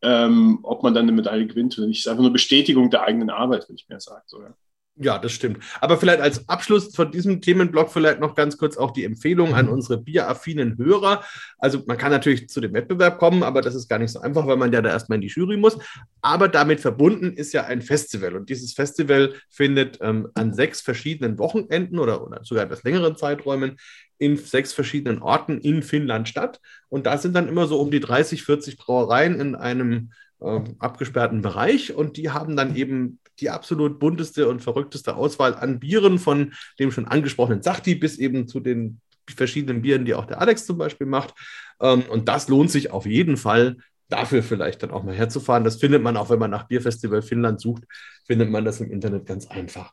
ähm, 0.02 0.60
ob 0.62 0.82
man 0.82 0.94
dann 0.94 1.04
eine 1.04 1.12
Medaille 1.12 1.46
gewinnt 1.46 1.78
oder 1.78 1.86
nicht. 1.86 1.98
Es 1.98 2.06
ist 2.06 2.10
einfach 2.10 2.24
eine 2.24 2.32
Bestätigung 2.32 2.90
der 2.90 3.02
eigenen 3.02 3.30
Arbeit, 3.30 3.68
würde 3.68 3.80
ich 3.80 3.88
mir 3.88 4.00
sagen. 4.00 4.22
So, 4.26 4.42
ja. 4.42 4.54
Ja, 5.02 5.18
das 5.18 5.32
stimmt. 5.32 5.64
Aber 5.80 5.96
vielleicht 5.96 6.20
als 6.20 6.46
Abschluss 6.46 6.94
von 6.94 7.10
diesem 7.10 7.40
Themenblock 7.40 7.90
vielleicht 7.90 8.20
noch 8.20 8.34
ganz 8.34 8.58
kurz 8.58 8.76
auch 8.76 8.90
die 8.90 9.04
Empfehlung 9.04 9.54
an 9.54 9.70
unsere 9.70 9.96
bieraffinen 9.96 10.76
Hörer. 10.76 11.24
Also 11.58 11.82
man 11.86 11.96
kann 11.96 12.10
natürlich 12.10 12.50
zu 12.50 12.60
dem 12.60 12.74
Wettbewerb 12.74 13.18
kommen, 13.18 13.42
aber 13.42 13.62
das 13.62 13.74
ist 13.74 13.88
gar 13.88 13.98
nicht 13.98 14.10
so 14.10 14.20
einfach, 14.20 14.46
weil 14.46 14.58
man 14.58 14.70
ja 14.74 14.82
da 14.82 14.90
erstmal 14.90 15.16
in 15.16 15.22
die 15.22 15.28
Jury 15.28 15.56
muss. 15.56 15.78
Aber 16.20 16.48
damit 16.48 16.80
verbunden 16.80 17.32
ist 17.32 17.54
ja 17.54 17.64
ein 17.64 17.80
Festival. 17.80 18.36
Und 18.36 18.50
dieses 18.50 18.74
Festival 18.74 19.32
findet 19.48 19.96
ähm, 20.02 20.28
an 20.34 20.52
sechs 20.52 20.82
verschiedenen 20.82 21.38
Wochenenden 21.38 21.98
oder, 21.98 22.22
oder 22.22 22.44
sogar 22.44 22.64
etwas 22.64 22.82
längeren 22.82 23.16
Zeiträumen 23.16 23.78
in 24.18 24.36
sechs 24.36 24.74
verschiedenen 24.74 25.22
Orten 25.22 25.56
in 25.60 25.82
Finnland 25.82 26.28
statt. 26.28 26.60
Und 26.90 27.06
da 27.06 27.16
sind 27.16 27.34
dann 27.34 27.48
immer 27.48 27.66
so 27.66 27.80
um 27.80 27.90
die 27.90 28.00
30, 28.00 28.42
40 28.42 28.76
Brauereien 28.76 29.40
in 29.40 29.54
einem 29.54 30.10
äh, 30.40 30.60
abgesperrten 30.78 31.42
Bereich 31.42 31.94
und 31.94 32.16
die 32.16 32.30
haben 32.30 32.56
dann 32.56 32.76
eben 32.76 33.18
die 33.40 33.50
absolut 33.50 33.98
bunteste 33.98 34.48
und 34.48 34.62
verrückteste 34.62 35.16
Auswahl 35.16 35.54
an 35.54 35.80
Bieren 35.80 36.18
von 36.18 36.52
dem 36.78 36.92
schon 36.92 37.06
angesprochenen 37.06 37.62
Sachti 37.62 37.94
bis 37.94 38.18
eben 38.18 38.46
zu 38.46 38.60
den 38.60 39.00
verschiedenen 39.28 39.82
Bieren, 39.82 40.04
die 40.04 40.14
auch 40.14 40.26
der 40.26 40.40
Alex 40.40 40.66
zum 40.66 40.78
Beispiel 40.78 41.06
macht. 41.06 41.34
Ähm, 41.80 42.02
und 42.02 42.28
das 42.28 42.48
lohnt 42.48 42.70
sich 42.70 42.90
auf 42.90 43.06
jeden 43.06 43.36
Fall, 43.36 43.76
dafür 44.08 44.42
vielleicht 44.42 44.82
dann 44.82 44.90
auch 44.90 45.04
mal 45.04 45.14
herzufahren. 45.14 45.64
Das 45.64 45.76
findet 45.76 46.02
man 46.02 46.16
auch, 46.16 46.30
wenn 46.30 46.38
man 46.38 46.50
nach 46.50 46.68
Bierfestival 46.68 47.22
Finnland 47.22 47.60
sucht, 47.60 47.84
findet 48.26 48.50
man 48.50 48.64
das 48.64 48.80
im 48.80 48.90
Internet 48.90 49.26
ganz 49.26 49.46
einfach. 49.46 49.92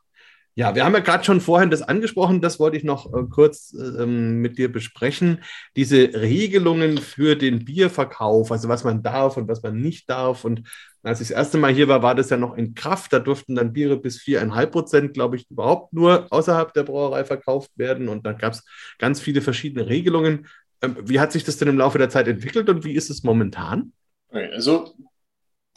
Ja, 0.58 0.74
wir 0.74 0.84
haben 0.84 0.94
ja 0.94 0.98
gerade 0.98 1.22
schon 1.22 1.40
vorhin 1.40 1.70
das 1.70 1.82
angesprochen, 1.82 2.40
das 2.40 2.58
wollte 2.58 2.76
ich 2.76 2.82
noch 2.82 3.14
äh, 3.14 3.22
kurz 3.30 3.72
äh, 3.74 4.04
mit 4.06 4.58
dir 4.58 4.72
besprechen. 4.72 5.44
Diese 5.76 6.12
Regelungen 6.14 6.98
für 6.98 7.36
den 7.36 7.64
Bierverkauf, 7.64 8.50
also 8.50 8.68
was 8.68 8.82
man 8.82 9.04
darf 9.04 9.36
und 9.36 9.46
was 9.46 9.62
man 9.62 9.80
nicht 9.80 10.10
darf. 10.10 10.44
Und 10.44 10.64
als 11.04 11.20
ich 11.20 11.28
das 11.28 11.36
erste 11.36 11.58
Mal 11.58 11.72
hier 11.72 11.86
war, 11.86 12.02
war 12.02 12.16
das 12.16 12.30
ja 12.30 12.36
noch 12.36 12.56
in 12.56 12.74
Kraft. 12.74 13.12
Da 13.12 13.20
durften 13.20 13.54
dann 13.54 13.72
Biere 13.72 13.98
bis 13.98 14.18
4,5 14.18 14.66
Prozent, 14.66 15.14
glaube 15.14 15.36
ich, 15.36 15.48
überhaupt 15.48 15.92
nur 15.92 16.26
außerhalb 16.30 16.74
der 16.74 16.82
Brauerei 16.82 17.24
verkauft 17.24 17.70
werden. 17.76 18.08
Und 18.08 18.26
dann 18.26 18.36
gab 18.36 18.54
es 18.54 18.64
ganz 18.98 19.20
viele 19.20 19.42
verschiedene 19.42 19.86
Regelungen. 19.86 20.48
Ähm, 20.82 20.96
wie 21.04 21.20
hat 21.20 21.30
sich 21.30 21.44
das 21.44 21.58
denn 21.58 21.68
im 21.68 21.78
Laufe 21.78 21.98
der 21.98 22.10
Zeit 22.10 22.26
entwickelt 22.26 22.68
und 22.68 22.84
wie 22.84 22.94
ist 22.94 23.10
es 23.10 23.22
momentan? 23.22 23.92
Also 24.32 24.92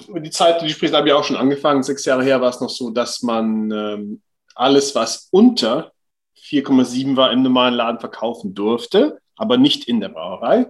die 0.08 0.32
Zeit, 0.32 0.64
die 0.64 0.70
spricht, 0.72 0.96
habe 0.96 1.08
ich 1.08 1.14
auch 1.14 1.24
schon 1.24 1.38
angefangen. 1.38 1.84
Sechs 1.84 2.04
Jahre 2.04 2.24
her 2.24 2.42
war 2.42 2.50
es 2.50 2.62
noch 2.62 2.72
so, 2.72 2.90
dass 2.90 3.22
man 3.22 3.70
ähm, 3.70 4.22
alles, 4.56 4.96
was 4.96 5.28
unter 5.32 5.92
4,7 6.38 7.16
war, 7.16 7.32
im 7.32 7.44
normalen 7.44 7.76
Laden 7.76 8.00
verkaufen 8.00 8.54
durfte, 8.54 9.20
aber 9.36 9.58
nicht 9.58 9.86
in 9.86 10.00
der 10.00 10.10
Brauerei. 10.10 10.68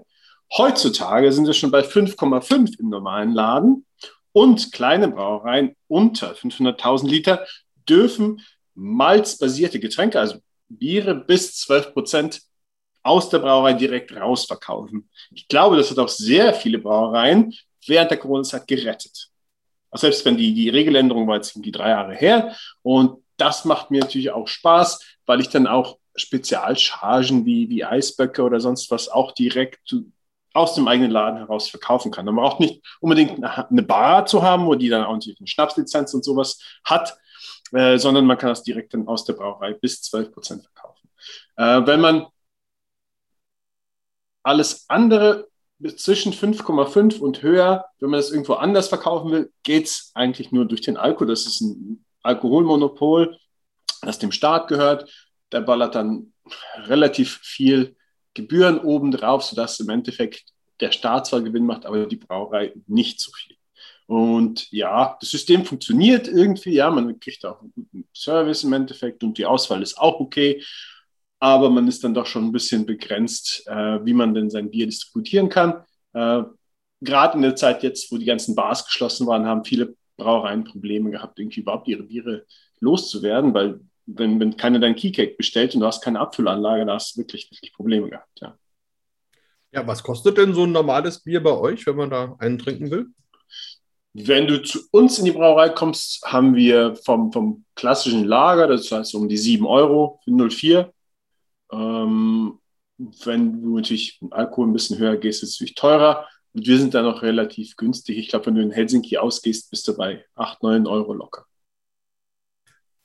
Heutzutage 0.57 1.31
sind 1.31 1.47
wir 1.47 1.53
schon 1.53 1.71
bei 1.71 1.81
5,5 1.81 2.79
im 2.79 2.89
normalen 2.89 3.33
Laden 3.33 3.85
und 4.33 4.71
kleine 4.71 5.07
Brauereien 5.07 5.75
unter 5.87 6.33
500.000 6.33 7.07
Liter 7.07 7.45
dürfen 7.87 8.41
malzbasierte 8.75 9.79
Getränke, 9.79 10.19
also 10.19 10.37
Biere 10.69 11.15
bis 11.15 11.55
12 11.57 11.93
Prozent 11.93 12.41
aus 13.03 13.29
der 13.29 13.39
Brauerei 13.39 13.73
direkt 13.73 14.15
rausverkaufen. 14.15 15.09
Ich 15.31 15.47
glaube, 15.47 15.75
das 15.75 15.89
hat 15.89 15.99
auch 15.99 16.09
sehr 16.09 16.53
viele 16.53 16.79
Brauereien 16.79 17.53
während 17.85 18.11
der 18.11 18.17
Corona-Zeit 18.17 18.67
gerettet. 18.67 19.29
Also 19.89 20.07
selbst 20.07 20.23
wenn 20.23 20.37
die, 20.37 20.53
die 20.53 20.69
Regeländerung 20.69 21.27
war 21.27 21.35
jetzt 21.35 21.51
irgendwie 21.51 21.71
drei 21.71 21.89
Jahre 21.89 22.15
her 22.15 22.55
und 22.81 23.21
das 23.41 23.65
macht 23.65 23.91
mir 23.91 24.01
natürlich 24.01 24.31
auch 24.31 24.47
Spaß, 24.47 25.03
weil 25.25 25.41
ich 25.41 25.49
dann 25.49 25.67
auch 25.67 25.97
Spezialchargen 26.15 27.45
wie, 27.45 27.69
wie 27.69 27.83
Eisböcke 27.83 28.43
oder 28.43 28.59
sonst 28.59 28.91
was 28.91 29.09
auch 29.09 29.31
direkt 29.31 29.95
aus 30.53 30.75
dem 30.75 30.87
eigenen 30.87 31.11
Laden 31.11 31.37
heraus 31.37 31.69
verkaufen 31.69 32.11
kann. 32.11 32.25
Man 32.25 32.35
braucht 32.35 32.59
nicht 32.59 32.85
unbedingt 32.99 33.43
eine 33.43 33.83
Bar 33.83 34.25
zu 34.25 34.43
haben, 34.43 34.65
wo 34.65 34.75
die 34.75 34.89
dann 34.89 35.05
auch 35.05 35.13
eine 35.13 35.47
Schnapslizenz 35.47 36.13
und 36.13 36.23
sowas 36.23 36.59
hat, 36.83 37.17
äh, 37.71 37.97
sondern 37.97 38.25
man 38.25 38.37
kann 38.37 38.49
das 38.49 38.63
direkt 38.63 38.93
dann 38.93 39.07
aus 39.07 39.25
der 39.25 39.33
Brauerei 39.33 39.73
bis 39.73 40.01
12 40.03 40.33
Prozent 40.33 40.63
verkaufen. 40.63 41.09
Äh, 41.55 41.87
wenn 41.87 42.01
man 42.01 42.27
alles 44.43 44.85
andere 44.89 45.47
zwischen 45.95 46.33
5,5 46.33 47.19
und 47.19 47.41
höher, 47.41 47.85
wenn 47.99 48.09
man 48.09 48.19
das 48.19 48.31
irgendwo 48.31 48.53
anders 48.53 48.89
verkaufen 48.89 49.31
will, 49.31 49.51
geht 49.63 49.85
es 49.85 50.11
eigentlich 50.13 50.51
nur 50.51 50.65
durch 50.65 50.81
den 50.81 50.97
Alkohol. 50.97 51.27
Das 51.27 51.47
ist 51.47 51.61
ein 51.61 52.05
Alkoholmonopol, 52.23 53.37
das 54.01 54.19
dem 54.19 54.31
Staat 54.31 54.67
gehört. 54.67 55.11
Der 55.51 55.61
ballert 55.61 55.95
dann 55.95 56.33
relativ 56.85 57.39
viel 57.43 57.95
Gebühren 58.33 58.79
obendrauf, 58.79 59.43
sodass 59.43 59.79
im 59.79 59.89
Endeffekt 59.89 60.43
der 60.79 60.91
Staat 60.91 61.27
zwar 61.27 61.41
Gewinn 61.41 61.65
macht, 61.65 61.85
aber 61.85 62.05
die 62.05 62.15
Brauerei 62.15 62.73
nicht 62.87 63.19
so 63.19 63.31
viel. 63.31 63.55
Und 64.07 64.69
ja, 64.71 65.17
das 65.21 65.29
System 65.29 65.63
funktioniert 65.63 66.27
irgendwie, 66.27 66.73
ja, 66.73 66.89
man 66.89 67.17
kriegt 67.19 67.45
auch 67.45 67.61
einen 67.61 67.71
guten 67.73 68.07
Service 68.13 68.63
im 68.63 68.73
Endeffekt 68.73 69.23
und 69.23 69.37
die 69.37 69.45
Auswahl 69.45 69.81
ist 69.81 69.97
auch 69.97 70.19
okay, 70.19 70.61
aber 71.39 71.69
man 71.69 71.87
ist 71.87 72.03
dann 72.03 72.13
doch 72.13 72.25
schon 72.25 72.45
ein 72.45 72.51
bisschen 72.51 72.85
begrenzt, 72.85 73.65
äh, 73.67 74.05
wie 74.05 74.13
man 74.13 74.33
denn 74.33 74.49
sein 74.49 74.69
Bier 74.69 74.85
distributieren 74.85 75.49
kann. 75.49 75.83
Äh, 76.13 76.43
Gerade 77.03 77.35
in 77.35 77.41
der 77.41 77.55
Zeit 77.55 77.81
jetzt, 77.83 78.11
wo 78.11 78.17
die 78.17 78.25
ganzen 78.25 78.53
Bars 78.53 78.85
geschlossen 78.85 79.25
waren, 79.27 79.47
haben 79.47 79.65
viele 79.65 79.95
Brauereien 80.23 80.63
Probleme 80.63 81.11
gehabt, 81.11 81.39
irgendwie 81.39 81.61
überhaupt 81.61 81.87
ihre 81.87 82.03
Biere 82.03 82.45
loszuwerden, 82.79 83.53
weil 83.53 83.79
wenn, 84.05 84.39
wenn 84.39 84.57
keiner 84.57 84.79
dein 84.79 84.95
Keycake 84.95 85.37
bestellt 85.37 85.73
und 85.73 85.81
du 85.81 85.87
hast 85.87 86.03
keine 86.03 86.19
Abfüllanlage, 86.19 86.85
da 86.85 86.95
hast 86.95 87.15
du 87.15 87.21
wirklich, 87.21 87.49
wirklich 87.51 87.73
Probleme 87.73 88.09
gehabt, 88.09 88.39
ja. 88.41 88.57
Ja, 89.73 89.87
was 89.87 90.03
kostet 90.03 90.37
denn 90.37 90.53
so 90.53 90.63
ein 90.63 90.71
normales 90.73 91.23
Bier 91.23 91.41
bei 91.41 91.57
euch, 91.57 91.85
wenn 91.87 91.95
man 91.95 92.09
da 92.09 92.35
einen 92.39 92.59
trinken 92.59 92.91
will? 92.91 93.07
Wenn 94.13 94.45
du 94.47 94.61
zu 94.61 94.79
uns 94.91 95.17
in 95.19 95.25
die 95.25 95.31
Brauerei 95.31 95.69
kommst, 95.69 96.25
haben 96.25 96.55
wir 96.55 96.95
vom, 96.97 97.31
vom 97.31 97.63
klassischen 97.75 98.25
Lager, 98.25 98.67
das 98.67 98.91
heißt 98.91 99.15
um 99.15 99.29
die 99.29 99.37
7 99.37 99.65
Euro 99.65 100.19
für 100.25 100.49
04. 100.49 100.93
Ähm, 101.71 102.59
wenn 102.97 103.61
du 103.61 103.77
natürlich 103.77 104.19
Alkohol 104.31 104.67
ein 104.67 104.73
bisschen 104.73 104.97
höher 104.97 105.15
gehst, 105.15 105.43
ist 105.43 105.49
es 105.49 105.55
natürlich 105.55 105.75
teurer. 105.75 106.27
Und 106.53 106.67
wir 106.67 106.77
sind 106.77 106.93
da 106.93 107.01
noch 107.01 107.21
relativ 107.21 107.75
günstig. 107.77 108.17
Ich 108.17 108.27
glaube, 108.27 108.47
wenn 108.47 108.55
du 108.55 108.61
in 108.61 108.71
Helsinki 108.71 109.17
ausgehst, 109.17 109.69
bist 109.69 109.87
du 109.87 109.95
bei 109.95 110.25
8, 110.35 110.63
9 110.63 110.87
Euro 110.87 111.13
locker. 111.13 111.45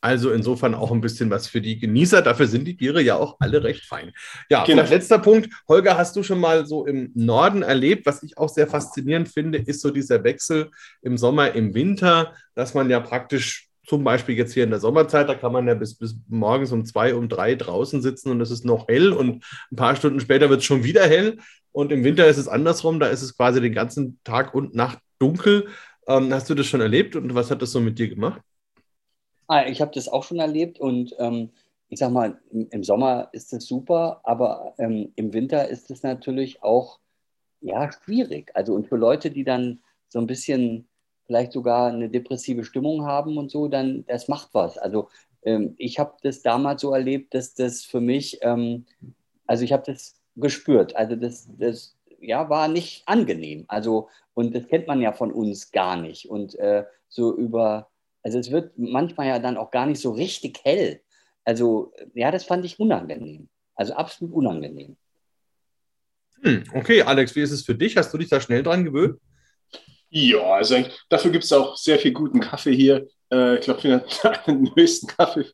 Also 0.01 0.30
insofern 0.30 0.74
auch 0.74 0.92
ein 0.92 1.01
bisschen 1.01 1.30
was 1.30 1.49
für 1.49 1.61
die 1.61 1.78
Genießer. 1.78 2.22
Dafür 2.22 2.47
sind 2.47 2.64
die 2.64 2.74
Biere 2.74 3.03
ja 3.03 3.16
auch 3.16 3.36
alle 3.40 3.64
recht 3.64 3.84
fein. 3.86 4.12
Ja, 4.49 4.64
genau. 4.64 4.82
letzter 4.82 5.18
Punkt. 5.18 5.49
Holger, 5.68 5.97
hast 5.97 6.14
du 6.14 6.22
schon 6.22 6.38
mal 6.38 6.66
so 6.66 6.86
im 6.86 7.11
Norden 7.14 7.62
erlebt? 7.62 8.07
Was 8.07 8.22
ich 8.22 8.38
auch 8.38 8.49
sehr 8.49 8.68
faszinierend 8.68 9.28
finde, 9.28 9.59
ist 9.59 9.80
so 9.80 9.90
dieser 9.90 10.22
Wechsel 10.22 10.70
im 11.03 11.18
Sommer, 11.18 11.53
im 11.53 11.74
Winter, 11.74 12.34
dass 12.55 12.74
man 12.74 12.88
ja 12.88 13.01
praktisch 13.01 13.68
zum 13.87 14.05
Beispiel 14.05 14.37
jetzt 14.37 14.53
hier 14.53 14.64
in 14.64 14.70
der 14.70 14.80
Sommerzeit, 14.80 15.28
da 15.28 15.34
kann 15.34 15.53
man 15.53 15.66
ja 15.68 15.74
bis, 15.74 15.95
bis 15.95 16.16
morgens 16.28 16.72
um 16.72 16.84
zwei, 16.84 17.14
um 17.14 17.28
drei 17.28 17.55
draußen 17.55 18.03
sitzen 18.03 18.30
und 18.30 18.41
es 18.41 18.51
ist 18.51 18.64
noch 18.64 18.89
hell 18.89 19.12
und 19.12 19.45
ein 19.70 19.76
paar 19.76 19.97
Stunden 19.97 20.20
später 20.20 20.51
wird 20.51 20.61
es 20.61 20.66
schon 20.66 20.84
wieder 20.84 21.07
hell. 21.07 21.39
Und 21.72 21.93
im 21.93 22.05
Winter 22.05 22.26
ist 22.26 22.39
es 22.39 22.49
andersrum, 22.49 22.99
da 23.01 23.07
ist 23.07 23.22
es 23.22 23.37
quasi 23.37 23.61
den 23.61 23.74
ganzen 23.74 24.18
Tag 24.24 24.55
und 24.55 24.74
Nacht 24.74 24.99
dunkel. 25.18 25.68
Ähm, 26.09 26.32
hast 26.32 26.49
du 26.51 26.55
das 26.55 26.66
schon 26.66 26.80
erlebt 26.80 27.16
und 27.16 27.34
was 27.34 27.51
hat 27.51 27.62
das 27.62 27.72
so 27.72 27.80
mit 27.80 27.99
dir 27.99 28.09
gemacht? 28.09 28.41
Ah, 29.47 29.66
ich 29.66 29.80
habe 29.80 29.93
das 29.95 30.09
auch 30.09 30.24
schon 30.24 30.39
erlebt 30.39 30.80
und 30.80 31.14
ähm, 31.18 31.51
ich 31.89 32.01
sag 32.01 32.11
mal, 32.11 32.41
im, 32.51 32.82
Sommer 32.82 33.28
ist 33.32 33.53
es 33.53 33.66
super, 33.66 34.20
aber 34.24 34.74
ähm, 34.78 35.12
im 35.14 35.32
Winter 35.32 35.68
ist 35.68 35.91
es 35.91 36.03
natürlich 36.03 36.62
auch 36.62 36.99
ja, 37.61 37.91
schwierig. 37.93 38.51
Also 38.55 38.74
und 38.74 38.89
für 38.89 38.97
Leute, 38.97 39.30
die 39.30 39.45
dann 39.45 39.80
so 40.09 40.18
ein 40.18 40.26
bisschen 40.26 40.89
vielleicht 41.27 41.53
sogar 41.53 41.89
eine 41.89 42.09
depressive 42.09 42.64
Stimmung 42.64 43.05
haben 43.05 43.37
und 43.39 43.51
so, 43.51 43.68
dann 43.68 44.05
das 44.07 44.29
macht 44.29 44.51
was. 44.53 44.79
Also 44.79 45.09
ähm, 45.43 45.74
ich 45.79 45.99
habe 45.99 46.14
das 46.22 46.43
damals 46.43 46.83
so 46.83 46.93
erlebt, 46.93 47.35
dass 47.35 47.55
das 47.55 47.83
für 47.83 48.01
mich, 48.01 48.39
ähm, 48.43 48.87
also 49.47 49.64
ich 49.64 49.72
habe 49.72 49.83
das 49.87 50.20
gespürt. 50.37 50.97
Also 50.97 51.16
das, 51.16 51.49
das 51.59 51.97
ja, 52.20 52.49
war 52.49 52.68
nicht 52.68 53.03
angenehm. 53.07 53.64
Also, 53.68 54.09
und 54.35 54.55
das 54.55 54.66
kennt 54.68 54.87
man 54.87 55.01
ja 55.01 55.12
von 55.12 55.33
uns 55.33 55.70
gar 55.72 55.97
nicht. 55.97 56.29
Und 56.29 56.55
äh, 56.57 56.85
so 57.09 57.37
über 57.37 57.89
also 58.27 58.41
es 58.41 58.51
wird 58.51 58.77
manchmal 58.77 59.29
ja 59.29 59.39
dann 59.39 59.57
auch 59.57 59.70
gar 59.70 59.87
nicht 59.87 60.01
so 60.01 60.11
richtig 60.11 60.59
hell. 60.64 61.01
Also 61.45 61.93
ja, 62.12 62.33
das 62.33 62.43
fand 62.43 62.64
ich 62.64 62.81
unangenehm. 62.81 63.49
Also 63.77 63.95
absolut 63.95 64.35
unangenehm. 64.35 64.97
Hm, 66.43 66.64
okay, 66.74 67.03
Alex, 67.03 67.37
wie 67.37 67.43
ist 67.43 67.53
es 67.53 67.62
für 67.62 67.77
dich? 67.77 67.97
Hast 67.97 68.12
du 68.12 68.18
dich 68.18 68.29
da 68.29 68.41
schnell 68.41 68.64
dran 68.64 68.85
gewöhnt? 68.85 69.20
Ja, 70.11 70.54
also 70.54 70.76
dafür 71.09 71.30
gibt 71.30 71.44
es 71.44 71.52
auch 71.52 71.76
sehr 71.76 71.98
viel 71.98 72.12
guten 72.12 72.40
Kaffee 72.40 72.74
hier. 72.74 73.09
Äh, 73.32 73.57
ich 73.57 73.62
glaube, 73.62 73.82
wir 73.84 74.04
haben 74.24 74.64
den 74.64 74.74
höchsten 74.76 75.09
Kaffee, 75.09 75.44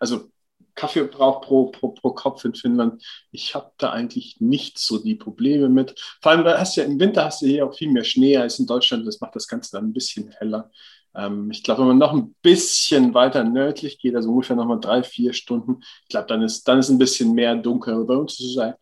also 0.00 0.30
Kaffeeverbrauch 0.74 1.42
pro, 1.42 1.66
pro, 1.66 1.88
pro 1.90 2.12
Kopf 2.12 2.44
in 2.44 2.54
Finnland. 2.54 3.02
Ich 3.30 3.54
habe 3.54 3.70
da 3.78 3.90
eigentlich 3.92 4.36
nicht 4.40 4.78
so 4.78 4.98
die 4.98 5.14
Probleme 5.14 5.68
mit. 5.68 5.98
Vor 6.20 6.32
allem, 6.32 6.44
hast 6.44 6.76
ja, 6.76 6.84
im 6.84 6.98
Winter 6.98 7.24
hast 7.24 7.42
du 7.42 7.46
hier 7.46 7.66
auch 7.66 7.76
viel 7.76 7.90
mehr 7.90 8.04
Schnee 8.04 8.36
als 8.36 8.58
in 8.58 8.66
Deutschland. 8.66 9.06
Das 9.06 9.20
macht 9.20 9.36
das 9.36 9.46
Ganze 9.46 9.72
dann 9.72 9.86
ein 9.86 9.92
bisschen 9.92 10.30
heller. 10.32 10.70
Ähm, 11.14 11.50
ich 11.50 11.62
glaube, 11.62 11.82
wenn 11.82 11.88
man 11.88 11.98
noch 11.98 12.12
ein 12.12 12.34
bisschen 12.42 13.14
weiter 13.14 13.44
nördlich 13.44 13.98
geht, 13.98 14.16
also 14.16 14.30
ungefähr 14.30 14.56
nochmal 14.56 14.80
drei, 14.80 15.02
vier 15.02 15.32
Stunden, 15.34 15.82
ich 16.04 16.08
glaube, 16.08 16.26
dann 16.26 16.42
ist, 16.42 16.66
dann 16.66 16.78
ist 16.78 16.88
ein 16.88 16.98
bisschen 16.98 17.34
mehr 17.34 17.54
dunkel. 17.54 18.04
Bei 18.04 18.16
uns 18.16 18.40
ist 18.40 18.56
es 18.56 18.74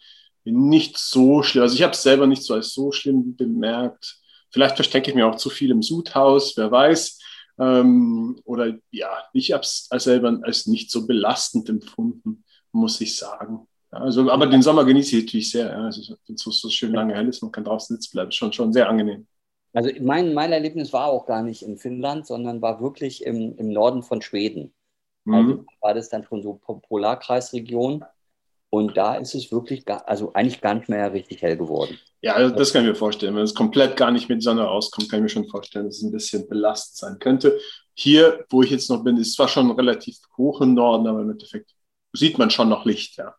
nicht 0.44 0.96
so 0.96 1.42
schlimm. 1.42 1.62
Also 1.62 1.74
ich 1.74 1.82
habe 1.82 1.92
es 1.92 2.02
selber 2.02 2.26
nicht 2.26 2.42
so 2.42 2.54
als 2.54 2.72
so 2.72 2.92
schlimm 2.92 3.36
bemerkt. 3.36 4.19
Vielleicht 4.50 4.76
verstecke 4.76 5.10
ich 5.10 5.16
mir 5.16 5.26
auch 5.26 5.36
zu 5.36 5.50
viel 5.50 5.70
im 5.70 5.82
Sudhaus, 5.82 6.56
wer 6.56 6.70
weiß. 6.70 7.18
Ähm, 7.58 8.40
oder 8.44 8.74
ja, 8.90 9.10
ich 9.32 9.52
habe 9.52 9.62
es 9.62 9.86
als 9.90 10.04
selber 10.04 10.38
als 10.42 10.66
nicht 10.66 10.90
so 10.90 11.06
belastend 11.06 11.68
empfunden, 11.68 12.44
muss 12.72 13.00
ich 13.00 13.16
sagen. 13.16 13.66
Ja, 13.92 13.98
also, 13.98 14.30
aber 14.30 14.46
den 14.46 14.62
Sommer 14.62 14.84
genieße 14.84 15.16
ich 15.16 15.24
natürlich 15.24 15.50
sehr. 15.50 15.66
Ja. 15.66 15.84
Also, 15.84 16.16
wenn 16.26 16.34
es 16.34 16.42
so, 16.42 16.50
so 16.50 16.68
schön 16.68 16.92
lange 16.92 17.14
hell 17.14 17.28
ist, 17.28 17.42
man 17.42 17.52
kann 17.52 17.64
draußen 17.64 17.96
sitzen 17.96 18.12
bleiben, 18.12 18.32
schon, 18.32 18.52
schon 18.52 18.72
sehr 18.72 18.88
angenehm. 18.88 19.26
Also 19.72 19.90
mein, 20.00 20.34
mein 20.34 20.52
Erlebnis 20.52 20.92
war 20.92 21.06
auch 21.06 21.26
gar 21.26 21.42
nicht 21.42 21.62
in 21.62 21.76
Finnland, 21.76 22.26
sondern 22.26 22.60
war 22.60 22.80
wirklich 22.80 23.24
im, 23.24 23.56
im 23.56 23.68
Norden 23.68 24.02
von 24.02 24.20
Schweden. 24.20 24.72
Mhm. 25.24 25.34
Also 25.34 25.64
war 25.80 25.94
das 25.94 26.08
dann 26.08 26.24
schon 26.24 26.42
so 26.42 26.54
Polarkreisregion. 26.54 28.04
Und 28.70 28.96
da 28.96 29.16
ist 29.16 29.34
es 29.34 29.50
wirklich, 29.50 29.84
gar, 29.84 30.08
also 30.08 30.32
eigentlich 30.32 30.60
gar 30.60 30.74
nicht 30.74 30.88
mehr 30.88 31.12
richtig 31.12 31.42
hell 31.42 31.56
geworden. 31.56 31.98
Ja, 32.22 32.34
also 32.34 32.54
das 32.54 32.72
kann 32.72 32.82
ich 32.82 32.88
mir 32.88 32.94
vorstellen. 32.94 33.34
Wenn 33.34 33.42
es 33.42 33.54
komplett 33.54 33.96
gar 33.96 34.12
nicht 34.12 34.28
mit 34.28 34.42
Sonne 34.42 34.68
auskommt, 34.68 35.10
kann 35.10 35.18
ich 35.18 35.22
mir 35.24 35.28
schon 35.28 35.48
vorstellen, 35.48 35.86
dass 35.86 35.96
es 35.96 36.02
ein 36.04 36.12
bisschen 36.12 36.48
belastend 36.48 36.96
sein 36.96 37.18
könnte. 37.18 37.58
Hier, 37.94 38.44
wo 38.48 38.62
ich 38.62 38.70
jetzt 38.70 38.88
noch 38.88 39.02
bin, 39.02 39.16
ist 39.16 39.34
zwar 39.34 39.48
schon 39.48 39.70
relativ 39.72 40.18
hoch 40.36 40.60
im 40.60 40.74
Norden, 40.74 41.08
aber 41.08 41.22
im 41.22 41.30
Endeffekt 41.30 41.74
sieht 42.12 42.38
man 42.38 42.50
schon 42.50 42.68
noch 42.68 42.84
Licht, 42.84 43.16
ja. 43.16 43.34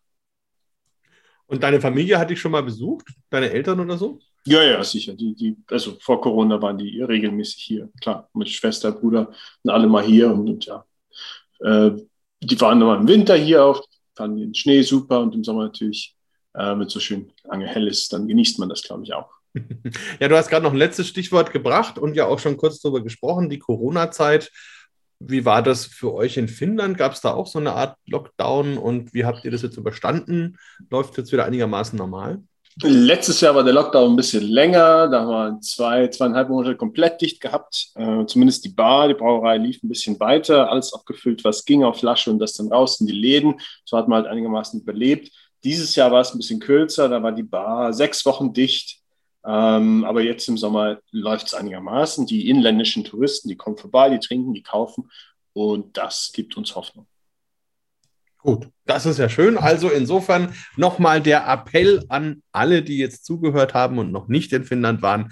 Und 1.46 1.62
deine 1.62 1.80
Familie 1.80 2.18
hat 2.18 2.30
dich 2.30 2.40
schon 2.40 2.52
mal 2.52 2.62
besucht? 2.62 3.08
Deine 3.30 3.50
Eltern 3.50 3.80
oder 3.80 3.98
so? 3.98 4.18
Ja, 4.46 4.62
ja, 4.62 4.82
sicher. 4.82 5.14
Die, 5.14 5.34
die, 5.34 5.56
also 5.70 5.96
vor 6.00 6.20
Corona 6.20 6.60
waren 6.60 6.78
die 6.78 7.00
regelmäßig 7.02 7.62
hier. 7.62 7.90
Klar, 8.00 8.28
mit 8.34 8.48
Schwester, 8.48 8.92
Bruder 8.92 9.32
und 9.62 9.70
alle 9.70 9.86
mal 9.86 10.02
hier. 10.02 10.32
Und, 10.32 10.48
und 10.48 10.64
ja, 10.64 10.84
äh, 11.60 11.92
die 12.40 12.60
waren 12.60 12.78
nochmal 12.78 13.00
im 13.00 13.08
Winter 13.08 13.36
hier 13.36 13.64
auch, 13.64 13.84
fanden 14.14 14.38
den 14.38 14.54
Schnee 14.54 14.82
super 14.82 15.20
und 15.20 15.34
im 15.34 15.44
Sommer 15.44 15.64
natürlich, 15.64 16.16
äh, 16.54 16.76
wenn 16.76 16.82
es 16.82 16.92
so 16.92 17.00
schön 17.00 17.32
lange 17.44 17.66
hell 17.66 17.86
ist, 17.88 18.12
dann 18.12 18.28
genießt 18.28 18.58
man 18.58 18.68
das, 18.68 18.82
glaube 18.82 19.04
ich, 19.04 19.12
auch. 19.14 19.30
Ja, 20.20 20.28
du 20.28 20.36
hast 20.36 20.48
gerade 20.48 20.64
noch 20.64 20.72
ein 20.72 20.78
letztes 20.78 21.08
Stichwort 21.08 21.52
gebracht 21.52 21.98
und 21.98 22.14
ja 22.14 22.26
auch 22.26 22.38
schon 22.38 22.56
kurz 22.56 22.80
darüber 22.80 23.02
gesprochen, 23.02 23.50
die 23.50 23.58
Corona-Zeit. 23.58 24.50
Wie 25.18 25.44
war 25.44 25.62
das 25.62 25.86
für 25.86 26.14
euch 26.14 26.36
in 26.36 26.48
Finnland? 26.48 26.98
Gab 26.98 27.12
es 27.12 27.20
da 27.20 27.32
auch 27.32 27.46
so 27.46 27.58
eine 27.58 27.72
Art 27.74 27.96
Lockdown 28.06 28.76
und 28.76 29.14
wie 29.14 29.24
habt 29.24 29.44
ihr 29.44 29.50
das 29.50 29.62
jetzt 29.62 29.76
überstanden? 29.76 30.56
Läuft 30.90 31.16
jetzt 31.16 31.32
wieder 31.32 31.44
einigermaßen 31.44 31.96
normal? 31.96 32.42
Letztes 32.80 33.40
Jahr 33.42 33.54
war 33.54 33.64
der 33.64 33.74
Lockdown 33.74 34.12
ein 34.12 34.16
bisschen 34.16 34.44
länger. 34.44 35.08
Da 35.08 35.20
haben 35.20 35.28
wir 35.28 35.60
zwei, 35.60 36.08
zweieinhalb 36.08 36.48
Monate 36.48 36.76
komplett 36.76 37.20
dicht 37.20 37.40
gehabt. 37.40 37.90
Äh, 37.96 38.24
zumindest 38.24 38.64
die 38.64 38.70
Bar, 38.70 39.08
die 39.08 39.14
Brauerei 39.14 39.58
lief 39.58 39.82
ein 39.82 39.88
bisschen 39.88 40.18
weiter. 40.20 40.70
Alles 40.70 40.94
abgefüllt, 40.94 41.44
was 41.44 41.66
ging 41.66 41.84
auf 41.84 41.98
Flasche 41.98 42.30
und 42.30 42.38
das 42.38 42.54
dann 42.54 42.72
raus 42.72 42.98
in 43.00 43.06
die 43.06 43.12
Läden. 43.12 43.60
So 43.84 43.98
hat 43.98 44.08
man 44.08 44.22
halt 44.22 44.32
einigermaßen 44.32 44.80
überlebt. 44.80 45.30
Dieses 45.64 45.94
Jahr 45.94 46.10
war 46.10 46.22
es 46.22 46.32
ein 46.32 46.38
bisschen 46.38 46.60
kürzer. 46.60 47.08
Da 47.10 47.22
war 47.22 47.32
die 47.32 47.42
Bar 47.42 47.92
sechs 47.92 48.24
Wochen 48.24 48.54
dicht. 48.54 49.00
Ähm, 49.44 50.04
aber 50.04 50.22
jetzt 50.22 50.48
im 50.48 50.56
Sommer 50.56 50.98
läuft 51.10 51.48
es 51.48 51.54
einigermaßen. 51.54 52.26
Die 52.26 52.48
inländischen 52.48 53.04
Touristen, 53.04 53.48
die 53.48 53.56
kommen 53.56 53.76
vorbei, 53.76 54.08
die 54.08 54.18
trinken, 54.18 54.54
die 54.54 54.62
kaufen. 54.62 55.10
Und 55.52 55.98
das 55.98 56.30
gibt 56.32 56.56
uns 56.56 56.74
Hoffnung. 56.74 57.06
Gut, 58.42 58.68
das 58.86 59.06
ist 59.06 59.18
ja 59.18 59.28
schön. 59.28 59.56
Also 59.56 59.88
insofern 59.88 60.52
nochmal 60.76 61.20
der 61.20 61.46
Appell 61.46 62.04
an 62.08 62.42
alle, 62.50 62.82
die 62.82 62.98
jetzt 62.98 63.24
zugehört 63.24 63.72
haben 63.72 63.98
und 63.98 64.10
noch 64.10 64.26
nicht 64.26 64.52
in 64.52 64.64
Finnland 64.64 65.00
waren. 65.00 65.28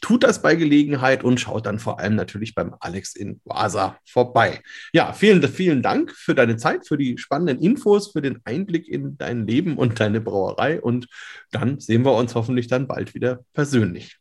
Tut 0.00 0.22
das 0.22 0.40
bei 0.40 0.54
Gelegenheit 0.54 1.24
und 1.24 1.38
schaut 1.38 1.66
dann 1.66 1.78
vor 1.78 1.98
allem 1.98 2.14
natürlich 2.14 2.54
beim 2.54 2.74
Alex 2.80 3.16
in 3.16 3.40
Vasa 3.44 3.98
vorbei. 4.06 4.62
Ja, 4.94 5.12
vielen, 5.12 5.42
vielen 5.46 5.82
Dank 5.82 6.10
für 6.12 6.34
deine 6.34 6.56
Zeit, 6.56 6.86
für 6.86 6.96
die 6.96 7.18
spannenden 7.18 7.62
Infos, 7.62 8.12
für 8.12 8.22
den 8.22 8.40
Einblick 8.44 8.88
in 8.88 9.18
dein 9.18 9.46
Leben 9.46 9.76
und 9.76 10.00
deine 10.00 10.22
Brauerei. 10.22 10.80
Und 10.80 11.06
dann 11.52 11.80
sehen 11.80 12.04
wir 12.04 12.14
uns 12.14 12.34
hoffentlich 12.34 12.66
dann 12.66 12.86
bald 12.86 13.14
wieder 13.14 13.44
persönlich. 13.52 14.16